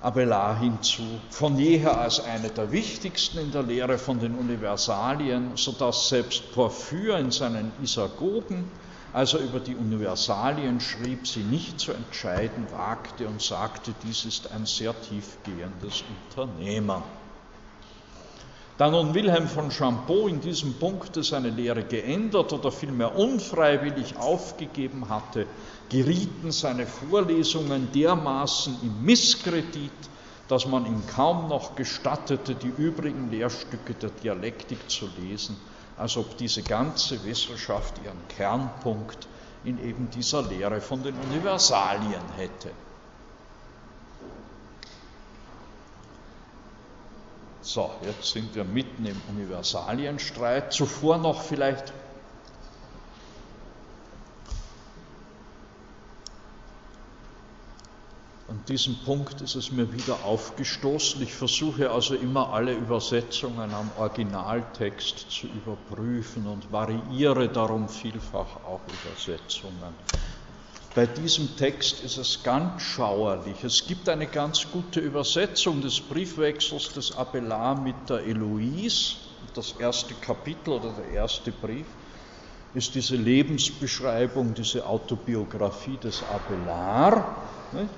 Abelard 0.02 0.60
hinzu, 0.60 1.20
von 1.30 1.58
jeher 1.58 2.00
als 2.00 2.22
eine 2.22 2.48
der 2.50 2.72
wichtigsten 2.72 3.38
in 3.38 3.52
der 3.52 3.64
Lehre 3.64 3.98
von 3.98 4.18
den 4.20 4.34
Universalien, 4.36 5.52
sodass 5.56 6.08
selbst 6.08 6.54
Porphyr 6.54 7.18
in 7.18 7.32
seinen 7.32 7.74
Isagogen, 7.84 8.72
als 9.12 9.34
er 9.34 9.42
über 9.42 9.60
die 9.60 9.76
Universalien 9.76 10.80
schrieb, 10.80 11.28
sie 11.28 11.44
nicht 11.44 11.82
zu 11.82 11.92
entscheiden 11.92 12.72
wagte 12.72 13.28
und 13.28 13.42
sagte, 13.42 13.94
dies 14.04 14.24
ist 14.24 14.52
ein 14.52 14.66
sehr 14.66 14.94
tiefgehendes 15.02 16.04
Unternehmen. 16.08 17.04
Da 18.78 18.90
nun 18.90 19.14
Wilhelm 19.14 19.50
von 19.50 19.72
Champeau 19.72 20.30
in 20.30 20.40
diesem 20.40 20.76
Punkte 20.76 21.22
seine 21.22 21.50
Lehre 21.50 21.84
geändert 21.84 22.54
oder 22.54 22.72
vielmehr 22.72 23.18
unfreiwillig 23.18 24.16
aufgegeben 24.16 25.10
hatte, 25.10 25.48
gerieten 25.90 26.52
seine 26.52 26.86
Vorlesungen 26.86 27.92
dermaßen 27.92 28.78
im 28.84 29.04
Misskredit, 29.04 29.92
dass 30.48 30.66
man 30.66 30.86
ihm 30.86 31.04
kaum 31.16 31.48
noch 31.50 31.76
gestattete, 31.76 32.56
die 32.56 32.74
übrigen 32.78 33.30
Lehrstücke 33.30 33.94
der 33.94 34.10
Dialektik 34.10 34.90
zu 34.90 35.10
lesen, 35.20 35.58
als 35.98 36.18
ob 36.18 36.38
diese 36.38 36.64
ganze 36.64 37.24
Wissenschaft 37.26 37.96
ihren 38.04 38.28
Kernpunkt 38.30 39.28
in 39.64 39.84
eben 39.84 40.10
dieser 40.10 40.44
Lehre 40.44 40.80
von 40.80 41.04
den 41.04 41.16
Universalien 41.30 42.22
hätte. 42.38 42.72
So, 47.62 47.92
jetzt 48.04 48.32
sind 48.32 48.56
wir 48.56 48.64
mitten 48.64 49.06
im 49.06 49.22
Universalienstreit. 49.30 50.74
Zuvor 50.74 51.20
noch 51.20 51.42
vielleicht 51.44 51.94
An 58.50 58.66
diesem 58.68 58.96
Punkt 59.06 59.42
ist 59.42 59.54
es 59.54 59.72
mir 59.72 59.94
wieder 59.94 60.26
aufgestoßen. 60.26 61.22
Ich 61.22 61.36
versuche 61.36 61.92
also 61.92 62.16
immer 62.16 62.52
alle 62.52 62.74
Übersetzungen 62.74 63.76
am 63.76 63.92
Originaltext 63.96 65.30
zu 65.30 65.46
überprüfen 65.46 66.48
und 66.48 66.72
variiere 66.72 67.48
darum 67.48 67.88
vielfach 67.88 68.56
auch 68.66 68.82
Übersetzungen. 69.04 69.94
Bei 70.96 71.06
diesem 71.06 71.56
Text 71.58 72.04
ist 72.04 72.18
es 72.18 72.42
ganz 72.42 72.82
schauerlich. 72.82 73.64
Es 73.64 73.86
gibt 73.86 74.10
eine 74.10 74.26
ganz 74.26 74.66
gute 74.72 75.00
Übersetzung 75.00 75.82
des 75.82 76.02
Briefwechsels 76.02 76.92
des 76.94 77.16
Abelard 77.16 77.84
mit 77.84 78.10
der 78.10 78.26
Eloise. 78.26 79.18
Das 79.54 79.74
erste 79.74 80.16
Kapitel 80.16 80.72
oder 80.72 80.92
der 80.94 81.12
erste 81.12 81.52
Brief 81.52 81.86
ist 82.74 82.96
diese 82.96 83.16
Lebensbeschreibung, 83.16 84.54
diese 84.54 84.86
Autobiografie 84.86 85.96
des 85.98 86.24
Abelard. 86.24 87.24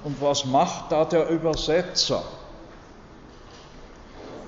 Und 0.04 0.22
was 0.22 0.46
macht 0.46 0.92
da 0.92 1.06
der 1.06 1.30
Übersetzer? 1.30 2.24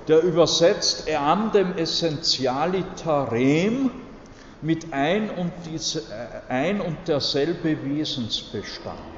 Der 0.08 0.22
übersetzt 0.22 1.08
eandem 1.08 1.78
essentialitarem 1.78 3.90
mit 4.60 4.92
ein 4.92 5.30
und, 5.30 5.52
diese, 5.66 6.00
äh, 6.00 6.42
ein 6.48 6.80
und 6.80 7.08
derselbe 7.08 7.84
Wesensbestand. 7.84 9.13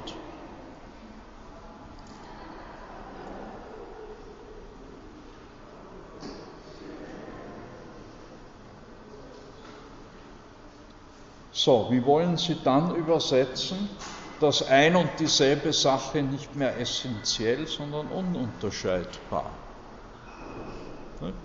So, 11.57 11.87
wie 11.89 12.05
wollen 12.05 12.37
Sie 12.37 12.55
dann 12.63 12.95
übersetzen, 12.95 13.89
dass 14.39 14.61
ein 14.67 14.95
und 14.95 15.09
dieselbe 15.19 15.73
Sache 15.73 16.21
nicht 16.21 16.55
mehr 16.55 16.79
essentiell, 16.79 17.65
sondern 17.65 18.07
ununterscheidbar 18.07 19.51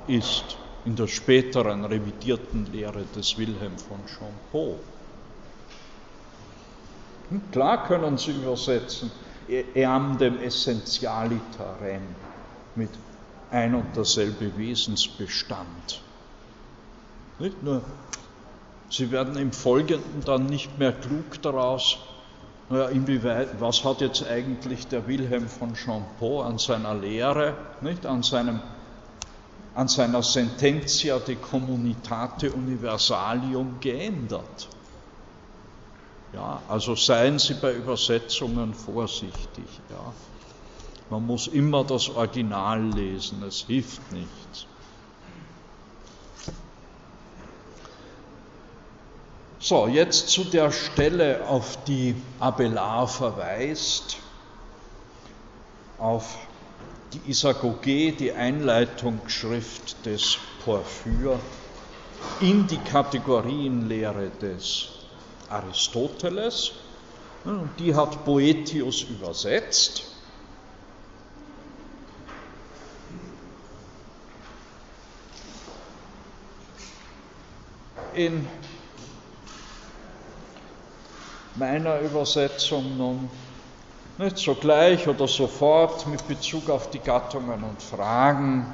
ist? 0.06 0.56
in 0.84 0.96
der 0.96 1.06
späteren 1.06 1.84
revidierten 1.84 2.66
Lehre 2.66 3.04
des 3.14 3.38
Wilhelm 3.38 3.78
von 3.78 4.00
Champeau. 4.06 4.80
Hm, 7.28 7.50
klar 7.52 7.86
können 7.86 8.18
Sie 8.18 8.32
übersetzen, 8.32 9.10
eam 9.48 10.18
dem 10.18 10.40
essentialitarem 10.40 12.02
mit 12.74 12.90
ein 13.50 13.74
und 13.74 13.96
derselbe 13.96 14.56
Wesensbestand. 14.56 16.02
Nicht 17.38 17.62
nur, 17.62 17.82
Sie 18.92 19.10
werden 19.10 19.36
im 19.38 19.52
Folgenden 19.52 20.22
dann 20.22 20.44
nicht 20.44 20.78
mehr 20.78 20.92
klug 20.92 21.40
daraus, 21.40 21.96
naja, 22.68 22.88
inwieweit, 22.88 23.58
was 23.58 23.84
hat 23.84 24.02
jetzt 24.02 24.26
eigentlich 24.26 24.86
der 24.86 25.08
Wilhelm 25.08 25.48
von 25.48 25.74
Champeau 25.74 26.42
an 26.42 26.58
seiner 26.58 26.94
Lehre, 26.94 27.54
nicht, 27.80 28.04
an 28.04 28.22
seinem 28.22 28.60
an 29.74 29.88
seiner 29.88 30.22
Sententia 30.22 31.18
de 31.18 31.36
Communitate 31.36 32.52
Universalium 32.52 33.80
geändert. 33.80 34.68
Ja, 36.34 36.60
also 36.68 36.94
seien 36.94 37.38
Sie 37.38 37.54
bei 37.54 37.72
Übersetzungen 37.72 38.74
vorsichtig. 38.74 39.64
Ja. 39.88 40.12
Man 41.08 41.24
muss 41.24 41.46
immer 41.46 41.84
das 41.84 42.10
Original 42.10 42.84
lesen, 42.84 43.42
es 43.42 43.62
hilft 43.62 44.12
nichts. 44.12 44.66
So, 49.64 49.86
jetzt 49.86 50.28
zu 50.28 50.42
der 50.42 50.72
Stelle, 50.72 51.46
auf 51.46 51.84
die 51.84 52.16
Abelard 52.40 53.08
verweist, 53.10 54.16
auf 55.98 56.36
die 57.12 57.30
Isagoge, 57.30 58.10
die 58.10 58.32
Einleitungsschrift 58.32 60.04
des 60.04 60.36
Porphyr 60.64 61.38
in 62.40 62.66
die 62.66 62.78
Kategorienlehre 62.78 64.30
des 64.40 64.88
Aristoteles 65.48 66.72
Die 67.78 67.94
hat 67.94 68.24
Boetius 68.24 69.02
übersetzt. 69.02 70.04
In 78.14 78.46
meiner 81.54 82.00
Übersetzung 82.00 82.96
nun 82.96 83.30
nicht 84.18 84.38
sogleich 84.38 85.08
oder 85.08 85.26
sofort 85.28 86.06
mit 86.06 86.26
Bezug 86.28 86.70
auf 86.70 86.90
die 86.90 86.98
Gattungen 86.98 87.62
und 87.64 87.82
Fragen 87.82 88.72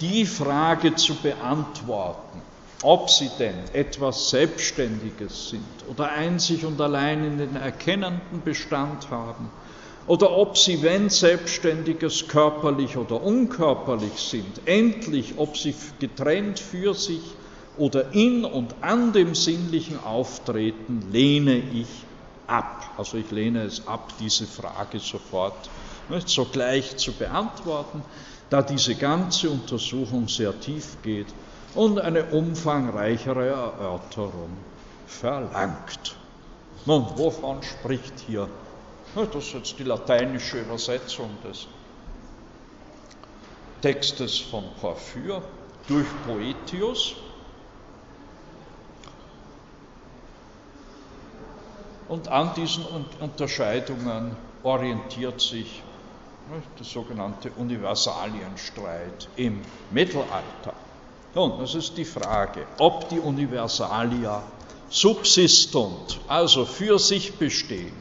die 0.00 0.24
Frage 0.24 0.94
zu 0.94 1.14
beantworten, 1.16 2.42
ob 2.82 3.10
sie 3.10 3.28
denn 3.38 3.68
etwas 3.74 4.30
Selbstständiges 4.30 5.50
sind 5.50 5.86
oder 5.86 6.10
einzig 6.12 6.64
und 6.64 6.80
allein 6.80 7.24
in 7.24 7.38
den 7.38 7.56
erkennenden 7.56 8.42
Bestand 8.42 9.10
haben, 9.10 9.50
oder 10.06 10.36
ob 10.36 10.56
sie, 10.56 10.82
wenn 10.82 11.08
Selbstständiges, 11.10 12.26
körperlich 12.26 12.96
oder 12.96 13.22
unkörperlich 13.22 14.18
sind, 14.18 14.66
endlich, 14.66 15.34
ob 15.36 15.56
sie 15.56 15.74
getrennt 16.00 16.58
für 16.58 16.94
sich 16.94 17.36
oder 17.80 18.12
in 18.12 18.44
und 18.44 18.74
an 18.82 19.14
dem 19.14 19.34
Sinnlichen 19.34 19.98
auftreten, 20.04 21.08
lehne 21.10 21.56
ich 21.56 21.88
ab. 22.46 22.90
Also 22.98 23.16
ich 23.16 23.30
lehne 23.30 23.62
es 23.62 23.86
ab, 23.88 24.12
diese 24.20 24.46
Frage 24.46 25.00
sofort 25.00 25.70
nicht, 26.10 26.28
sogleich 26.28 26.98
zu 26.98 27.12
beantworten, 27.12 28.02
da 28.50 28.60
diese 28.60 28.96
ganze 28.96 29.48
Untersuchung 29.48 30.28
sehr 30.28 30.58
tief 30.60 30.98
geht 31.02 31.28
und 31.74 31.98
eine 31.98 32.24
umfangreichere 32.26 33.46
Erörterung 33.46 34.50
verlangt. 35.06 36.16
Nun, 36.84 37.06
wovon 37.16 37.62
spricht 37.62 38.14
hier? 38.26 38.46
Das 39.14 39.34
ist 39.34 39.54
jetzt 39.54 39.78
die 39.78 39.84
lateinische 39.84 40.60
Übersetzung 40.60 41.30
des 41.48 41.66
Textes 43.80 44.38
von 44.38 44.64
Porphyr 44.80 45.40
durch 45.88 46.06
Poetius. 46.26 47.14
Und 52.10 52.26
an 52.26 52.54
diesen 52.56 52.84
Unterscheidungen 53.20 54.36
orientiert 54.64 55.40
sich 55.40 55.80
der 56.76 56.84
sogenannte 56.84 57.52
Universalienstreit 57.52 59.28
im 59.36 59.62
Mittelalter. 59.92 60.74
Nun, 61.36 61.60
das 61.60 61.76
ist 61.76 61.96
die 61.96 62.04
Frage, 62.04 62.66
ob 62.78 63.08
die 63.10 63.20
Universalia 63.20 64.42
subsistunt, 64.88 66.18
also 66.26 66.64
für 66.64 66.98
sich 66.98 67.38
bestehen, 67.38 67.94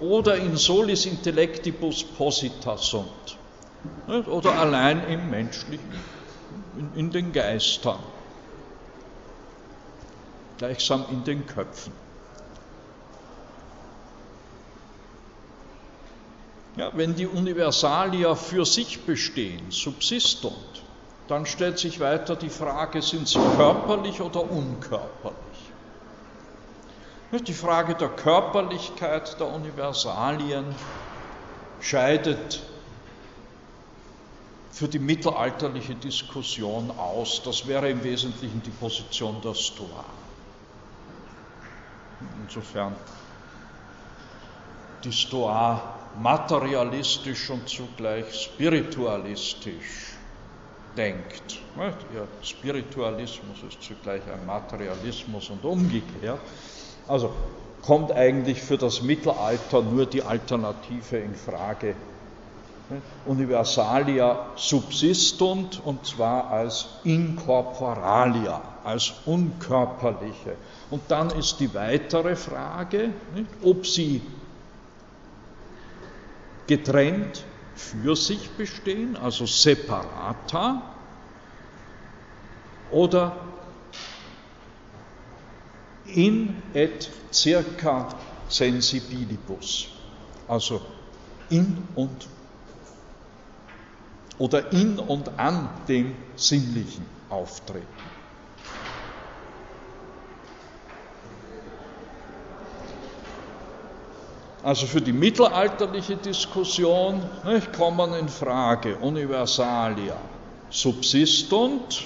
oder 0.00 0.36
in 0.36 0.56
solis 0.56 1.04
intellectibus 1.04 2.04
posita 2.04 2.78
sunt, 2.78 3.36
oder 4.28 4.54
allein 4.54 5.06
im 5.08 5.28
menschlichen, 5.28 5.92
in, 6.78 6.94
in 6.94 7.10
den 7.10 7.32
Geistern, 7.32 8.00
gleichsam 10.56 11.04
in 11.10 11.22
den 11.24 11.44
Köpfen. 11.44 12.01
Ja, 16.76 16.90
wenn 16.94 17.14
die 17.14 17.26
Universalia 17.26 18.34
für 18.34 18.64
sich 18.64 19.04
bestehen, 19.04 19.70
subsistunt, 19.70 20.82
dann 21.28 21.44
stellt 21.44 21.78
sich 21.78 22.00
weiter 22.00 22.34
die 22.34 22.48
Frage, 22.48 23.02
sind 23.02 23.28
sie 23.28 23.38
körperlich 23.56 24.20
oder 24.20 24.50
unkörperlich? 24.50 25.36
Die 27.46 27.54
Frage 27.54 27.94
der 27.94 28.10
Körperlichkeit 28.10 29.38
der 29.40 29.46
Universalien 29.48 30.74
scheidet 31.80 32.60
für 34.70 34.88
die 34.88 34.98
mittelalterliche 34.98 35.94
Diskussion 35.94 36.90
aus. 36.90 37.42
Das 37.42 37.66
wäre 37.66 37.88
im 37.90 38.02
Wesentlichen 38.04 38.62
die 38.62 38.70
Position 38.70 39.40
der 39.42 39.54
Stoa. 39.54 40.04
Insofern 42.42 42.96
die 45.04 45.12
Stoa 45.12 46.01
materialistisch 46.20 47.50
und 47.50 47.68
zugleich 47.68 48.34
spiritualistisch 48.34 50.12
denkt. 50.96 51.60
Ihr 52.14 52.28
Spiritualismus 52.42 53.58
ist 53.68 53.82
zugleich 53.82 54.22
ein 54.32 54.46
Materialismus 54.46 55.50
und 55.50 55.64
umgekehrt. 55.64 56.40
Also 57.08 57.32
kommt 57.82 58.12
eigentlich 58.12 58.60
für 58.60 58.78
das 58.78 59.02
Mittelalter 59.02 59.82
nur 59.82 60.06
die 60.06 60.22
Alternative 60.22 61.16
in 61.16 61.34
Frage. 61.34 61.94
Universalia 63.24 64.50
subsistunt 64.56 65.80
und 65.84 66.04
zwar 66.04 66.50
als 66.50 66.88
incorporalia, 67.04 68.60
als 68.84 69.14
unkörperliche. 69.24 70.56
Und 70.90 71.02
dann 71.08 71.30
ist 71.30 71.58
die 71.58 71.72
weitere 71.72 72.36
Frage, 72.36 73.10
ob 73.62 73.86
sie 73.86 74.20
getrennt 76.66 77.44
für 77.74 78.16
sich 78.16 78.50
bestehen, 78.56 79.16
also 79.16 79.46
separata, 79.46 80.94
oder 82.90 83.36
in 86.04 86.62
et 86.74 87.10
circa 87.32 88.14
sensibilibus, 88.48 89.88
also 90.46 90.80
in 91.48 91.88
und 91.94 92.28
oder 94.38 94.72
in 94.72 94.98
und 94.98 95.38
an 95.38 95.68
dem 95.88 96.14
Sinnlichen 96.36 97.06
auftreten. 97.28 98.11
Also 104.62 104.86
für 104.86 105.00
die 105.00 105.12
mittelalterliche 105.12 106.16
Diskussion 106.16 107.20
nicht, 107.44 107.72
kommen 107.72 108.14
in 108.14 108.28
Frage 108.28 108.96
Universalia 108.96 110.16
subsistunt, 110.70 112.04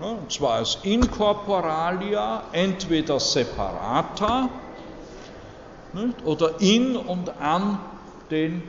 und 0.00 0.32
zwar 0.32 0.54
als 0.54 0.78
Incorporalia, 0.84 2.44
entweder 2.52 3.18
separata 3.18 4.48
nicht, 5.92 6.24
oder 6.24 6.60
in 6.60 6.96
und 6.96 7.30
an, 7.40 7.80
den, 8.30 8.62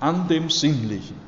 an 0.00 0.26
dem 0.28 0.50
Sinnlichen. 0.50 1.20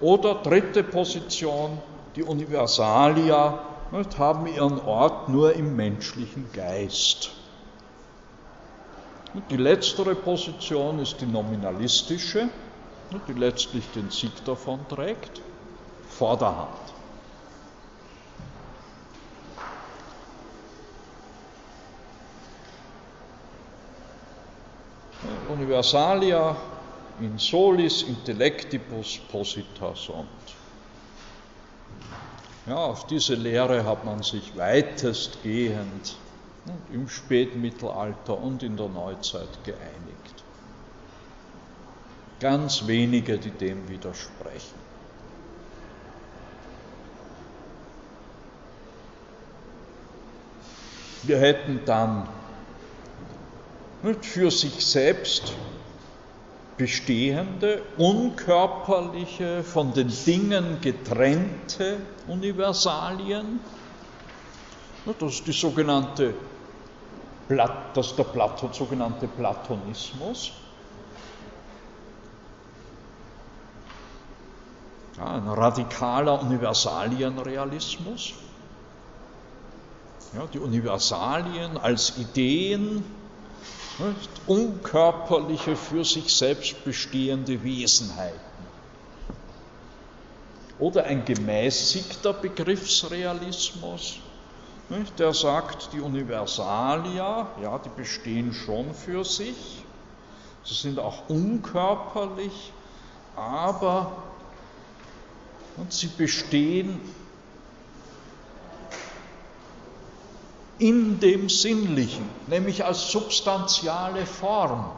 Oder 0.00 0.34
dritte 0.34 0.82
Position, 0.82 1.78
die 2.16 2.22
Universalia 2.22 3.60
nicht, 3.92 4.18
haben 4.18 4.46
ihren 4.46 4.78
Ort 4.80 5.30
nur 5.30 5.54
im 5.54 5.74
menschlichen 5.74 6.50
Geist. 6.52 7.30
Die 9.50 9.56
letztere 9.56 10.14
Position 10.14 11.00
ist 11.00 11.20
die 11.20 11.26
nominalistische, 11.26 12.48
die 13.26 13.32
letztlich 13.32 13.84
den 13.90 14.10
Sieg 14.10 14.44
davon 14.44 14.88
trägt, 14.88 15.42
Vorderhand. 16.08 16.94
Universalia 25.48 26.56
in 27.20 27.38
solis 27.38 28.02
intellectibus 28.02 29.18
posita 29.30 29.94
sunt. 29.94 30.28
Ja, 32.66 32.76
auf 32.76 33.06
diese 33.06 33.34
Lehre 33.34 33.84
hat 33.84 34.04
man 34.04 34.22
sich 34.22 34.56
weitestgehend 34.56 36.16
im 36.92 37.08
Spätmittelalter 37.08 38.38
und 38.38 38.62
in 38.62 38.76
der 38.76 38.88
Neuzeit 38.88 39.48
geeinigt. 39.64 40.44
Ganz 42.40 42.86
wenige, 42.86 43.38
die 43.38 43.50
dem 43.50 43.88
widersprechen. 43.88 44.84
Wir 51.22 51.38
hätten 51.38 51.80
dann 51.86 52.28
für 54.20 54.50
sich 54.50 54.84
selbst 54.84 55.54
bestehende, 56.76 57.82
unkörperliche, 57.96 59.62
von 59.62 59.94
den 59.94 60.12
Dingen 60.26 60.78
getrennte 60.82 61.98
Universalien. 62.26 63.60
Das 65.18 65.34
ist 65.34 65.46
die 65.46 65.52
sogenannte 65.52 66.34
das 67.48 68.06
ist 68.06 68.16
der 68.18 68.24
Platon, 68.24 68.72
sogenannte 68.72 69.28
Platonismus. 69.28 70.52
Ja, 75.16 75.26
ein 75.26 75.46
radikaler 75.48 76.40
Universalienrealismus. 76.40 78.34
Ja, 80.32 80.46
die 80.52 80.58
Universalien 80.58 81.76
als 81.78 82.18
Ideen 82.18 83.04
Nicht? 83.98 84.30
Unkörperliche, 84.46 85.76
für 85.76 86.04
sich 86.04 86.34
selbst 86.34 86.84
bestehende 86.84 87.62
Wesenheiten. 87.62 88.40
Oder 90.80 91.04
ein 91.04 91.24
gemäßigter 91.24 92.32
Begriffsrealismus, 92.32 94.18
der 95.18 95.34
sagt, 95.34 95.92
die 95.92 96.00
Universalia, 96.00 97.48
ja, 97.60 97.78
die 97.78 97.88
bestehen 97.96 98.52
schon 98.52 98.94
für 98.94 99.24
sich, 99.24 99.84
sie 100.64 100.74
sind 100.74 100.98
auch 100.98 101.28
unkörperlich, 101.28 102.72
aber 103.36 104.12
und 105.76 105.92
sie 105.92 106.06
bestehen 106.06 107.00
in 110.78 111.20
dem 111.20 111.48
Sinnlichen, 111.48 112.28
nämlich 112.46 112.84
als 112.84 113.10
substanziale 113.10 114.26
Form. 114.26 114.92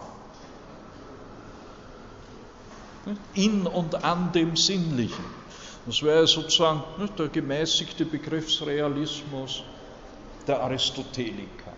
In 3.35 3.67
und 3.67 4.03
an 4.05 4.33
dem 4.33 4.57
Sinnlichen. 4.57 5.25
Das 5.87 6.03
wäre 6.03 6.27
sozusagen 6.27 6.83
der 7.17 7.29
gemäßigte 7.29 8.05
Begriffsrealismus 8.05 9.63
der 10.47 10.63
Aristoteliker. 10.63 11.73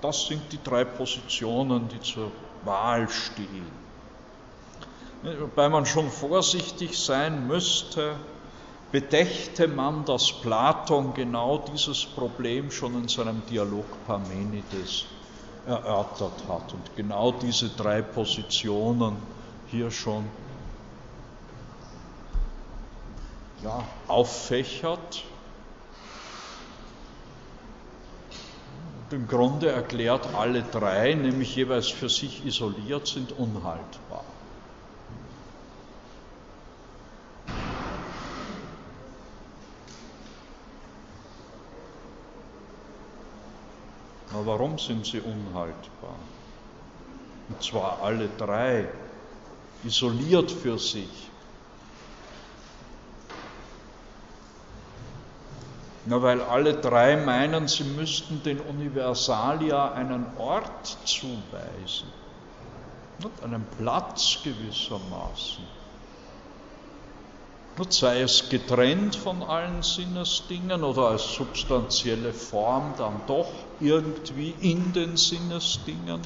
Das 0.00 0.26
sind 0.26 0.52
die 0.52 0.62
drei 0.62 0.84
Positionen, 0.84 1.88
die 1.88 2.00
zur 2.00 2.30
Wahl 2.64 3.08
stehen. 3.08 3.66
Wobei 5.40 5.68
man 5.68 5.86
schon 5.86 6.10
vorsichtig 6.10 6.98
sein 7.02 7.46
müsste, 7.46 8.16
bedächte 8.92 9.66
man, 9.66 10.04
dass 10.04 10.32
Platon 10.42 11.14
genau 11.14 11.58
dieses 11.58 12.04
Problem 12.04 12.70
schon 12.70 12.94
in 13.02 13.08
seinem 13.08 13.44
Dialog 13.46 14.04
Parmenides 14.06 15.06
erörtert 15.66 16.46
hat 16.48 16.72
und 16.74 16.94
genau 16.94 17.32
diese 17.32 17.70
drei 17.70 18.02
Positionen 18.02 19.16
hier 19.66 19.90
schon 19.90 20.30
ja, 23.66 23.84
auffächert 24.06 25.24
und 29.08 29.12
im 29.12 29.26
Grunde 29.26 29.70
erklärt, 29.70 30.34
alle 30.34 30.62
drei, 30.62 31.14
nämlich 31.14 31.56
jeweils 31.56 31.88
für 31.88 32.08
sich 32.08 32.46
isoliert, 32.46 33.08
sind 33.08 33.32
unhaltbar. 33.32 34.24
Aber 44.32 44.46
warum 44.46 44.78
sind 44.78 45.06
sie 45.06 45.20
unhaltbar? 45.20 46.18
Und 47.48 47.62
zwar 47.62 48.00
alle 48.02 48.28
drei, 48.38 48.88
isoliert 49.82 50.52
für 50.52 50.78
sich. 50.78 51.35
Na, 56.08 56.22
weil 56.22 56.40
alle 56.40 56.74
drei 56.74 57.16
meinen, 57.16 57.66
sie 57.66 57.82
müssten 57.82 58.40
den 58.44 58.60
Universalia 58.60 59.92
einen 59.92 60.24
Ort 60.38 60.86
zuweisen, 61.04 62.12
einen 63.42 63.66
Platz 63.76 64.38
gewissermaßen. 64.44 65.64
Sei 67.88 68.20
es 68.20 68.48
getrennt 68.48 69.16
von 69.16 69.42
allen 69.42 69.82
Sinnesdingen 69.82 70.84
oder 70.84 71.08
als 71.08 71.34
substanzielle 71.34 72.32
Form 72.32 72.94
dann 72.96 73.20
doch 73.26 73.50
irgendwie 73.80 74.50
in 74.50 74.92
den 74.92 75.16
Sinnesdingen. 75.16 76.20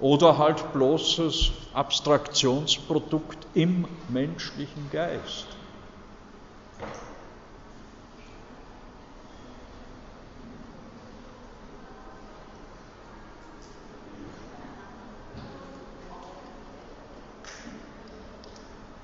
Oder 0.00 0.38
halt 0.38 0.72
bloßes 0.72 1.50
Abstraktionsprodukt 1.74 3.46
im 3.54 3.86
menschlichen 4.08 4.90
Geist. 4.90 5.57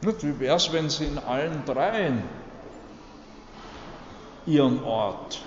Wie 0.05 0.39
wäre 0.39 0.57
es, 0.57 0.73
wenn 0.73 0.91
Sie 0.91 1.07
in 1.07 1.19
allen 1.19 1.65
dreien 1.65 2.23
Ihren 4.47 4.83
Ort 4.85 5.41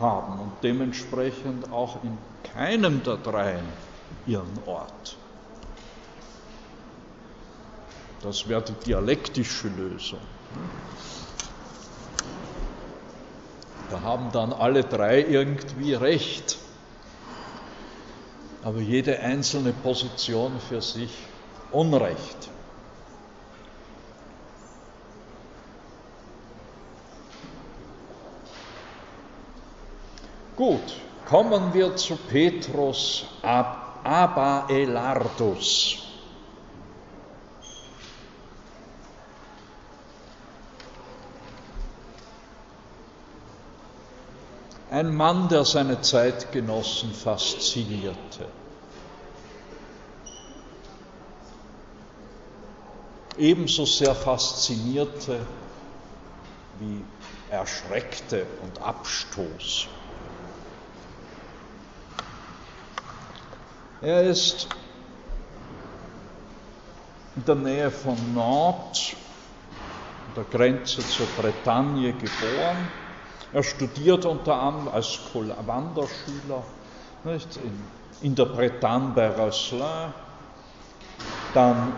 haben 0.00 0.40
und 0.40 0.52
dementsprechend 0.62 1.70
auch 1.70 2.02
in 2.02 2.16
keinem 2.42 3.02
der 3.02 3.18
dreien 3.18 3.66
Ihren 4.24 4.58
Ort? 4.66 5.16
Das 8.22 8.48
wäre 8.48 8.62
die 8.62 8.84
dialektische 8.86 9.68
Lösung. 9.68 10.20
Da 13.90 14.02
haben 14.02 14.32
dann 14.32 14.52
alle 14.52 14.84
drei 14.84 15.22
irgendwie 15.22 15.94
recht, 15.94 16.58
aber 18.62 18.80
jede 18.80 19.20
einzelne 19.20 19.72
Position 19.72 20.60
für 20.60 20.82
sich 20.82 21.10
Unrecht. 21.70 22.50
Gut, 30.58 30.92
kommen 31.24 31.72
wir 31.72 31.94
zu 31.94 32.16
Petrus 32.16 33.26
Abaelardus. 34.02 35.98
Ein 44.90 45.14
Mann, 45.14 45.48
der 45.48 45.64
seine 45.64 46.00
Zeitgenossen 46.00 47.12
faszinierte. 47.12 48.48
Ebenso 53.36 53.84
sehr 53.84 54.16
faszinierte 54.16 55.38
wie 56.80 57.04
erschreckte 57.48 58.44
und 58.64 58.82
abstoß. 58.82 59.86
Er 64.00 64.22
ist 64.22 64.68
in 67.34 67.44
der 67.44 67.56
Nähe 67.56 67.90
von 67.90 68.32
Nantes, 68.32 69.16
an 70.24 70.34
der 70.36 70.44
Grenze 70.44 71.04
zur 71.04 71.26
Bretagne, 71.26 72.12
geboren. 72.12 72.88
Er 73.52 73.64
studiert 73.64 74.24
unter 74.24 74.60
anderem 74.60 74.88
als 74.94 75.18
Wanderschüler 75.34 76.62
nicht, 77.24 77.56
in, 77.56 77.88
in 78.20 78.34
der 78.36 78.44
Bretagne 78.44 79.10
bei 79.16 79.30
Rosselin, 79.30 80.12
dann 81.52 81.92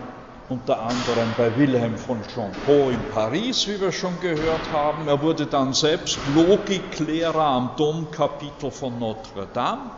unter 0.49 0.81
anderem 0.81 1.33
bei 1.37 1.55
Wilhelm 1.55 1.97
von 1.97 2.23
Champeau 2.33 2.89
in 2.89 3.03
Paris, 3.13 3.67
wie 3.67 3.79
wir 3.79 3.91
schon 3.91 4.19
gehört 4.21 4.71
haben. 4.71 5.07
Er 5.07 5.21
wurde 5.21 5.45
dann 5.45 5.73
selbst 5.73 6.25
Logiklehrer 6.25 7.45
am 7.45 7.71
Domkapitel 7.77 8.71
von 8.71 8.97
Notre 8.97 9.45
Dame 9.53 9.91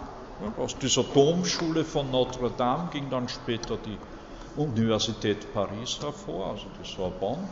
aus 0.58 0.78
dieser 0.78 1.04
Domschule 1.04 1.86
von 1.86 2.12
Notre 2.12 2.52
Dame 2.52 2.90
ging 2.92 3.10
dann 3.10 3.28
später 3.28 3.78
die 3.78 3.98
Universität 4.56 5.54
Paris 5.54 6.00
hervor, 6.02 6.52
also 6.52 6.66
die 6.80 6.88
Sorbonne. 6.88 7.48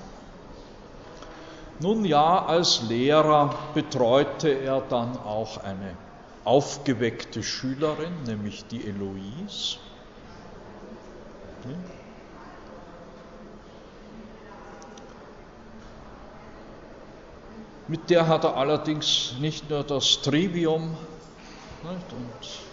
Nun 1.80 2.06
ja, 2.06 2.46
als 2.46 2.84
Lehrer 2.84 3.56
betreute 3.74 4.50
er 4.50 4.82
dann 4.82 5.18
auch 5.18 5.58
eine 5.58 5.96
aufgeweckte 6.44 7.42
Schülerin, 7.42 8.14
nämlich 8.26 8.68
die 8.68 8.86
Eloise. 8.86 9.78
Mit 17.88 18.10
der 18.10 18.28
hat 18.28 18.44
er 18.44 18.56
allerdings 18.56 19.34
nicht 19.40 19.70
nur 19.70 19.84
das 19.84 20.22
Trivium 20.22 20.96
und 21.84 22.71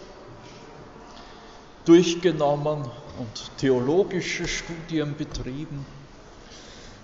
durchgenommen 1.85 2.85
und 3.19 3.51
theologische 3.57 4.47
Studien 4.47 5.15
betrieben. 5.17 5.85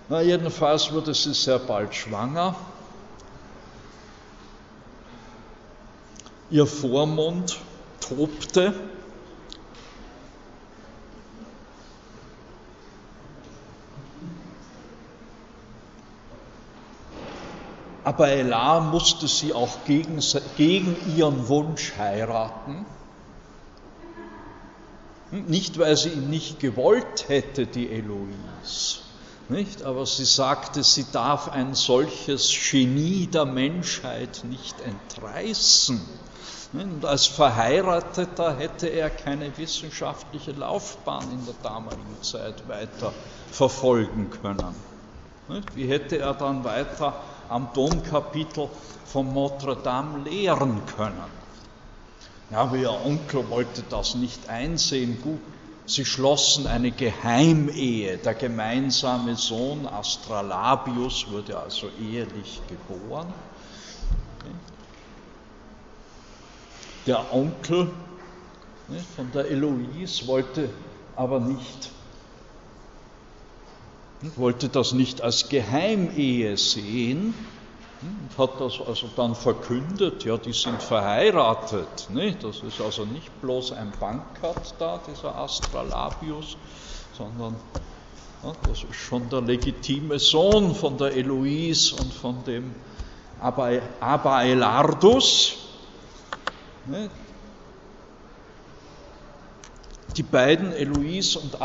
Na, 0.10 0.22
jedenfalls 0.22 0.92
wurde 0.92 1.14
sie 1.14 1.34
sehr 1.34 1.60
bald 1.60 1.96
schwanger. 1.96 2.56
Ihr 6.50 6.68
Vormund 6.68 7.60
tobte. 8.00 8.74
aber 18.06 18.30
Elar 18.30 18.82
musste 18.82 19.28
sie 19.28 19.52
auch 19.52 19.84
gegen, 19.86 20.20
gegen 20.58 20.96
ihren 21.18 21.50
Wunsch 21.50 21.94
heiraten. 21.98 22.86
Nicht, 25.32 25.80
weil 25.80 25.98
sie 25.98 26.10
ihn 26.10 26.30
nicht 26.30 26.60
gewollt 26.60 27.28
hätte, 27.28 27.66
die 27.66 27.90
Eloise, 27.90 29.00
nicht? 29.50 29.84
aber 29.84 30.06
sie 30.06 30.26
sagte, 30.26 30.84
sie 30.84 31.06
darf 31.12 31.50
ein 31.50 31.74
solches 31.74 32.54
Genie 32.70 33.28
der 33.28 33.46
Menschheit 33.46 34.44
nicht 34.44 34.76
entreißen. 34.82 36.00
Und 36.74 37.06
als 37.06 37.26
Verheirateter 37.26 38.58
hätte 38.58 38.88
er 38.88 39.10
keine 39.10 39.58
wissenschaftliche 39.58 40.52
Laufbahn 40.52 41.24
in 41.32 41.46
der 41.46 41.56
damaligen 41.64 42.22
Zeit 42.22 42.68
weiter 42.68 43.14
verfolgen 43.52 44.30
können. 44.30 44.76
Wie 45.74 45.88
hätte 45.88 46.18
er 46.18 46.34
dann 46.34 46.64
weiter 46.64 47.14
am 47.50 47.70
Domkapitel 47.74 48.68
von 49.06 49.34
Notre 49.34 49.78
Dame 49.78 50.28
lehren 50.30 50.82
können? 50.98 51.45
Ja, 52.52 52.60
aber 52.60 52.78
ihr 52.78 52.92
Onkel 52.92 53.50
wollte 53.50 53.84
das 53.90 54.16
nicht 54.16 54.50
einsehen. 54.50 55.20
Gut, 55.22 55.40
sie 55.88 56.06
schlossen 56.06 56.68
eine 56.68 56.92
Geheimehe. 56.92 58.18
Der 58.18 58.36
gemeinsame 58.36 59.36
Sohn 59.36 59.88
Astralabius 59.88 61.32
wurde 61.32 61.60
also 61.60 61.90
ehelich 62.00 62.62
geboren. 62.68 63.34
Der 67.08 67.34
Onkel 67.34 67.92
von 69.16 69.32
der 69.32 69.46
Eloise 69.46 70.28
wollte 70.28 70.70
aber 71.16 71.40
nicht, 71.40 71.92
wollte 74.36 74.70
das 74.70 74.94
nicht 74.94 75.22
als 75.22 75.50
Geheimehe 75.50 76.58
sehen 76.58 77.34
und 78.02 78.38
hat 78.38 78.60
das 78.60 78.80
also 78.86 79.10
dann 79.16 79.36
verkündet, 79.36 80.26
ja, 80.26 80.38
die 80.38 80.54
sind 80.54 80.82
verheiratet. 80.82 82.10
Ne? 82.10 82.36
Das 82.42 82.62
ist 82.62 82.82
also 82.82 83.06
nicht 83.06 83.42
bloß 83.42 83.72
ein 83.72 83.92
Bankert 84.00 84.76
da, 84.78 85.00
dieser 85.08 85.36
Astralabius, 85.36 86.58
sondern 87.18 87.56
ja, 88.44 88.54
das 88.68 88.84
ist 88.84 88.96
schon 88.96 89.30
der 89.30 89.42
legitime 89.42 90.20
Sohn 90.20 90.76
von 90.76 90.98
der 90.98 91.16
Eloise 91.16 91.96
und 91.96 92.14
von 92.14 92.44
dem 92.44 92.76
Abaelardus. 94.00 95.58
Die 100.16 100.24
beiden, 100.24 100.72
Eloise 100.74 101.40
und 101.40 101.62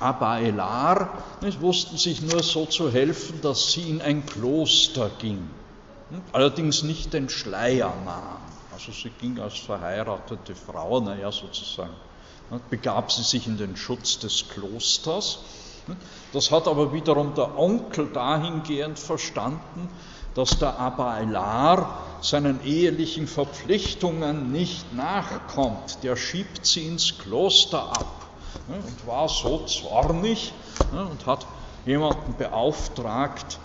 Abaelar, 0.00 1.18
nicht, 1.40 1.60
wussten 1.60 1.96
sich 1.96 2.22
nur 2.22 2.42
so 2.42 2.66
zu 2.66 2.90
helfen, 2.90 3.40
dass 3.40 3.72
sie 3.72 3.88
in 3.88 4.00
ein 4.00 4.26
Kloster 4.26 5.10
ging. 5.18 5.50
Allerdings 6.32 6.82
nicht 6.82 7.12
den 7.12 7.28
Schleier 7.28 7.92
nahm. 8.04 8.40
Also 8.72 8.92
sie 8.92 9.10
ging 9.10 9.40
als 9.40 9.58
verheiratete 9.58 10.54
Frau, 10.54 11.00
naja 11.00 11.32
sozusagen, 11.32 11.94
begab 12.70 13.10
sie 13.10 13.22
sich 13.22 13.46
in 13.46 13.56
den 13.56 13.76
Schutz 13.76 14.18
des 14.18 14.48
Klosters. 14.48 15.40
Das 16.32 16.50
hat 16.50 16.68
aber 16.68 16.92
wiederum 16.92 17.34
der 17.34 17.58
Onkel 17.58 18.08
dahingehend 18.12 18.98
verstanden, 18.98 19.88
dass 20.34 20.58
der 20.58 20.78
Abailar 20.78 21.98
seinen 22.20 22.62
ehelichen 22.64 23.26
Verpflichtungen 23.26 24.52
nicht 24.52 24.92
nachkommt. 24.92 25.98
Der 26.02 26.16
schiebt 26.16 26.66
sie 26.66 26.86
ins 26.86 27.18
Kloster 27.18 27.82
ab 27.82 28.17
und 28.66 29.06
war 29.06 29.28
so 29.28 29.64
zornig 29.66 30.52
und 30.92 31.26
hat 31.26 31.46
jemanden 31.86 32.36
beauftragt, 32.36 33.58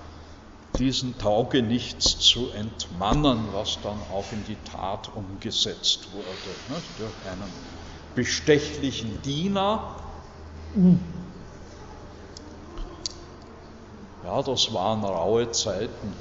diesen 0.80 1.18
Taugenichts 1.20 2.20
zu 2.20 2.50
entmannen, 2.52 3.48
was 3.54 3.80
dann 3.84 3.98
auch 4.12 4.32
in 4.32 4.44
die 4.46 4.58
Tat 4.72 5.10
umgesetzt 5.16 6.08
wurde, 6.14 6.56
durch 6.98 7.32
einen 7.32 7.52
bestechlichen 8.16 9.22
Diener. 9.22 9.96
Ja, 14.24 14.42
das 14.42 14.74
waren 14.74 15.04
raue 15.04 15.52
Zeiten. 15.52 16.14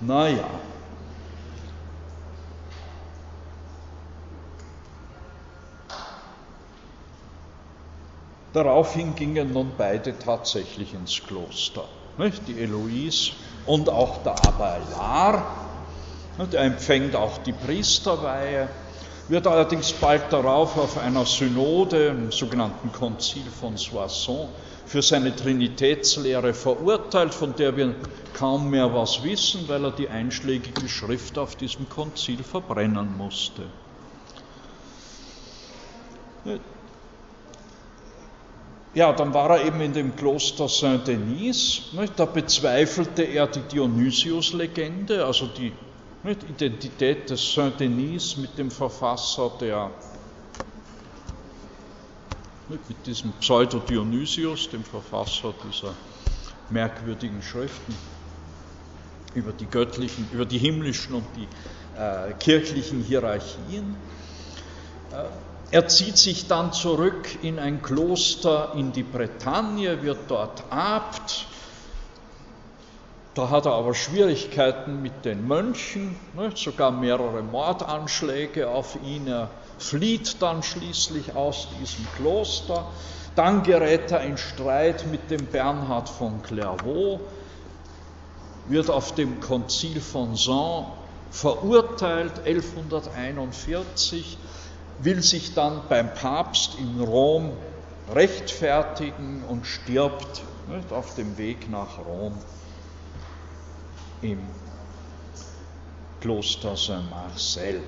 Naja. 0.00 0.48
Daraufhin 8.52 9.14
gingen 9.14 9.52
nun 9.52 9.72
beide 9.78 10.18
tatsächlich 10.18 10.92
ins 10.94 11.22
Kloster. 11.24 11.84
Nicht? 12.18 12.48
Die 12.48 12.60
Eloise 12.60 13.32
und 13.66 13.88
auch 13.88 14.22
der 14.22 14.32
Abailar. 14.46 15.44
Der 16.52 16.62
empfängt 16.62 17.14
auch 17.14 17.38
die 17.38 17.52
Priesterweihe, 17.52 18.68
wird 19.28 19.46
allerdings 19.46 19.92
bald 19.92 20.32
darauf 20.32 20.76
auf 20.78 20.98
einer 20.98 21.26
Synode, 21.26 22.08
im 22.08 22.32
sogenannten 22.32 22.90
Konzil 22.92 23.44
von 23.60 23.76
Soissons, 23.76 24.48
für 24.86 25.02
seine 25.02 25.36
Trinitätslehre 25.36 26.52
verurteilt, 26.52 27.32
von 27.32 27.54
der 27.54 27.76
wir 27.76 27.94
kaum 28.34 28.70
mehr 28.70 28.92
was 28.92 29.22
wissen, 29.22 29.68
weil 29.68 29.84
er 29.84 29.92
die 29.92 30.08
einschlägige 30.08 30.88
Schrift 30.88 31.38
auf 31.38 31.54
diesem 31.54 31.88
Konzil 31.88 32.42
verbrennen 32.42 33.16
musste. 33.16 33.66
Ja, 38.92 39.12
dann 39.12 39.32
war 39.32 39.50
er 39.50 39.66
eben 39.66 39.80
in 39.80 39.92
dem 39.92 40.16
Kloster 40.16 40.68
Saint-Denis. 40.68 41.92
Da 42.16 42.24
bezweifelte 42.24 43.22
er 43.22 43.46
die 43.46 43.60
Dionysius-Legende, 43.60 45.24
also 45.24 45.46
die 45.46 45.72
Identität 46.24 47.30
des 47.30 47.54
Saint-Denis 47.54 48.36
mit 48.36 48.58
dem 48.58 48.70
Verfasser 48.70 49.52
der 49.60 49.90
mit 52.68 53.06
diesem 53.06 53.32
Pseudo-Dionysius, 53.32 54.70
dem 54.70 54.84
Verfasser 54.84 55.52
dieser 55.66 55.92
merkwürdigen 56.70 57.42
Schriften 57.42 57.94
über 59.34 59.52
die 59.52 59.66
göttlichen, 59.66 60.28
über 60.32 60.44
die 60.44 60.58
himmlischen 60.58 61.14
und 61.14 61.24
die 61.36 61.48
äh, 61.98 62.32
kirchlichen 62.38 63.02
Hierarchien. 63.02 63.96
Äh, 65.12 65.49
er 65.70 65.86
zieht 65.88 66.18
sich 66.18 66.48
dann 66.48 66.72
zurück 66.72 67.42
in 67.42 67.58
ein 67.58 67.80
Kloster 67.80 68.72
in 68.76 68.92
die 68.92 69.04
Bretagne, 69.04 70.02
wird 70.02 70.18
dort 70.28 70.64
Abt. 70.70 71.46
Da 73.34 73.50
hat 73.50 73.66
er 73.66 73.74
aber 73.74 73.94
Schwierigkeiten 73.94 75.00
mit 75.00 75.24
den 75.24 75.46
Mönchen, 75.46 76.16
ne, 76.34 76.50
sogar 76.56 76.90
mehrere 76.90 77.42
Mordanschläge 77.42 78.68
auf 78.68 78.98
ihn. 79.04 79.28
Er 79.28 79.50
flieht 79.78 80.42
dann 80.42 80.64
schließlich 80.64 81.36
aus 81.36 81.68
diesem 81.78 82.04
Kloster. 82.16 82.86
Dann 83.36 83.62
gerät 83.62 84.10
er 84.10 84.22
in 84.22 84.36
Streit 84.36 85.06
mit 85.06 85.30
dem 85.30 85.46
Bernhard 85.46 86.08
von 86.08 86.42
Clairvaux, 86.42 87.20
wird 88.66 88.90
auf 88.90 89.14
dem 89.14 89.40
Konzil 89.40 90.00
von 90.00 90.34
Saint 90.34 90.86
verurteilt 91.30 92.44
1141, 92.44 94.36
will 95.02 95.22
sich 95.22 95.54
dann 95.54 95.82
beim 95.88 96.12
Papst 96.14 96.78
in 96.78 97.00
Rom 97.00 97.52
rechtfertigen 98.14 99.42
und 99.48 99.66
stirbt 99.66 100.42
nicht, 100.68 100.92
auf 100.92 101.14
dem 101.14 101.38
Weg 101.38 101.70
nach 101.70 101.98
Rom 101.98 102.34
im 104.22 104.40
Kloster 106.20 106.76
Saint-Marcel. 106.76 107.80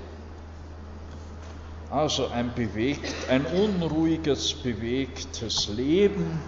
Also 1.90 2.28
ein 2.28 2.55
bewegt, 2.55 3.14
ein 3.28 3.44
unruhiges, 3.44 4.55
bewegtes 4.55 5.68
Leben, 5.68 6.40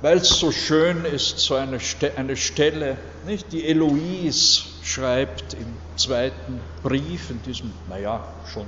weil 0.00 0.18
es 0.18 0.28
so 0.28 0.52
schön 0.52 1.04
ist, 1.04 1.40
so 1.40 1.56
eine, 1.56 1.80
eine 2.14 2.36
Stelle, 2.36 2.98
nicht? 3.26 3.52
Die 3.52 3.66
Eloise 3.66 4.62
schreibt 4.88 5.52
im 5.52 5.76
zweiten 5.96 6.60
Brief, 6.82 7.30
in 7.30 7.42
diesem, 7.42 7.74
naja, 7.86 8.26
schon 8.46 8.66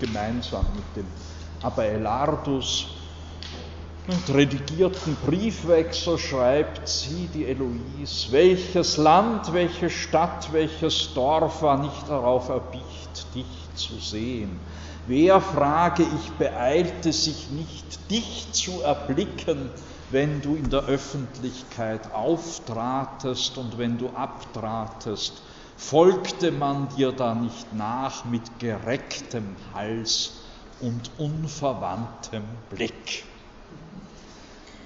gemeinsam 0.00 0.66
mit 0.74 0.96
dem 0.96 1.06
Abaelardus, 1.62 2.96
und 4.08 4.34
redigierten 4.34 5.14
Briefwechsel 5.24 6.18
schreibt 6.18 6.88
sie, 6.88 7.28
die 7.28 7.44
Eloise, 7.46 8.32
welches 8.32 8.96
Land, 8.96 9.52
welche 9.52 9.88
Stadt, 9.88 10.52
welches 10.52 11.14
Dorf 11.14 11.62
war 11.62 11.78
nicht 11.78 12.08
darauf 12.08 12.48
erbicht, 12.48 13.32
dich 13.34 13.68
zu 13.74 14.00
sehen. 14.00 14.58
Wer, 15.06 15.40
frage 15.40 16.02
ich, 16.02 16.32
beeilte 16.32 17.12
sich 17.12 17.50
nicht, 17.50 18.10
dich 18.10 18.52
zu 18.52 18.82
erblicken, 18.82 19.70
wenn 20.10 20.40
du 20.40 20.56
in 20.56 20.70
der 20.70 20.86
Öffentlichkeit 20.86 22.12
auftratest 22.12 23.58
und 23.58 23.78
wenn 23.78 23.98
du 23.98 24.08
abtratest, 24.08 25.42
folgte 25.80 26.52
man 26.52 26.88
dir 26.96 27.10
da 27.10 27.34
nicht 27.34 27.72
nach 27.72 28.24
mit 28.26 28.42
gerecktem 28.60 29.56
Hals 29.74 30.32
und 30.80 31.10
unverwandtem 31.18 32.42
Blick. 32.68 33.24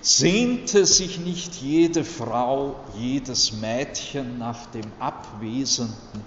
Sehnte 0.01 0.87
sich 0.87 1.19
nicht 1.19 1.57
jede 1.57 2.05
Frau, 2.05 2.77
jedes 2.97 3.53
Mädchen 3.53 4.39
nach 4.39 4.67
dem 4.67 4.87
Abwesenden? 5.01 6.23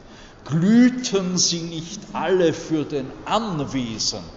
Glühten 0.46 1.38
sie 1.38 1.62
nicht 1.62 2.02
alle 2.14 2.54
für 2.54 2.84
den 2.84 3.08
Anwesenden? 3.26 4.30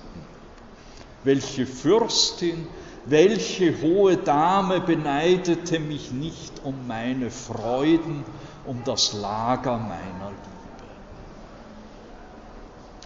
Welche 1.24 1.66
Fürstin, 1.66 2.66
welche 3.04 3.80
hohe 3.82 4.16
Dame 4.16 4.80
beneidete 4.80 5.80
mich 5.80 6.12
nicht 6.12 6.52
um 6.62 6.86
meine 6.86 7.30
Freuden, 7.30 8.24
um 8.70 8.82
das 8.84 9.12
Lager 9.14 9.78
meiner 9.78 10.30
Liebe? 10.30 10.86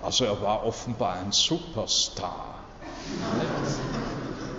Also 0.03 0.27
er 0.27 0.43
war 0.43 0.67
offenbar 0.67 1.15
ein 1.15 1.33
Superstar. 1.33 2.57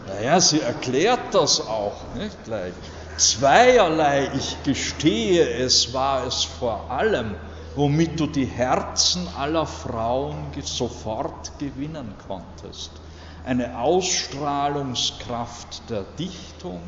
Naja, 0.08 0.42
sie 0.42 0.62
erklärt 0.62 1.32
das 1.32 1.62
auch 1.62 1.94
nicht 2.16 2.44
gleich. 2.46 2.74
Zweierlei, 3.18 4.32
ich 4.34 4.58
gestehe 4.64 5.48
es, 5.48 5.94
war 5.94 6.26
es 6.26 6.44
vor 6.44 6.90
allem, 6.90 7.36
womit 7.76 8.20
du 8.20 8.26
die 8.26 8.48
Herzen 8.48 9.28
aller 9.38 9.68
Frauen 9.68 10.48
sofort 10.64 11.60
gewinnen 11.60 12.16
konntest. 12.28 12.90
Eine 13.46 13.78
Ausstrahlungskraft 13.78 15.88
der 15.88 16.02
Dichtung 16.18 16.82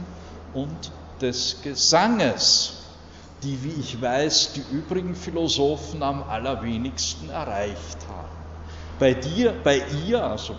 und 0.55 0.91
des 1.21 1.61
Gesanges, 1.61 2.86
die, 3.43 3.63
wie 3.63 3.73
ich 3.73 4.01
weiß, 4.01 4.53
die 4.53 4.63
übrigen 4.75 5.15
Philosophen 5.15 6.01
am 6.03 6.23
allerwenigsten 6.23 7.29
erreicht 7.29 8.07
haben. 8.07 8.37
Bei 8.99 9.13
dir, 9.13 9.53
bei 9.63 9.83
ihr, 10.07 10.23
also 10.23 10.55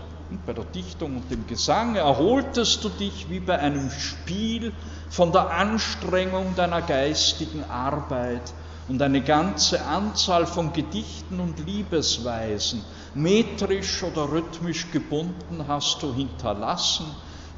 bei 0.46 0.52
der 0.52 0.64
Dichtung 0.64 1.16
und 1.16 1.30
dem 1.30 1.46
Gesang 1.46 1.96
erholtest 1.96 2.84
du 2.84 2.88
dich 2.88 3.30
wie 3.30 3.40
bei 3.40 3.58
einem 3.58 3.90
Spiel 3.90 4.72
von 5.08 5.32
der 5.32 5.50
Anstrengung 5.50 6.54
deiner 6.54 6.82
geistigen 6.82 7.64
Arbeit 7.64 8.54
und 8.86 9.02
eine 9.02 9.22
ganze 9.22 9.84
Anzahl 9.84 10.46
von 10.46 10.72
Gedichten 10.72 11.40
und 11.40 11.58
Liebesweisen, 11.58 12.84
metrisch 13.14 14.02
oder 14.02 14.30
rhythmisch 14.30 14.90
gebunden, 14.90 15.64
hast 15.66 16.02
du 16.02 16.14
hinterlassen, 16.14 17.06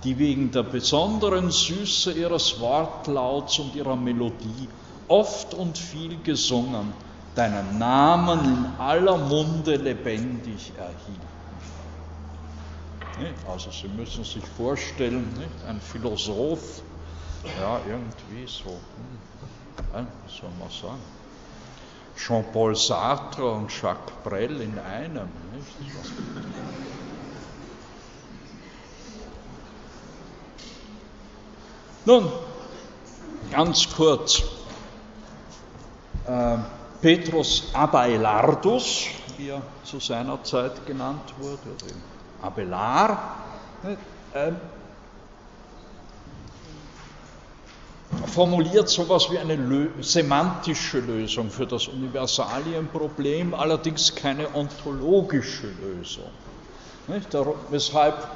die 0.02 0.18
wegen 0.18 0.50
der 0.50 0.62
besonderen 0.62 1.50
Süße 1.50 2.12
ihres 2.12 2.58
Wortlauts 2.60 3.58
und 3.58 3.74
ihrer 3.74 3.96
Melodie 3.96 4.68
oft 5.10 5.54
und 5.54 5.76
viel 5.76 6.22
gesungen, 6.22 6.92
deinen 7.34 7.78
Namen 7.78 8.40
in 8.40 8.66
aller 8.78 9.16
Munde 9.18 9.76
lebendig 9.76 10.72
erhielten. 10.78 11.30
Also 13.46 13.70
Sie 13.70 13.88
müssen 13.88 14.24
sich 14.24 14.44
vorstellen, 14.56 15.28
ein 15.68 15.80
Philosoph, 15.80 16.82
ja, 17.60 17.80
irgendwie 17.86 18.46
so, 18.46 18.70
hm, 18.70 20.06
was 20.24 20.36
soll 20.36 20.50
man 20.58 20.70
sagen, 20.70 21.02
Jean-Paul 22.16 22.76
Sartre 22.76 23.50
und 23.50 23.70
Jacques 23.82 24.12
Brel 24.22 24.60
in 24.60 24.78
einem. 24.78 25.28
Nicht? 25.54 26.12
Nun, 32.04 32.30
ganz 33.50 33.88
kurz, 33.94 34.42
äh, 36.30 36.58
Petrus 37.00 37.70
Abailardus, 37.72 39.06
wie 39.36 39.48
er 39.48 39.62
zu 39.84 39.98
seiner 39.98 40.42
Zeit 40.44 40.86
genannt 40.86 41.34
wurde, 41.38 41.74
Abelard, 42.42 43.18
äh, 44.34 44.52
formuliert 48.26 48.88
sowas 48.88 49.30
wie 49.30 49.38
eine 49.38 49.56
Lö 49.56 49.88
semantische 50.00 51.00
Lösung 51.00 51.50
für 51.50 51.66
das 51.66 51.88
Universalienproblem, 51.88 53.54
allerdings 53.54 54.14
keine 54.14 54.54
ontologische 54.54 55.68
Lösung. 55.82 56.30
Nicht? 57.08 57.28
Weshalb 57.70 58.28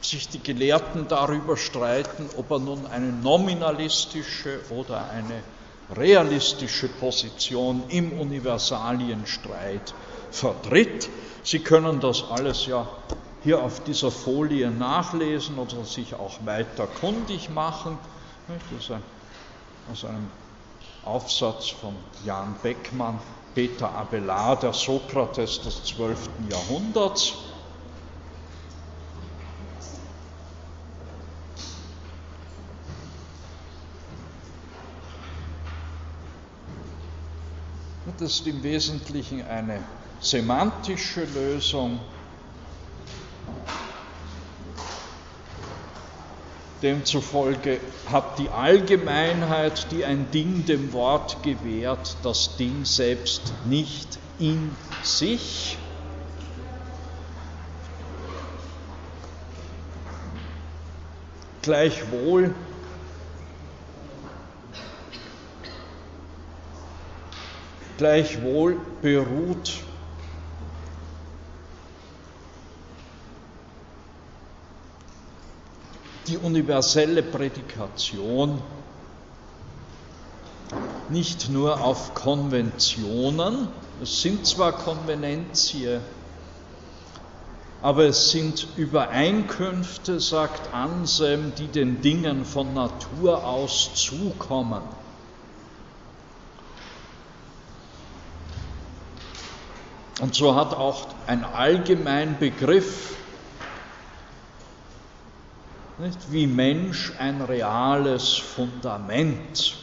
sich 0.00 0.28
die 0.28 0.42
Gelehrten 0.42 1.06
darüber 1.08 1.56
streiten, 1.56 2.28
ob 2.36 2.50
er 2.50 2.58
nun 2.58 2.86
eine 2.86 3.12
nominalistische 3.12 4.60
oder 4.70 5.08
eine 5.10 5.42
realistische 5.96 6.88
Position 6.88 7.84
im 7.88 8.12
Universalienstreit 8.12 9.94
vertritt. 10.30 11.08
Sie 11.42 11.60
können 11.60 12.00
das 12.00 12.24
alles 12.30 12.66
ja 12.66 12.86
hier 13.42 13.62
auf 13.62 13.84
dieser 13.84 14.10
Folie 14.10 14.70
nachlesen 14.70 15.58
oder 15.58 15.84
sich 15.84 16.14
auch 16.14 16.44
weiter 16.44 16.86
kundig 16.86 17.50
machen. 17.50 17.98
Das 18.48 18.80
ist 18.80 18.90
ein, 18.90 19.02
aus 19.92 20.04
einem 20.04 20.30
Aufsatz 21.04 21.68
von 21.68 21.94
Jan 22.24 22.56
Beckmann, 22.62 23.20
Peter 23.54 23.90
Abelard, 23.90 24.62
der 24.62 24.72
Sokrates 24.72 25.60
des 25.60 25.84
12. 25.84 26.30
Jahrhunderts. 26.50 27.34
Ist 38.20 38.46
im 38.46 38.62
Wesentlichen 38.62 39.46
eine 39.46 39.82
semantische 40.20 41.24
Lösung. 41.24 42.00
Demzufolge 46.82 47.80
hat 48.12 48.38
die 48.38 48.50
Allgemeinheit, 48.50 49.90
die 49.90 50.04
ein 50.04 50.30
Ding 50.32 50.66
dem 50.66 50.92
Wort 50.92 51.42
gewährt, 51.42 52.16
das 52.22 52.56
Ding 52.58 52.84
selbst 52.84 53.52
nicht 53.66 54.18
in 54.38 54.76
sich. 55.02 55.78
Gleichwohl 61.62 62.54
gleichwohl 67.96 68.76
beruht 69.02 69.72
die 76.26 76.38
universelle 76.38 77.22
Prädikation 77.22 78.60
nicht 81.10 81.50
nur 81.50 81.82
auf 81.82 82.14
Konventionen, 82.14 83.68
es 84.02 84.22
sind 84.22 84.46
zwar 84.46 84.72
Konvenentie, 84.72 86.00
aber 87.82 88.06
es 88.06 88.30
sind 88.30 88.66
Übereinkünfte, 88.76 90.18
sagt 90.18 90.72
Anselm, 90.72 91.52
die 91.58 91.66
den 91.66 92.00
Dingen 92.00 92.46
von 92.46 92.72
Natur 92.72 93.44
aus 93.44 93.94
zukommen. 93.94 94.82
Und 100.20 100.34
so 100.34 100.54
hat 100.54 100.74
auch 100.74 101.08
ein 101.26 101.44
allgemein 101.44 102.38
Begriff 102.38 103.16
nicht, 105.98 106.32
wie 106.32 106.46
Mensch 106.46 107.12
ein 107.18 107.40
reales 107.40 108.34
Fundament. 108.34 109.76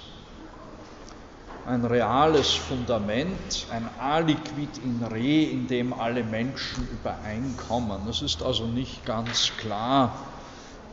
Ein 1.65 1.85
reales 1.85 2.51
Fundament, 2.51 3.67
ein 3.71 3.87
Aliquid 3.99 4.77
in 4.83 5.01
Re, 5.03 5.43
in 5.43 5.67
dem 5.67 5.93
alle 5.93 6.23
Menschen 6.23 6.87
übereinkommen. 6.89 8.07
Es 8.09 8.21
ist 8.21 8.43
also 8.43 8.65
nicht 8.65 9.05
ganz 9.05 9.51
klar 9.57 10.11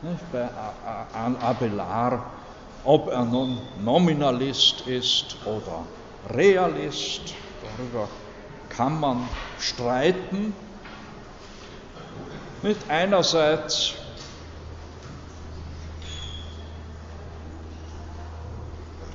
nicht, 0.01 0.31
bei 0.31 0.47
Abelard, 1.13 2.21
ob 2.85 3.09
er 3.09 3.25
nun 3.25 3.57
Nominalist 3.83 4.87
ist 4.87 5.35
oder 5.45 5.85
Realist. 6.33 7.33
Darüber 7.61 8.07
kann 8.79 8.97
man 8.97 9.27
streiten. 9.59 10.53
Nicht 12.61 12.79
einerseits 12.87 13.95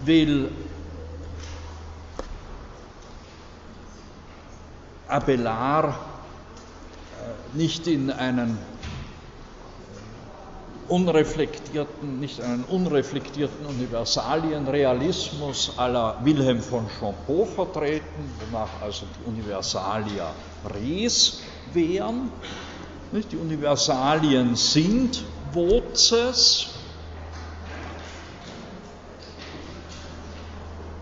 will 0.05 0.51
Abelard 5.09 5.95
äh, 5.95 7.57
nicht 7.57 7.87
in 7.87 8.11
einen 8.11 8.59
unreflektierten, 10.89 12.21
nicht 12.21 12.41
einen 12.41 12.65
unreflektierten 12.65 13.67
Universalienrealismus 13.67 15.79
aller 15.79 16.19
Wilhelm 16.23 16.61
von 16.61 16.89
Champeau 16.89 17.47
vertreten, 17.47 18.35
wonach 18.39 18.83
also 18.83 19.07
die 19.19 19.29
Universalia 19.29 20.35
res 20.65 21.43
wären. 21.73 22.31
Nicht? 23.13 23.33
Die 23.33 23.37
Universalien 23.37 24.57
sind 24.57 25.25
Vozes, 25.53 26.67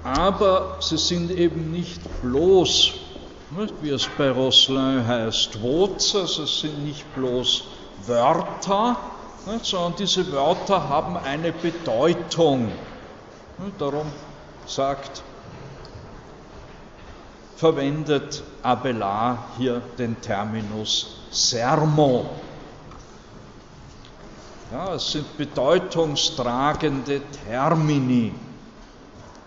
aber 0.02 0.78
sie 0.80 0.98
sind 0.98 1.30
eben 1.30 1.70
nicht 1.70 2.00
bloß, 2.20 2.92
nicht? 3.56 3.74
wie 3.80 3.90
es 3.90 4.06
bei 4.18 4.30
Rosslin 4.30 5.06
heißt, 5.06 5.62
Vozes, 5.62 6.38
es 6.38 6.60
sind 6.60 6.84
nicht 6.84 7.14
bloß 7.14 7.64
Wörter, 8.06 8.96
nicht, 9.46 9.64
sondern 9.66 9.96
diese 9.96 10.30
Wörter 10.32 10.88
haben 10.88 11.16
eine 11.16 11.52
Bedeutung. 11.52 12.66
Nicht, 13.58 13.80
darum 13.80 14.06
sagt, 14.66 15.22
verwendet 17.56 18.42
Abelard 18.62 19.38
hier 19.58 19.80
den 19.98 20.20
Terminus 20.20 21.18
Sermo. 21.30 22.28
Ja, 24.70 24.94
es 24.94 25.12
sind 25.12 25.36
bedeutungstragende 25.36 27.20
Termini, 27.46 28.32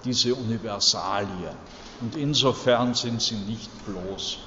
diese 0.03 0.35
Universalien. 0.35 1.55
Und 2.01 2.15
insofern 2.15 2.93
sind 2.93 3.21
sie 3.21 3.35
nicht 3.35 3.69
bloß, 3.85 4.37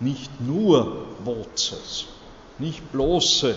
nicht 0.00 0.40
nur 0.40 1.06
Vozes, 1.24 2.06
nicht 2.58 2.92
bloße 2.92 3.54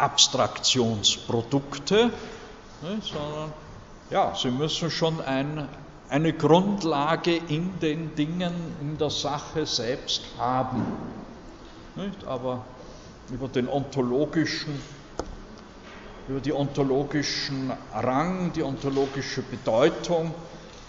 Abstraktionsprodukte, 0.00 2.10
ne, 2.82 2.98
sondern 3.02 3.52
ja, 4.10 4.34
sie 4.34 4.50
müssen 4.50 4.90
schon 4.90 5.20
ein, 5.20 5.68
eine 6.08 6.32
Grundlage 6.32 7.36
in 7.36 7.78
den 7.80 8.16
Dingen, 8.16 8.52
in 8.80 8.98
der 8.98 9.10
Sache 9.10 9.66
selbst 9.66 10.22
haben. 10.38 10.84
Nicht? 11.94 12.24
Aber 12.24 12.64
über 13.30 13.46
den 13.48 13.68
ontologischen, 13.68 14.80
über 16.28 16.40
die 16.40 16.52
ontologischen 16.52 17.72
Rang, 17.94 18.52
die 18.52 18.64
ontologische 18.64 19.42
Bedeutung 19.42 20.34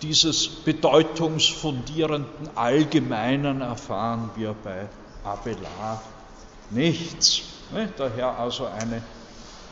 dieses 0.02 0.48
bedeutungsfundierenden 0.48 2.50
Allgemeinen 2.56 3.62
erfahren 3.62 4.32
wir 4.36 4.56
bei 4.64 4.90
Abelard 5.24 6.02
nichts. 6.72 7.51
Daher 7.98 8.38
also 8.38 8.66
eine 8.66 9.02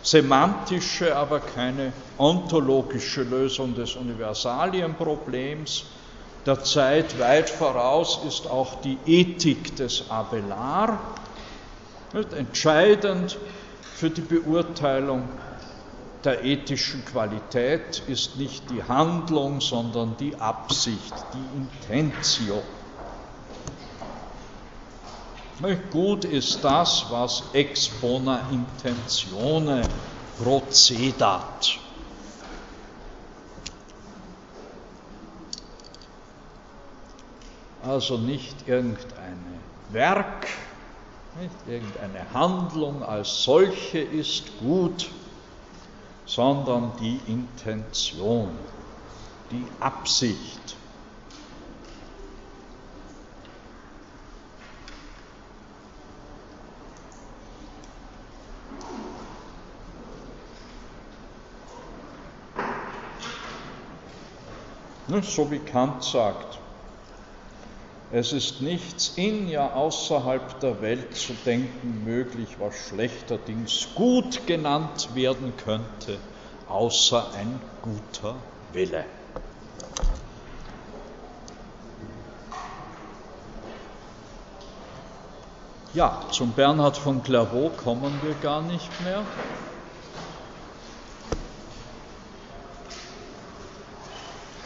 semantische, 0.02 1.16
aber 1.16 1.40
keine 1.42 1.92
ontologische 2.18 3.24
Lösung 3.24 3.76
des 3.76 3.96
Universalienproblems. 3.96 5.84
Der 6.46 6.64
Zeit 6.64 7.20
weit 7.20 7.50
voraus 7.50 8.22
ist 8.26 8.48
auch 8.48 8.82
die 8.82 8.98
Ethik 9.06 9.76
des 9.76 10.10
Abelard, 10.10 10.98
Entscheidend 12.36 13.38
für 13.96 14.10
die 14.10 14.22
Beurteilung 14.22 15.30
der 16.24 16.44
ethischen 16.44 17.06
Qualität 17.06 18.02
ist 18.08 18.38
nicht 18.38 18.70
die 18.72 18.84
Handlung, 18.84 19.62
sondern 19.62 20.18
die 20.18 20.36
Absicht, 20.36 21.14
die 21.34 21.58
Intentio. 21.58 22.64
Gut 25.92 26.24
ist 26.24 26.64
das, 26.64 27.06
was 27.10 27.44
ex 27.52 27.90
bona 27.90 28.50
intentione 28.50 29.82
procedat. 30.38 31.78
Also 37.84 38.18
nicht 38.18 38.68
irgendein 38.68 39.38
Werk, 39.90 40.48
nicht? 41.42 41.56
Irgendeine 41.68 42.34
Handlung 42.34 43.04
als 43.04 43.44
solche 43.44 44.00
ist 44.00 44.44
gut, 44.60 45.10
sondern 46.26 46.94
die 47.02 47.20
Intention, 47.28 48.50
die 49.52 49.66
Absicht. 49.80 50.59
So 65.10 65.50
wie 65.50 65.58
Kant 65.58 66.04
sagt, 66.04 66.60
es 68.12 68.32
ist 68.32 68.62
nichts 68.62 69.14
in, 69.16 69.50
ja 69.50 69.74
außerhalb 69.74 70.60
der 70.60 70.82
Welt 70.82 71.16
zu 71.16 71.34
denken 71.34 72.04
möglich, 72.04 72.58
was 72.60 72.76
schlechterdings 72.76 73.88
gut 73.96 74.46
genannt 74.46 75.10
werden 75.16 75.54
könnte, 75.58 76.20
außer 76.68 77.32
ein 77.36 77.60
guter 77.82 78.36
Wille. 78.72 79.04
Ja, 85.94 86.22
zum 86.32 86.52
Bernhard 86.52 86.98
von 86.98 87.24
Clairvaux 87.24 87.76
kommen 87.78 88.22
wir 88.22 88.36
gar 88.36 88.62
nicht 88.62 89.00
mehr. 89.00 89.26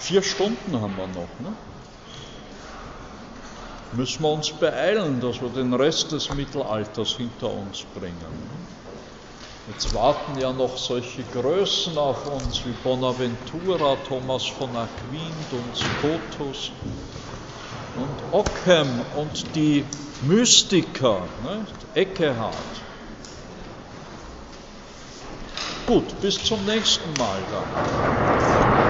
Vier 0.04 0.22
Stunden 0.22 0.80
haben 0.80 0.96
wir 0.98 1.08
noch. 1.08 1.30
Ne? 1.40 1.54
müssen 3.96 4.24
wir 4.24 4.32
uns 4.32 4.50
beeilen, 4.52 5.22
dass 5.22 5.42
wir 5.42 5.50
den 5.50 5.74
Rest 5.74 6.12
des 6.12 6.34
Mittelalters 6.34 7.12
hinter 7.12 7.52
uns 7.54 7.86
bringen. 7.96 8.18
Jetzt 9.70 9.94
warten 9.94 10.40
ja 10.40 10.52
noch 10.52 10.78
solche 10.78 11.24
Größen 11.34 11.98
auf 11.98 12.26
uns 12.28 12.66
wie 12.66 12.74
Bonaventura, 12.84 13.96
Thomas 14.08 14.46
von 14.46 14.70
Aquin, 14.76 15.32
und 15.52 15.76
Scotus 15.76 16.72
und 17.96 18.34
Ockham 18.34 18.90
und 19.16 19.56
die 19.56 19.86
Mystiker, 20.28 21.22
nicht? 21.44 21.74
Eckehard. 21.96 22.54
Gut, 25.86 26.22
bis 26.22 26.44
zum 26.44 26.66
nächsten 26.66 27.14
Mal 27.18 27.40
dann. 27.52 28.83